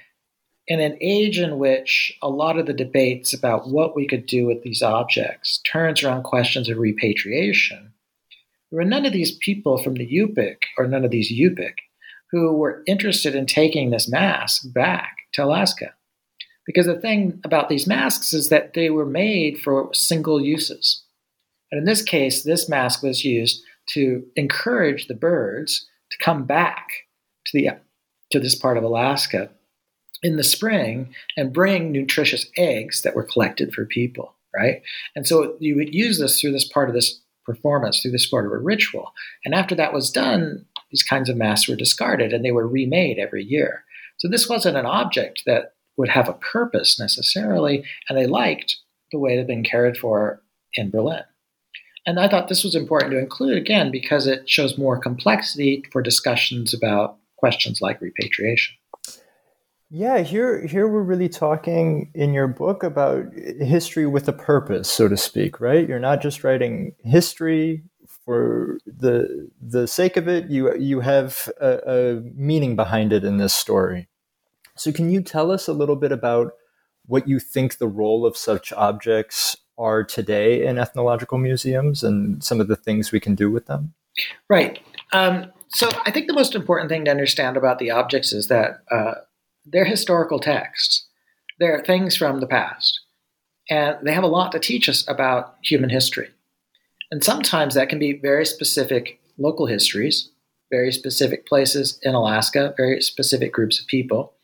in 0.69 0.81
an 0.81 0.97
age 1.01 1.39
in 1.39 1.59
which 1.59 2.17
a 2.23 2.29
lot 2.29 2.59
of 2.59 2.67
the 2.67 2.73
debates 2.73 3.33
about 3.33 3.69
what 3.69 3.95
we 3.95 4.07
could 4.07 4.27
do 4.27 4.47
with 4.47 4.63
these 4.63 4.83
objects 4.83 5.61
turns 5.71 6.03
around 6.03 6.25
questions 6.25 6.69
of 6.69 6.79
repatriation, 6.79 7.93
there 8.71 8.79
were 8.79 8.85
none 8.85 9.07
of 9.07 9.13
these 9.13 9.37
people 9.37 9.79
from 9.79 9.95
the 9.95 10.07
Yupik 10.07 10.59
or 10.77 10.87
none 10.87 11.05
of 11.05 11.11
these 11.11 11.33
Yupik 11.33 11.75
who 12.33 12.53
were 12.53 12.83
interested 12.87 13.35
in 13.35 13.47
taking 13.47 13.91
this 13.91 14.09
mask 14.09 14.63
back 14.73 15.17
to 15.33 15.45
Alaska. 15.45 15.95
Because 16.67 16.87
the 16.87 17.01
thing 17.01 17.41
about 17.45 17.69
these 17.69 17.87
masks 17.87 18.33
is 18.33 18.49
that 18.49 18.75
they 18.75 18.91
were 18.91 19.07
made 19.07 19.59
for 19.59 19.89
single 19.95 20.41
uses. 20.41 21.05
And 21.71 21.79
in 21.79 21.85
this 21.85 22.03
case, 22.03 22.43
this 22.43 22.69
mask 22.69 23.05
was 23.05 23.25
used 23.25 23.63
to 23.91 24.25
encourage 24.35 25.07
the 25.07 25.15
birds 25.15 25.87
to 26.11 26.19
come 26.19 26.45
back 26.45 26.89
to 27.47 27.59
the 27.59 27.71
to 28.33 28.41
this 28.41 28.57
part 28.57 28.77
of 28.77 28.83
Alaska 28.83 29.51
in 30.23 30.37
the 30.37 30.45
spring 30.45 31.15
and 31.37 31.53
bring 31.53 31.93
nutritious 31.93 32.47
eggs 32.57 33.03
that 33.03 33.15
were 33.15 33.23
collected 33.23 33.73
for 33.75 33.85
people, 33.85 34.35
right? 34.55 34.83
And 35.15 35.27
so 35.27 35.57
you 35.61 35.77
would 35.77 35.95
use 35.95 36.19
this 36.19 36.41
through 36.41 36.53
this 36.53 36.67
part 36.67 36.89
of 36.89 36.95
this 36.95 37.21
performance, 37.45 38.01
through 38.01 38.11
this 38.11 38.27
part 38.27 38.47
of 38.47 38.53
a 38.53 38.59
ritual. 38.59 39.13
And 39.45 39.55
after 39.55 39.75
that 39.77 39.93
was 39.93 40.11
done, 40.11 40.67
these 40.91 41.03
kinds 41.03 41.29
of 41.29 41.37
masks 41.37 41.69
were 41.69 41.77
discarded 41.77 42.33
and 42.33 42.45
they 42.45 42.51
were 42.51 42.67
remade 42.67 43.19
every 43.19 43.45
year. 43.45 43.85
So 44.19 44.29
this 44.29 44.49
wasn't 44.49 44.77
an 44.77 44.87
object 44.87 45.43
that 45.47 45.75
would 45.97 46.09
have 46.09 46.29
a 46.29 46.35
purpose 46.35 46.99
necessarily, 46.99 47.85
and 48.09 48.19
they 48.19 48.27
liked 48.27 48.77
the 49.13 49.19
way 49.19 49.35
it 49.35 49.39
had 49.39 49.47
been 49.47 49.65
cared 49.65 49.97
for 49.97 50.43
in 50.75 50.91
Berlin. 50.91 51.23
And 52.07 52.21
I 52.21 52.29
thought 52.29 52.49
this 52.49 52.65
was 52.65 52.75
important 52.75 53.13
to 53.13 53.19
include 53.19 53.57
again 53.57 53.91
because 53.91 54.27
it 54.27 54.49
shows 54.49 54.79
more 54.79 54.99
complexity 54.99 55.85
for 55.93 56.03
discussions 56.03 56.73
about 56.73 57.19
questions 57.37 57.81
like 57.81 58.01
repatriation. 58.01 58.77
Yeah, 59.89 60.19
here 60.19 60.67
here 60.67 60.89
we're 60.89 61.03
really 61.03 61.29
talking 61.29 62.11
in 62.15 62.33
your 62.33 62.49
book 62.49 62.83
about 62.83 63.33
history 63.35 64.07
with 64.07 64.27
a 64.29 64.33
purpose, 64.33 64.91
so 64.91 65.07
to 65.09 65.17
speak, 65.17 65.61
right? 65.61 65.89
You're 65.89 66.01
not 66.01 66.21
just 66.21 66.43
writing 66.43 66.95
history 67.05 67.85
for 68.25 68.79
the 68.85 69.49
the 69.61 69.87
sake 69.87 70.17
of 70.17 70.27
it. 70.27 70.51
You 70.51 70.77
you 70.77 71.01
have 71.01 71.49
a, 71.61 71.79
a 71.87 72.21
meaning 72.35 72.75
behind 72.75 73.13
it 73.13 73.23
in 73.23 73.37
this 73.37 73.55
story. 73.55 74.09
So, 74.75 74.91
can 74.91 75.11
you 75.11 75.23
tell 75.23 75.53
us 75.53 75.69
a 75.69 75.73
little 75.73 75.97
bit 75.97 76.11
about 76.11 76.53
what 77.07 77.29
you 77.29 77.39
think 77.39 77.79
the 77.79 77.87
role 77.87 78.27
of 78.27 78.37
such 78.37 78.73
objects 78.73 79.57
are 79.79 80.03
today 80.03 80.67
in 80.67 80.79
ethnological 80.79 81.39
museums 81.39 82.03
and 82.03 82.43
some 82.43 82.61
of 82.61 82.67
the 82.67 82.77
things 82.77 83.13
we 83.13 83.21
can 83.21 83.37
do 83.37 83.51
with 83.51 83.67
them? 83.67 83.95
Right. 84.49 84.81
Um, 85.13 85.53
so, 85.69 85.89
I 86.05 86.11
think 86.11 86.27
the 86.27 86.35
most 86.35 86.57
important 86.57 86.91
thing 86.91 87.05
to 87.05 87.11
understand 87.11 87.57
about 87.57 87.79
the 87.79 87.93
objects 87.93 88.33
is 88.33 88.49
that 88.49 88.83
uh, 88.91 89.15
they're 89.67 89.85
historical 89.85 90.39
texts. 90.39 91.07
They're 91.59 91.83
things 91.83 92.17
from 92.17 92.41
the 92.41 92.47
past. 92.47 93.01
And 93.69 93.97
they 94.03 94.13
have 94.13 94.25
a 94.25 94.29
lot 94.29 94.53
to 94.53 94.59
teach 94.59 94.89
us 94.89 95.07
about 95.09 95.57
human 95.63 95.91
history. 95.91 96.29
And 97.11 97.25
sometimes 97.25 97.75
that 97.75 97.89
can 97.89 97.99
be 97.99 98.13
very 98.13 98.47
specific 98.47 99.21
local 99.39 99.67
histories, 99.67 100.31
very 100.71 100.93
specific 100.93 101.47
places 101.47 101.99
in 102.03 102.15
Alaska, 102.15 102.75
very 102.77 103.01
specific 103.01 103.53
groups 103.53 103.81
of 103.81 103.87
people. 103.87 104.35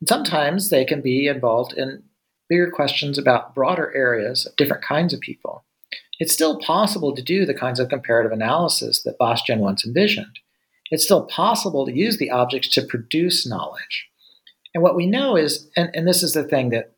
And 0.00 0.08
sometimes 0.08 0.68
they 0.68 0.84
can 0.84 1.00
be 1.00 1.26
involved 1.26 1.74
in 1.74 2.02
bigger 2.48 2.70
questions 2.70 3.18
about 3.18 3.54
broader 3.54 3.92
areas 3.94 4.46
of 4.46 4.56
different 4.56 4.84
kinds 4.84 5.12
of 5.14 5.20
people. 5.20 5.64
It's 6.18 6.32
still 6.32 6.58
possible 6.58 7.14
to 7.14 7.22
do 7.22 7.46
the 7.46 7.54
kinds 7.54 7.80
of 7.80 7.88
comparative 7.88 8.32
analysis 8.32 9.02
that 9.02 9.18
Bastian 9.18 9.60
once 9.60 9.84
envisioned. 9.86 10.38
It's 10.90 11.04
still 11.04 11.24
possible 11.24 11.86
to 11.86 11.96
use 11.96 12.18
the 12.18 12.30
objects 12.30 12.68
to 12.70 12.82
produce 12.82 13.46
knowledge. 13.46 14.08
And 14.74 14.82
what 14.82 14.96
we 14.96 15.06
know 15.06 15.36
is, 15.36 15.70
and, 15.76 15.90
and 15.94 16.06
this 16.06 16.22
is 16.22 16.32
the 16.32 16.44
thing 16.44 16.70
that, 16.70 16.92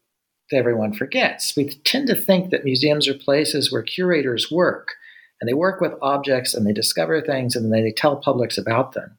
that 0.50 0.56
everyone 0.56 0.92
forgets, 0.92 1.54
we 1.56 1.70
tend 1.84 2.06
to 2.08 2.14
think 2.14 2.50
that 2.50 2.64
museums 2.64 3.08
are 3.08 3.14
places 3.14 3.72
where 3.72 3.82
curators 3.82 4.50
work 4.50 4.94
and 5.40 5.48
they 5.48 5.54
work 5.54 5.80
with 5.80 5.92
objects 6.00 6.54
and 6.54 6.66
they 6.66 6.72
discover 6.72 7.20
things 7.20 7.56
and 7.56 7.72
they 7.72 7.92
tell 7.92 8.16
publics 8.16 8.56
about 8.56 8.92
them. 8.92 9.18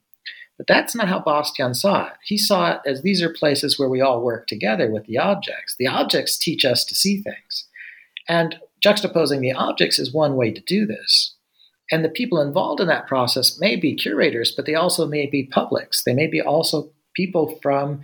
But 0.57 0.67
that's 0.67 0.95
not 0.95 1.09
how 1.09 1.19
Bastian 1.19 1.73
saw 1.73 2.07
it. 2.07 2.13
He 2.23 2.37
saw 2.37 2.71
it 2.71 2.81
as 2.85 3.01
these 3.01 3.21
are 3.21 3.29
places 3.29 3.77
where 3.77 3.89
we 3.89 3.99
all 3.99 4.21
work 4.21 4.47
together 4.47 4.89
with 4.89 5.05
the 5.05 5.17
objects. 5.17 5.75
The 5.77 5.87
objects 5.87 6.37
teach 6.37 6.63
us 6.63 6.85
to 6.85 6.95
see 6.95 7.21
things. 7.21 7.67
And 8.29 8.57
juxtaposing 8.83 9.41
the 9.41 9.51
objects 9.51 9.99
is 9.99 10.13
one 10.13 10.35
way 10.35 10.51
to 10.51 10.61
do 10.61 10.85
this. 10.85 11.35
And 11.91 12.03
the 12.03 12.09
people 12.09 12.41
involved 12.41 12.79
in 12.79 12.87
that 12.87 13.07
process 13.07 13.59
may 13.59 13.75
be 13.75 13.95
curators, 13.95 14.53
but 14.55 14.65
they 14.65 14.75
also 14.75 15.07
may 15.07 15.27
be 15.27 15.43
publics. 15.43 16.03
They 16.03 16.13
may 16.13 16.27
be 16.27 16.41
also 16.41 16.89
people 17.15 17.59
from 17.61 18.01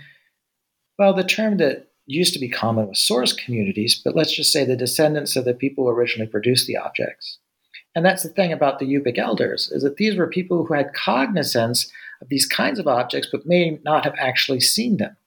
well, 0.97 1.13
the 1.13 1.23
term 1.23 1.57
that 1.57 1.87
used 2.05 2.33
to 2.33 2.39
be 2.39 2.49
common 2.49 2.87
was 2.87 2.99
source 2.99 3.33
communities, 3.33 3.99
but 4.03 4.15
let's 4.15 4.35
just 4.35 4.51
say 4.51 4.65
the 4.65 4.75
descendants 4.75 5.35
of 5.35 5.45
the 5.45 5.53
people 5.53 5.85
who 5.85 5.91
originally 5.91 6.29
produced 6.29 6.67
the 6.67 6.77
objects. 6.77 7.37
And 7.95 8.05
that's 8.05 8.23
the 8.23 8.29
thing 8.29 8.53
about 8.53 8.79
the 8.79 8.85
Yupik 8.85 9.17
elders, 9.17 9.69
is 9.71 9.83
that 9.83 9.97
these 9.97 10.15
were 10.15 10.27
people 10.27 10.65
who 10.65 10.73
had 10.73 10.93
cognizance 10.93 11.91
of 12.21 12.29
these 12.29 12.45
kinds 12.45 12.79
of 12.79 12.87
objects, 12.87 13.27
but 13.31 13.45
may 13.45 13.79
not 13.83 14.05
have 14.05 14.15
actually 14.17 14.61
seen 14.61 14.97
them 14.97 15.17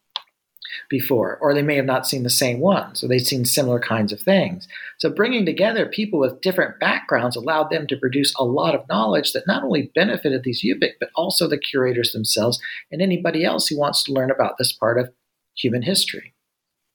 before, 0.89 1.39
or 1.41 1.55
they 1.55 1.63
may 1.63 1.77
have 1.77 1.85
not 1.85 2.07
seen 2.07 2.23
the 2.23 2.31
same 2.31 2.61
ones, 2.61 3.03
or 3.03 3.09
they'd 3.09 3.27
seen 3.27 3.45
similar 3.45 3.79
kinds 3.79 4.13
of 4.13 4.21
things. 4.21 4.67
So 4.99 5.11
bringing 5.11 5.47
together 5.47 5.87
people 5.87 6.19
with 6.19 6.41
different 6.41 6.81
backgrounds 6.81 7.37
allowed 7.37 7.71
them 7.71 7.87
to 7.89 7.97
produce 7.97 8.35
a 8.37 8.45
lot 8.45 8.75
of 8.75 8.89
knowledge 8.89 9.33
that 9.33 9.47
not 9.47 9.63
only 9.63 9.93
benefited 9.95 10.43
these 10.43 10.65
Yupik, 10.65 10.93
but 10.99 11.11
also 11.15 11.47
the 11.47 11.59
curators 11.59 12.13
themselves 12.13 12.61
and 12.91 13.01
anybody 13.01 13.45
else 13.45 13.69
who 13.69 13.79
wants 13.79 14.03
to 14.05 14.13
learn 14.13 14.31
about 14.31 14.59
this 14.59 14.73
part 14.73 14.99
of 14.99 15.13
human 15.57 15.83
history, 15.83 16.35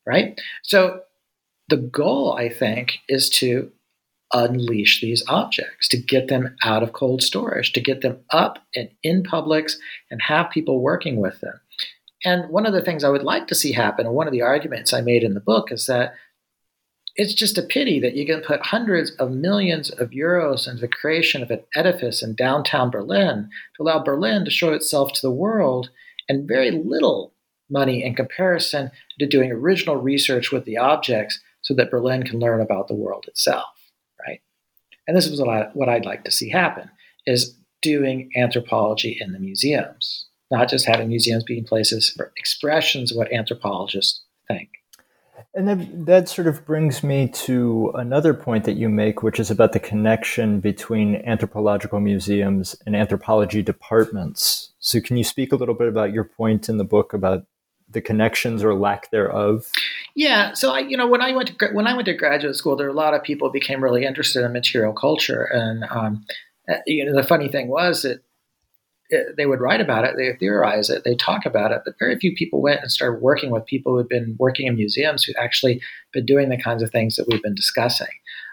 right? 0.05 0.39
So 0.63 1.01
the 1.67 1.77
goal, 1.77 2.33
I 2.33 2.49
think, 2.49 2.99
is 3.07 3.29
to 3.29 3.71
unleash 4.31 5.01
these 5.01 5.23
objects, 5.27 5.87
to 5.89 5.97
get 5.97 6.27
them 6.27 6.55
out 6.63 6.83
of 6.83 6.93
cold 6.93 7.23
storage, 7.23 7.71
to 7.73 7.81
get 7.81 8.01
them 8.01 8.19
up 8.31 8.59
and 8.75 8.89
in 9.01 9.23
publics 9.23 9.77
and 10.11 10.21
have 10.21 10.51
people 10.51 10.81
working 10.81 11.19
with 11.19 11.41
them. 11.41 11.59
And 12.25 12.49
one 12.49 12.65
of 12.65 12.73
the 12.73 12.81
things 12.81 13.03
I 13.03 13.09
would 13.09 13.23
like 13.23 13.47
to 13.47 13.55
see 13.55 13.71
happen, 13.71 14.05
and 14.05 14.13
one 14.13 14.27
of 14.27 14.33
the 14.33 14.41
arguments 14.41 14.93
I 14.93 15.01
made 15.01 15.23
in 15.23 15.33
the 15.33 15.39
book, 15.39 15.71
is 15.71 15.85
that 15.87 16.13
it's 17.15 17.33
just 17.33 17.57
a 17.57 17.63
pity 17.63 17.99
that 17.99 18.15
you 18.15 18.25
can 18.25 18.41
put 18.41 18.67
hundreds 18.67 19.11
of 19.11 19.31
millions 19.31 19.89
of 19.89 20.11
euros 20.11 20.67
into 20.67 20.81
the 20.81 20.87
creation 20.87 21.41
of 21.41 21.49
an 21.49 21.61
edifice 21.75 22.21
in 22.21 22.35
downtown 22.35 22.91
Berlin 22.91 23.49
to 23.75 23.83
allow 23.83 24.03
Berlin 24.03 24.45
to 24.45 24.51
show 24.51 24.73
itself 24.73 25.13
to 25.13 25.21
the 25.21 25.31
world, 25.31 25.89
and 26.27 26.47
very 26.47 26.71
little 26.71 27.33
money 27.69 28.03
in 28.03 28.15
comparison 28.15 28.91
to 29.19 29.27
doing 29.27 29.51
original 29.51 29.95
research 29.95 30.51
with 30.51 30.65
the 30.65 30.77
objects 30.77 31.39
so 31.61 31.73
that 31.75 31.91
Berlin 31.91 32.23
can 32.23 32.39
learn 32.39 32.61
about 32.61 32.87
the 32.87 32.95
world 32.95 33.25
itself, 33.27 33.67
right? 34.25 34.41
And 35.07 35.15
this 35.15 35.27
is 35.27 35.41
what, 35.41 35.89
I'd 35.89 36.05
like 36.05 36.23
to 36.25 36.31
see 36.31 36.49
happen, 36.49 36.89
is 37.25 37.55
doing 37.81 38.29
anthropology 38.35 39.17
in 39.19 39.31
the 39.31 39.39
museums, 39.39 40.27
not 40.51 40.69
just 40.69 40.85
having 40.85 41.09
museums 41.09 41.43
being 41.43 41.65
places 41.65 42.09
for 42.09 42.31
expressions 42.37 43.11
of 43.11 43.17
what 43.17 43.31
anthropologists 43.31 44.23
think. 44.47 44.69
And 45.55 45.67
that, 45.67 46.05
that 46.05 46.29
sort 46.29 46.47
of 46.47 46.65
brings 46.65 47.03
me 47.03 47.27
to 47.27 47.91
another 47.95 48.33
point 48.33 48.65
that 48.65 48.73
you 48.73 48.87
make, 48.87 49.23
which 49.23 49.39
is 49.39 49.49
about 49.49 49.71
the 49.71 49.79
connection 49.79 50.59
between 50.59 51.15
anthropological 51.25 51.99
museums 51.99 52.75
and 52.85 52.95
anthropology 52.95 53.63
departments. 53.63 54.73
So, 54.79 55.01
can 55.01 55.17
you 55.17 55.23
speak 55.23 55.51
a 55.51 55.55
little 55.55 55.73
bit 55.73 55.87
about 55.87 56.13
your 56.13 56.23
point 56.23 56.69
in 56.69 56.77
the 56.77 56.83
book 56.83 57.13
about 57.13 57.45
the 57.89 58.01
connections 58.01 58.63
or 58.63 58.73
lack 58.75 59.11
thereof? 59.11 59.65
Yeah. 60.15 60.53
So, 60.53 60.71
I, 60.71 60.79
you 60.79 60.97
know, 60.97 61.07
when 61.07 61.21
I 61.21 61.33
went 61.33 61.57
to 61.57 61.67
when 61.73 61.87
I 61.87 61.93
went 61.93 62.05
to 62.05 62.13
graduate 62.13 62.55
school, 62.55 62.75
there 62.75 62.87
were 62.87 62.93
a 62.93 62.97
lot 62.97 63.13
of 63.13 63.23
people 63.23 63.49
became 63.49 63.83
really 63.83 64.05
interested 64.05 64.43
in 64.43 64.53
material 64.53 64.93
culture, 64.93 65.43
and 65.43 65.83
um, 65.89 66.25
uh, 66.69 66.77
you 66.85 67.05
know, 67.05 67.15
the 67.15 67.27
funny 67.27 67.47
thing 67.47 67.67
was 67.67 68.03
that 68.03 68.21
they 69.37 69.45
would 69.45 69.59
write 69.59 69.81
about 69.81 70.05
it, 70.05 70.15
they 70.17 70.31
theorize 70.33 70.89
it, 70.89 71.03
they 71.03 71.15
talk 71.15 71.45
about 71.45 71.71
it, 71.71 71.81
but 71.83 71.95
very 71.97 72.17
few 72.19 72.33
people 72.35 72.61
went 72.61 72.81
and 72.81 72.91
started 72.91 73.21
working 73.21 73.49
with 73.49 73.65
people 73.65 73.93
who 73.93 73.97
had 73.97 74.07
been 74.07 74.35
working 74.39 74.67
in 74.67 74.75
museums 74.75 75.23
who 75.23 75.33
actually 75.37 75.81
been 76.13 76.25
doing 76.25 76.49
the 76.49 76.61
kinds 76.61 76.83
of 76.83 76.91
things 76.91 77.15
that 77.15 77.27
we've 77.27 77.41
been 77.41 77.55
discussing. 77.55 78.07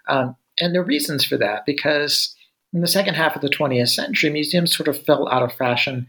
Um, 0.08 0.34
and 0.60 0.74
there 0.74 0.80
are 0.80 0.86
reasons 0.86 1.24
for 1.24 1.36
that 1.36 1.66
because 1.66 2.34
in 2.72 2.80
the 2.80 2.86
second 2.86 3.14
half 3.14 3.36
of 3.36 3.42
the 3.42 3.50
20th 3.50 3.88
century, 3.88 4.30
museums 4.30 4.74
sort 4.74 4.88
of 4.88 5.02
fell 5.04 5.28
out 5.28 5.42
of 5.42 5.52
fashion 5.52 6.06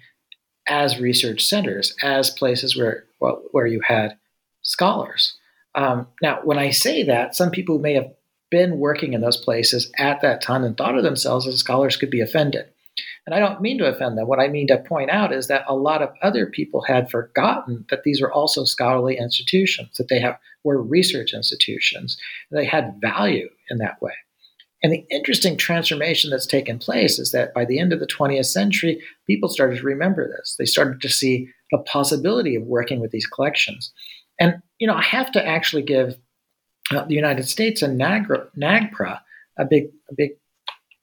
as 0.67 0.99
research 0.99 1.43
centers, 1.43 1.95
as 2.03 2.29
places 2.29 2.75
where 2.75 3.05
well, 3.19 3.41
where 3.51 3.67
you 3.67 3.81
had 3.87 4.17
scholars. 4.61 5.37
Um, 5.75 6.07
now, 6.21 6.39
when 6.43 6.57
I 6.57 6.71
say 6.71 7.03
that, 7.03 7.35
some 7.35 7.51
people 7.51 7.79
may 7.79 7.93
have 7.93 8.11
been 8.49 8.79
working 8.79 9.13
in 9.13 9.21
those 9.21 9.37
places 9.37 9.91
at 9.97 10.21
that 10.21 10.41
time 10.41 10.63
and 10.63 10.77
thought 10.77 10.97
of 10.97 11.03
themselves 11.03 11.47
as 11.47 11.57
scholars 11.57 11.97
could 11.97 12.09
be 12.09 12.21
offended. 12.21 12.65
And 13.25 13.35
I 13.35 13.39
don't 13.39 13.61
mean 13.61 13.77
to 13.79 13.87
offend 13.87 14.17
them. 14.17 14.27
What 14.27 14.39
I 14.39 14.47
mean 14.47 14.67
to 14.67 14.77
point 14.77 15.11
out 15.11 15.33
is 15.33 15.47
that 15.47 15.65
a 15.67 15.75
lot 15.75 16.01
of 16.01 16.09
other 16.21 16.45
people 16.45 16.81
had 16.81 17.11
forgotten 17.11 17.85
that 17.89 18.03
these 18.03 18.21
were 18.21 18.31
also 18.31 18.63
scholarly 18.63 19.17
institutions, 19.17 19.97
that 19.97 20.07
they 20.07 20.19
have 20.19 20.37
were 20.63 20.81
research 20.81 21.33
institutions. 21.33 22.17
They 22.51 22.65
had 22.65 22.99
value 23.01 23.49
in 23.69 23.77
that 23.79 24.01
way. 24.01 24.13
And 24.83 24.93
the 24.93 25.05
interesting 25.09 25.57
transformation 25.57 26.29
that's 26.29 26.45
taken 26.45 26.77
place 26.77 27.17
is 27.17 27.31
that 27.31 27.53
by 27.53 27.65
the 27.65 27.79
end 27.79 27.93
of 27.93 27.99
the 27.99 28.07
20th 28.07 28.45
century, 28.45 29.01
people 29.25 29.49
started 29.49 29.77
to 29.77 29.83
remember 29.83 30.27
this. 30.27 30.55
They 30.57 30.65
started 30.65 31.01
to 31.01 31.09
see 31.09 31.49
the 31.71 31.79
possibility 31.79 32.55
of 32.55 32.63
working 32.63 32.99
with 32.99 33.11
these 33.11 33.25
collections. 33.25 33.91
And, 34.39 34.61
you 34.79 34.87
know, 34.87 34.93
I 34.93 35.01
have 35.01 35.31
to 35.31 35.45
actually 35.45 35.81
give 35.81 36.17
uh, 36.91 37.05
the 37.05 37.15
United 37.15 37.47
States 37.47 37.81
and 37.81 37.99
NAGRA, 37.99 38.47
NAGPRA 38.55 39.19
a 39.57 39.65
big, 39.65 39.85
a 40.11 40.13
big 40.15 40.31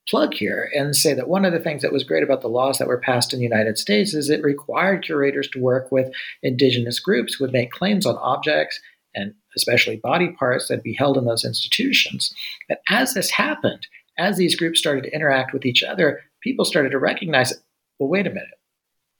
plug 0.09 0.35
here 0.35 0.71
and 0.75 0.95
say 0.95 1.15
that 1.15 1.29
one 1.29 1.45
of 1.45 1.53
the 1.53 1.59
things 1.59 1.83
that 1.83 1.93
was 1.93 2.05
great 2.05 2.23
about 2.23 2.43
the 2.43 2.49
laws 2.49 2.79
that 2.79 2.89
were 2.89 3.01
passed 3.01 3.33
in 3.33 3.39
the 3.39 3.45
United 3.45 3.79
States 3.79 4.15
is 4.15 4.29
it 4.29 4.43
required 4.43 5.05
curators 5.05 5.49
to 5.49 5.61
work 5.61 5.91
with 5.91 6.13
indigenous 6.43 7.01
groups 7.01 7.41
would 7.41 7.53
make 7.53 7.71
claims 7.71 8.07
on 8.07 8.17
objects 8.19 8.81
and 9.15 9.35
especially 9.57 9.97
body 9.97 10.33
parts 10.33 10.69
that 10.69 10.83
be 10.83 10.95
held 10.95 11.17
in 11.17 11.25
those 11.25 11.45
institutions. 11.45 12.35
But 12.69 12.81
as 12.91 13.15
this 13.15 13.31
happened, 13.31 13.87
as 14.19 14.37
these 14.37 14.57
groups 14.57 14.79
started 14.79 15.05
to 15.05 15.15
interact 15.15 15.53
with 15.53 15.67
each 15.67 15.83
other, 15.83 16.23
people 16.41 16.65
started 16.65 16.91
to 16.91 16.99
recognize, 16.99 17.53
well, 17.99 18.09
wait 18.09 18.27
a 18.27 18.31
minute. 18.31 18.49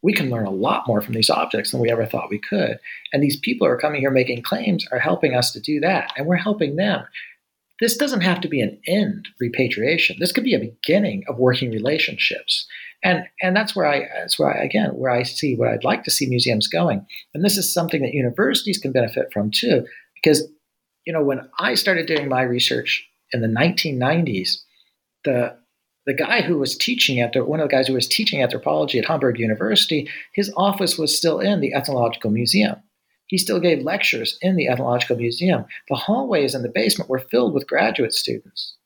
We 0.03 0.13
can 0.13 0.29
learn 0.29 0.47
a 0.47 0.51
lot 0.51 0.87
more 0.87 1.01
from 1.01 1.15
these 1.15 1.31
objects 1.31 1.71
than 1.71 1.81
we 1.81 1.91
ever 1.91 2.05
thought 2.05 2.29
we 2.29 2.39
could. 2.39 2.79
And 3.13 3.23
these 3.23 3.39
people 3.39 3.67
who 3.67 3.73
are 3.73 3.79
coming 3.79 4.01
here 4.01 4.11
making 4.11 4.43
claims 4.43 4.87
are 4.93 4.99
helping 4.99 5.35
us 5.35 5.51
to 5.53 5.61
do 5.61 5.81
that. 5.81 6.13
And 6.17 6.27
we're 6.27 6.37
helping 6.37 6.77
them. 6.77 7.05
This 7.81 7.97
doesn't 7.97 8.21
have 8.21 8.41
to 8.43 8.49
be 8.49 8.61
an 8.61 8.79
end 8.87 9.29
repatriation. 9.41 10.17
This 10.21 10.31
could 10.31 10.45
be 10.45 10.55
a 10.55 10.61
beginning 10.61 11.25
of 11.27 11.39
working 11.39 11.71
relationships. 11.71 12.67
And, 13.05 13.25
and 13.43 13.55
that's 13.55 13.77
where 13.77 13.87
I 13.87 14.09
that's 14.19 14.39
where 14.39 14.57
I, 14.57 14.65
again 14.65 14.91
where 14.91 15.11
I 15.11 15.23
see 15.23 15.55
what 15.55 15.69
I'd 15.69 15.85
like 15.85 16.05
to 16.05 16.11
see 16.11 16.27
museums 16.27 16.67
going. 16.67 17.07
And 17.35 17.45
this 17.45 17.59
is 17.59 17.73
something 17.73 18.01
that 18.03 18.15
universities 18.15 18.79
can 18.79 18.93
benefit 18.93 19.27
from 19.33 19.51
too, 19.51 19.87
because 20.15 20.43
you 21.07 21.13
know 21.13 21.23
when 21.23 21.49
I 21.59 21.75
started 21.75 22.07
doing 22.07 22.29
my 22.29 22.43
research 22.43 23.07
in 23.33 23.43
the 23.43 23.47
1990s, 23.47 24.57
the 25.25 25.55
the 26.07 26.15
guy 26.15 26.43
who 26.43 26.59
was 26.59 26.77
teaching 26.77 27.21
at 27.21 27.35
one 27.47 27.61
of 27.61 27.69
the 27.69 27.75
guys 27.75 27.89
who 27.89 27.95
was 27.95 28.09
teaching 28.09 28.43
anthropology 28.43 28.99
at 28.99 29.07
Hamburg 29.07 29.39
University, 29.39 30.09
his 30.35 30.53
office 30.57 30.99
was 30.99 31.17
still 31.17 31.41
in 31.41 31.61
the 31.61 31.75
Ethnological 31.75 32.31
Museum. 32.31 32.77
He 33.27 33.39
still 33.39 33.59
gave 33.59 33.83
lectures 33.83 34.39
in 34.43 34.57
the 34.57 34.69
Ethnological 34.69 35.17
Museum. 35.17 35.65
The 35.89 35.97
hallways 35.97 36.55
in 36.55 36.63
the 36.63 36.69
basement 36.69 37.09
were 37.09 37.21
filled 37.31 37.55
with 37.55 37.67
graduate 37.67 38.13
students. 38.13 38.77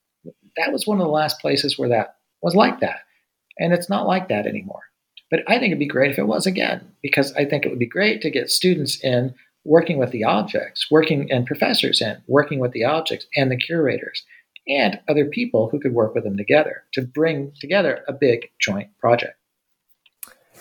That 0.55 0.71
was 0.71 0.87
one 0.87 0.99
of 0.99 1.05
the 1.05 1.11
last 1.11 1.39
places 1.39 1.77
where 1.77 1.89
that 1.89 2.15
was 2.41 2.55
like 2.55 2.79
that. 2.79 3.01
And 3.59 3.73
it's 3.73 3.89
not 3.89 4.07
like 4.07 4.29
that 4.29 4.47
anymore. 4.47 4.83
But 5.29 5.41
I 5.47 5.59
think 5.59 5.65
it'd 5.65 5.79
be 5.79 5.85
great 5.85 6.11
if 6.11 6.17
it 6.17 6.27
was 6.27 6.47
again, 6.47 6.91
because 7.03 7.33
I 7.33 7.45
think 7.45 7.65
it 7.65 7.69
would 7.69 7.79
be 7.79 7.85
great 7.85 8.21
to 8.21 8.31
get 8.31 8.49
students 8.49 9.03
in 9.03 9.35
working 9.63 9.97
with 9.97 10.11
the 10.11 10.23
objects, 10.23 10.87
working 10.89 11.31
and 11.31 11.45
professors 11.45 12.01
in 12.01 12.17
working 12.27 12.59
with 12.59 12.71
the 12.71 12.85
objects 12.85 13.27
and 13.35 13.51
the 13.51 13.57
curators 13.57 14.25
and 14.67 14.99
other 15.07 15.25
people 15.25 15.69
who 15.69 15.79
could 15.79 15.93
work 15.93 16.15
with 16.15 16.23
them 16.23 16.37
together 16.37 16.83
to 16.93 17.01
bring 17.01 17.51
together 17.59 18.03
a 18.07 18.13
big 18.13 18.49
joint 18.59 18.89
project. 18.99 19.35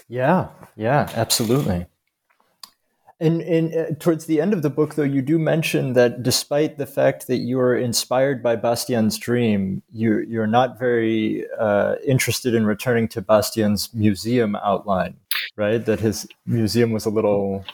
Yeah, 0.08 0.48
yeah, 0.76 1.10
absolutely. 1.14 1.86
And, 3.20 3.42
and 3.42 3.74
uh, 3.74 3.94
towards 3.98 4.26
the 4.26 4.40
end 4.40 4.52
of 4.52 4.62
the 4.62 4.70
book, 4.70 4.94
though, 4.94 5.02
you 5.02 5.22
do 5.22 5.40
mention 5.40 5.94
that 5.94 6.22
despite 6.22 6.78
the 6.78 6.86
fact 6.86 7.26
that 7.26 7.38
you 7.38 7.58
are 7.58 7.76
inspired 7.76 8.44
by 8.44 8.54
Bastian's 8.54 9.18
dream, 9.18 9.82
you, 9.92 10.20
you're 10.28 10.46
not 10.46 10.78
very 10.78 11.44
uh, 11.58 11.96
interested 12.06 12.54
in 12.54 12.64
returning 12.64 13.08
to 13.08 13.20
Bastian's 13.20 13.92
museum 13.92 14.54
outline, 14.56 15.16
right? 15.56 15.84
That 15.84 15.98
his 15.98 16.28
museum 16.46 16.92
was 16.92 17.06
a 17.06 17.10
little. 17.10 17.64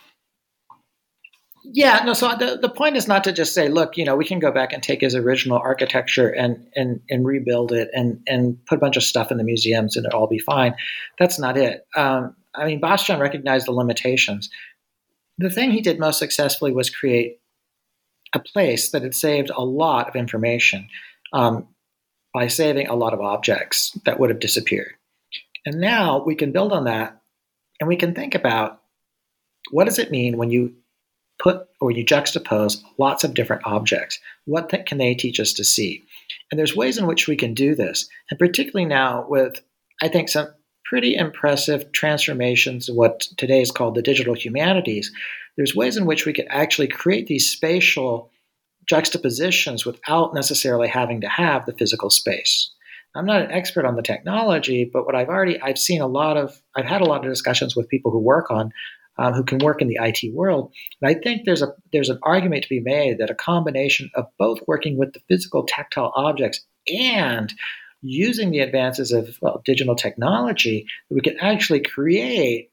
Yeah, 1.62 2.02
no. 2.06 2.14
So 2.14 2.34
the, 2.38 2.58
the 2.60 2.70
point 2.70 2.96
is 2.96 3.06
not 3.06 3.24
to 3.24 3.32
just 3.32 3.52
say, 3.52 3.68
look, 3.68 3.98
you 3.98 4.06
know, 4.06 4.16
we 4.16 4.24
can 4.24 4.38
go 4.38 4.50
back 4.50 4.72
and 4.72 4.82
take 4.82 5.02
his 5.02 5.14
original 5.14 5.58
architecture 5.58 6.28
and 6.28 6.66
and 6.76 7.00
and 7.10 7.26
rebuild 7.26 7.72
it 7.72 7.88
and 7.94 8.20
and 8.26 8.64
put 8.66 8.76
a 8.76 8.80
bunch 8.80 8.96
of 8.96 9.02
stuff 9.02 9.30
in 9.30 9.38
the 9.38 9.44
museums 9.44 9.96
and 9.96 10.06
it'll 10.06 10.20
all 10.20 10.26
be 10.26 10.38
fine. 10.38 10.74
That's 11.18 11.38
not 11.38 11.56
it. 11.56 11.86
Um, 11.96 12.36
I 12.54 12.66
mean, 12.66 12.80
Bastian 12.80 13.18
recognized 13.18 13.66
the 13.66 13.72
limitations 13.72 14.50
the 15.38 15.50
thing 15.50 15.70
he 15.70 15.80
did 15.80 15.98
most 15.98 16.18
successfully 16.18 16.72
was 16.72 16.90
create 16.90 17.40
a 18.34 18.38
place 18.38 18.90
that 18.90 19.02
had 19.02 19.14
saved 19.14 19.50
a 19.50 19.64
lot 19.64 20.08
of 20.08 20.16
information 20.16 20.88
um, 21.32 21.68
by 22.32 22.48
saving 22.48 22.88
a 22.88 22.94
lot 22.94 23.14
of 23.14 23.20
objects 23.20 23.96
that 24.04 24.18
would 24.18 24.30
have 24.30 24.40
disappeared. 24.40 24.94
And 25.64 25.80
now 25.80 26.22
we 26.24 26.34
can 26.34 26.52
build 26.52 26.72
on 26.72 26.84
that 26.84 27.20
and 27.80 27.88
we 27.88 27.96
can 27.96 28.14
think 28.14 28.34
about 28.34 28.80
what 29.70 29.84
does 29.84 29.98
it 29.98 30.10
mean 30.10 30.36
when 30.36 30.50
you 30.50 30.74
put 31.38 31.66
or 31.80 31.90
you 31.90 32.04
juxtapose 32.04 32.82
lots 32.98 33.24
of 33.24 33.34
different 33.34 33.62
objects? 33.64 34.18
What 34.44 34.68
th- 34.68 34.86
can 34.86 34.98
they 34.98 35.14
teach 35.14 35.40
us 35.40 35.52
to 35.54 35.64
see? 35.64 36.04
And 36.50 36.58
there's 36.58 36.76
ways 36.76 36.98
in 36.98 37.06
which 37.06 37.26
we 37.26 37.36
can 37.36 37.54
do 37.54 37.74
this. 37.74 38.08
And 38.30 38.38
particularly 38.38 38.86
now 38.86 39.26
with, 39.28 39.60
I 40.02 40.08
think, 40.08 40.28
some 40.28 40.48
pretty 40.94 41.16
impressive 41.16 41.90
transformations 41.90 42.88
of 42.88 42.94
what 42.94 43.22
today 43.36 43.60
is 43.60 43.72
called 43.72 43.96
the 43.96 44.00
digital 44.00 44.32
humanities, 44.32 45.10
there's 45.56 45.74
ways 45.74 45.96
in 45.96 46.06
which 46.06 46.24
we 46.24 46.32
could 46.32 46.46
actually 46.50 46.86
create 46.86 47.26
these 47.26 47.50
spatial 47.50 48.30
juxtapositions 48.88 49.84
without 49.84 50.32
necessarily 50.34 50.86
having 50.86 51.20
to 51.20 51.28
have 51.28 51.66
the 51.66 51.72
physical 51.72 52.10
space. 52.10 52.70
I'm 53.16 53.26
not 53.26 53.42
an 53.42 53.50
expert 53.50 53.84
on 53.84 53.96
the 53.96 54.02
technology, 54.02 54.84
but 54.84 55.04
what 55.04 55.16
I've 55.16 55.28
already 55.28 55.60
I've 55.60 55.80
seen 55.80 56.00
a 56.00 56.06
lot 56.06 56.36
of 56.36 56.62
I've 56.76 56.84
had 56.84 57.00
a 57.00 57.06
lot 57.06 57.24
of 57.24 57.32
discussions 57.32 57.74
with 57.74 57.88
people 57.88 58.12
who 58.12 58.20
work 58.20 58.52
on 58.52 58.70
um, 59.18 59.32
who 59.32 59.42
can 59.42 59.58
work 59.58 59.82
in 59.82 59.88
the 59.88 59.98
IT 60.00 60.32
world, 60.32 60.72
and 61.02 61.10
I 61.10 61.18
think 61.18 61.42
there's 61.44 61.62
a 61.62 61.74
there's 61.92 62.08
an 62.08 62.20
argument 62.22 62.62
to 62.62 62.68
be 62.68 62.78
made 62.78 63.18
that 63.18 63.30
a 63.30 63.34
combination 63.34 64.10
of 64.14 64.26
both 64.38 64.60
working 64.68 64.96
with 64.96 65.12
the 65.12 65.22
physical 65.28 65.64
tactile 65.66 66.12
objects 66.14 66.60
and 66.86 67.52
using 68.04 68.50
the 68.50 68.60
advances 68.60 69.10
of 69.12 69.38
well, 69.40 69.62
digital 69.64 69.96
technology, 69.96 70.86
we 71.10 71.20
could 71.20 71.36
actually 71.40 71.80
create 71.80 72.70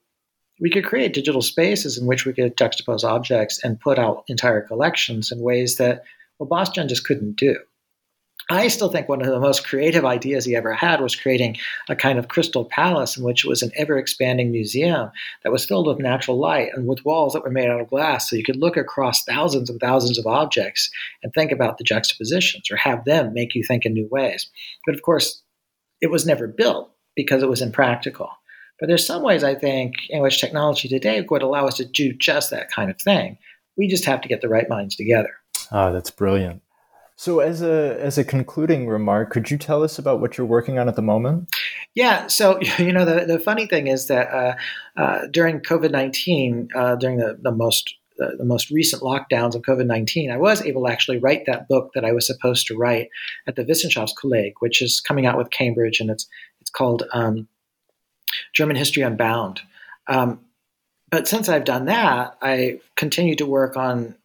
we 0.59 0.69
could 0.69 0.85
create 0.85 1.13
digital 1.13 1.41
spaces 1.41 1.97
in 1.97 2.05
which 2.05 2.25
we 2.25 2.33
could 2.33 2.55
juxtapose 2.55 3.03
objects 3.03 3.63
and 3.63 3.79
put 3.79 3.97
out 3.97 4.23
entire 4.27 4.61
collections 4.61 5.31
in 5.31 5.39
ways 5.39 5.77
that 5.77 6.03
well 6.37 6.47
Bastian 6.47 6.87
just 6.87 7.05
couldn't 7.05 7.37
do. 7.37 7.55
I 8.51 8.67
still 8.67 8.89
think 8.89 9.07
one 9.07 9.21
of 9.21 9.27
the 9.27 9.39
most 9.39 9.65
creative 9.65 10.03
ideas 10.03 10.43
he 10.43 10.57
ever 10.57 10.73
had 10.73 10.99
was 10.99 11.15
creating 11.15 11.55
a 11.87 11.95
kind 11.95 12.19
of 12.19 12.27
crystal 12.27 12.65
palace 12.65 13.15
in 13.15 13.23
which 13.23 13.45
it 13.45 13.47
was 13.47 13.61
an 13.61 13.71
ever 13.77 13.97
expanding 13.97 14.51
museum 14.51 15.09
that 15.43 15.53
was 15.53 15.63
filled 15.63 15.87
with 15.87 15.99
natural 15.99 16.37
light 16.37 16.67
and 16.73 16.85
with 16.85 17.05
walls 17.05 17.31
that 17.31 17.43
were 17.43 17.49
made 17.49 17.69
out 17.69 17.79
of 17.79 17.89
glass. 17.89 18.29
So 18.29 18.35
you 18.35 18.43
could 18.43 18.57
look 18.57 18.75
across 18.75 19.23
thousands 19.23 19.69
and 19.69 19.79
thousands 19.79 20.19
of 20.19 20.27
objects 20.27 20.91
and 21.23 21.33
think 21.33 21.53
about 21.53 21.77
the 21.77 21.85
juxtapositions 21.85 22.69
or 22.69 22.75
have 22.75 23.05
them 23.05 23.33
make 23.33 23.55
you 23.55 23.63
think 23.63 23.85
in 23.85 23.93
new 23.93 24.09
ways. 24.11 24.49
But 24.85 24.95
of 24.95 25.01
course, 25.01 25.41
it 26.01 26.11
was 26.11 26.25
never 26.25 26.45
built 26.45 26.91
because 27.15 27.41
it 27.43 27.49
was 27.49 27.61
impractical. 27.61 28.29
But 28.81 28.87
there's 28.87 29.07
some 29.07 29.23
ways 29.23 29.45
I 29.45 29.55
think 29.55 29.93
in 30.09 30.21
which 30.21 30.41
technology 30.41 30.89
today 30.89 31.21
would 31.21 31.41
allow 31.41 31.67
us 31.67 31.77
to 31.77 31.85
do 31.85 32.11
just 32.11 32.51
that 32.51 32.69
kind 32.69 32.91
of 32.91 32.99
thing. 32.99 33.37
We 33.77 33.87
just 33.87 34.03
have 34.03 34.19
to 34.21 34.27
get 34.27 34.41
the 34.41 34.49
right 34.49 34.67
minds 34.67 34.97
together. 34.97 35.31
Ah, 35.71 35.91
that's 35.91 36.11
brilliant. 36.11 36.61
So, 37.21 37.39
as 37.39 37.61
a 37.61 37.99
as 37.99 38.17
a 38.17 38.23
concluding 38.23 38.87
remark, 38.87 39.29
could 39.29 39.51
you 39.51 39.57
tell 39.59 39.83
us 39.83 39.99
about 39.99 40.19
what 40.19 40.39
you're 40.39 40.47
working 40.47 40.79
on 40.79 40.89
at 40.89 40.95
the 40.95 41.03
moment? 41.03 41.51
Yeah. 41.93 42.25
So, 42.25 42.59
you 42.79 42.91
know, 42.91 43.05
the, 43.05 43.25
the 43.25 43.39
funny 43.39 43.67
thing 43.67 43.85
is 43.85 44.07
that 44.07 44.33
uh, 44.33 44.55
uh, 44.99 45.27
during 45.27 45.59
COVID 45.59 45.91
nineteen, 45.91 46.69
uh, 46.75 46.95
during 46.95 47.17
the 47.17 47.37
the 47.39 47.51
most 47.51 47.93
the 48.17 48.43
most 48.43 48.71
recent 48.71 49.03
lockdowns 49.03 49.53
of 49.53 49.61
COVID 49.61 49.85
19, 49.85 50.31
I 50.31 50.37
was 50.37 50.63
able 50.63 50.85
to 50.85 50.91
actually 50.91 51.19
write 51.19 51.45
that 51.45 51.67
book 51.67 51.91
that 51.93 52.03
I 52.03 52.11
was 52.11 52.25
supposed 52.25 52.65
to 52.67 52.75
write 52.75 53.09
at 53.45 53.55
the 53.55 53.65
Wissenschaftskolleg, 53.65 54.53
which 54.59 54.81
is 54.81 54.99
coming 54.99 55.27
out 55.27 55.37
with 55.37 55.51
Cambridge, 55.51 55.99
and 55.99 56.09
it's 56.09 56.27
it's 56.59 56.71
called 56.71 57.03
um, 57.13 57.47
German 58.51 58.77
History 58.77 59.03
Unbound. 59.03 59.61
Um, 60.07 60.39
but 61.11 61.27
since 61.27 61.49
I've 61.49 61.65
done 61.65 61.85
that, 61.85 62.35
I 62.41 62.79
continue 62.95 63.35
to 63.35 63.45
work 63.45 63.77
on 63.77 64.15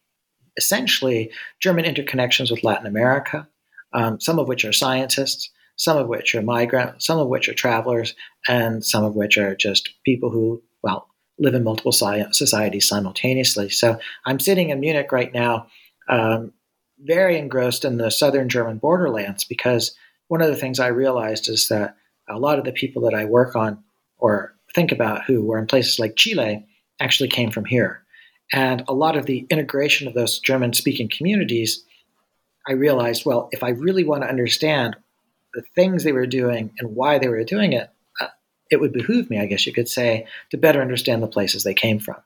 essentially 0.57 1.31
German 1.59 1.85
interconnections 1.85 2.51
with 2.51 2.63
Latin 2.63 2.87
America, 2.87 3.47
um, 3.93 4.19
some 4.19 4.39
of 4.39 4.47
which 4.47 4.65
are 4.65 4.73
scientists, 4.73 5.49
some 5.75 5.97
of 5.97 6.07
which 6.07 6.33
are 6.35 6.41
migrants, 6.41 7.05
some 7.05 7.19
of 7.19 7.27
which 7.27 7.47
are 7.47 7.53
travelers, 7.53 8.15
and 8.47 8.83
some 8.83 9.03
of 9.03 9.15
which 9.15 9.37
are 9.37 9.55
just 9.55 9.89
people 10.03 10.31
who, 10.31 10.61
well, 10.81 11.07
live 11.39 11.53
in 11.53 11.63
multiple 11.63 11.91
societies 11.91 12.87
simultaneously. 12.87 13.69
So 13.69 13.99
I'm 14.25 14.39
sitting 14.39 14.71
in 14.71 14.79
Munich 14.79 15.11
right 15.11 15.31
now, 15.31 15.67
um, 16.09 16.53
very 16.99 17.37
engrossed 17.37 17.85
in 17.85 17.97
the 17.97 18.09
southern 18.09 18.49
German 18.49 18.79
borderlands 18.79 19.43
because 19.43 19.95
one 20.29 20.41
of 20.41 20.49
the 20.49 20.55
things 20.55 20.79
I 20.79 20.87
realized 20.87 21.47
is 21.47 21.67
that 21.67 21.95
a 22.27 22.39
lot 22.39 22.57
of 22.57 22.65
the 22.65 22.71
people 22.71 23.03
that 23.03 23.13
I 23.13 23.25
work 23.25 23.55
on 23.55 23.83
or 24.17 24.55
think 24.73 24.91
about 24.91 25.25
who 25.25 25.43
were 25.43 25.59
in 25.59 25.67
places 25.67 25.99
like 25.99 26.15
Chile 26.15 26.65
actually 26.99 27.29
came 27.29 27.51
from 27.51 27.65
here. 27.65 28.03
And 28.53 28.83
a 28.87 28.93
lot 28.93 29.17
of 29.17 29.25
the 29.25 29.45
integration 29.49 30.07
of 30.07 30.13
those 30.13 30.39
German 30.39 30.73
speaking 30.73 31.09
communities, 31.09 31.83
I 32.67 32.73
realized, 32.73 33.25
well, 33.25 33.49
if 33.51 33.63
I 33.63 33.69
really 33.69 34.03
want 34.03 34.23
to 34.23 34.29
understand 34.29 34.95
the 35.53 35.63
things 35.75 36.03
they 36.03 36.11
were 36.11 36.27
doing 36.27 36.71
and 36.79 36.95
why 36.95 37.17
they 37.17 37.27
were 37.27 37.43
doing 37.43 37.73
it, 37.73 37.89
uh, 38.21 38.27
it 38.71 38.79
would 38.79 38.93
behoove 38.93 39.29
me, 39.29 39.39
I 39.39 39.45
guess 39.45 39.65
you 39.65 39.73
could 39.73 39.89
say, 39.89 40.27
to 40.51 40.57
better 40.57 40.81
understand 40.81 41.21
the 41.21 41.27
places 41.27 41.63
they 41.63 41.73
came 41.73 41.99
from. 41.99 42.17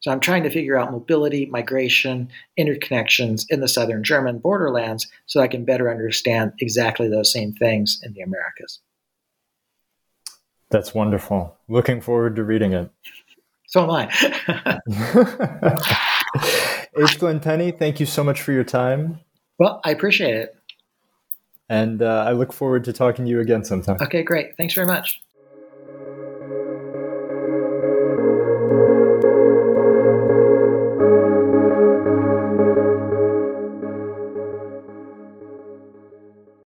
So 0.00 0.10
I'm 0.10 0.20
trying 0.20 0.44
to 0.44 0.50
figure 0.50 0.78
out 0.78 0.92
mobility, 0.92 1.44
migration, 1.46 2.30
interconnections 2.58 3.44
in 3.50 3.60
the 3.60 3.68
southern 3.68 4.02
German 4.02 4.38
borderlands 4.38 5.06
so 5.26 5.40
I 5.40 5.48
can 5.48 5.66
better 5.66 5.90
understand 5.90 6.52
exactly 6.58 7.08
those 7.08 7.32
same 7.32 7.52
things 7.52 8.00
in 8.02 8.14
the 8.14 8.22
Americas. 8.22 8.80
That's 10.70 10.94
wonderful. 10.94 11.56
Looking 11.68 12.00
forward 12.00 12.36
to 12.36 12.44
reading 12.44 12.72
it. 12.72 12.90
So 13.70 13.84
am 13.84 13.90
I. 13.90 14.80
H. 16.98 17.20
Penny, 17.20 17.70
thank 17.70 18.00
you 18.00 18.06
so 18.06 18.24
much 18.24 18.42
for 18.42 18.50
your 18.50 18.64
time. 18.64 19.20
Well, 19.60 19.80
I 19.84 19.92
appreciate 19.92 20.34
it. 20.34 20.56
And 21.68 22.02
uh, 22.02 22.24
I 22.26 22.32
look 22.32 22.52
forward 22.52 22.82
to 22.84 22.92
talking 22.92 23.26
to 23.26 23.30
you 23.30 23.38
again 23.38 23.64
sometime. 23.64 23.98
Okay, 24.02 24.24
great. 24.24 24.56
Thanks 24.56 24.74
very 24.74 24.88
much. 24.88 25.22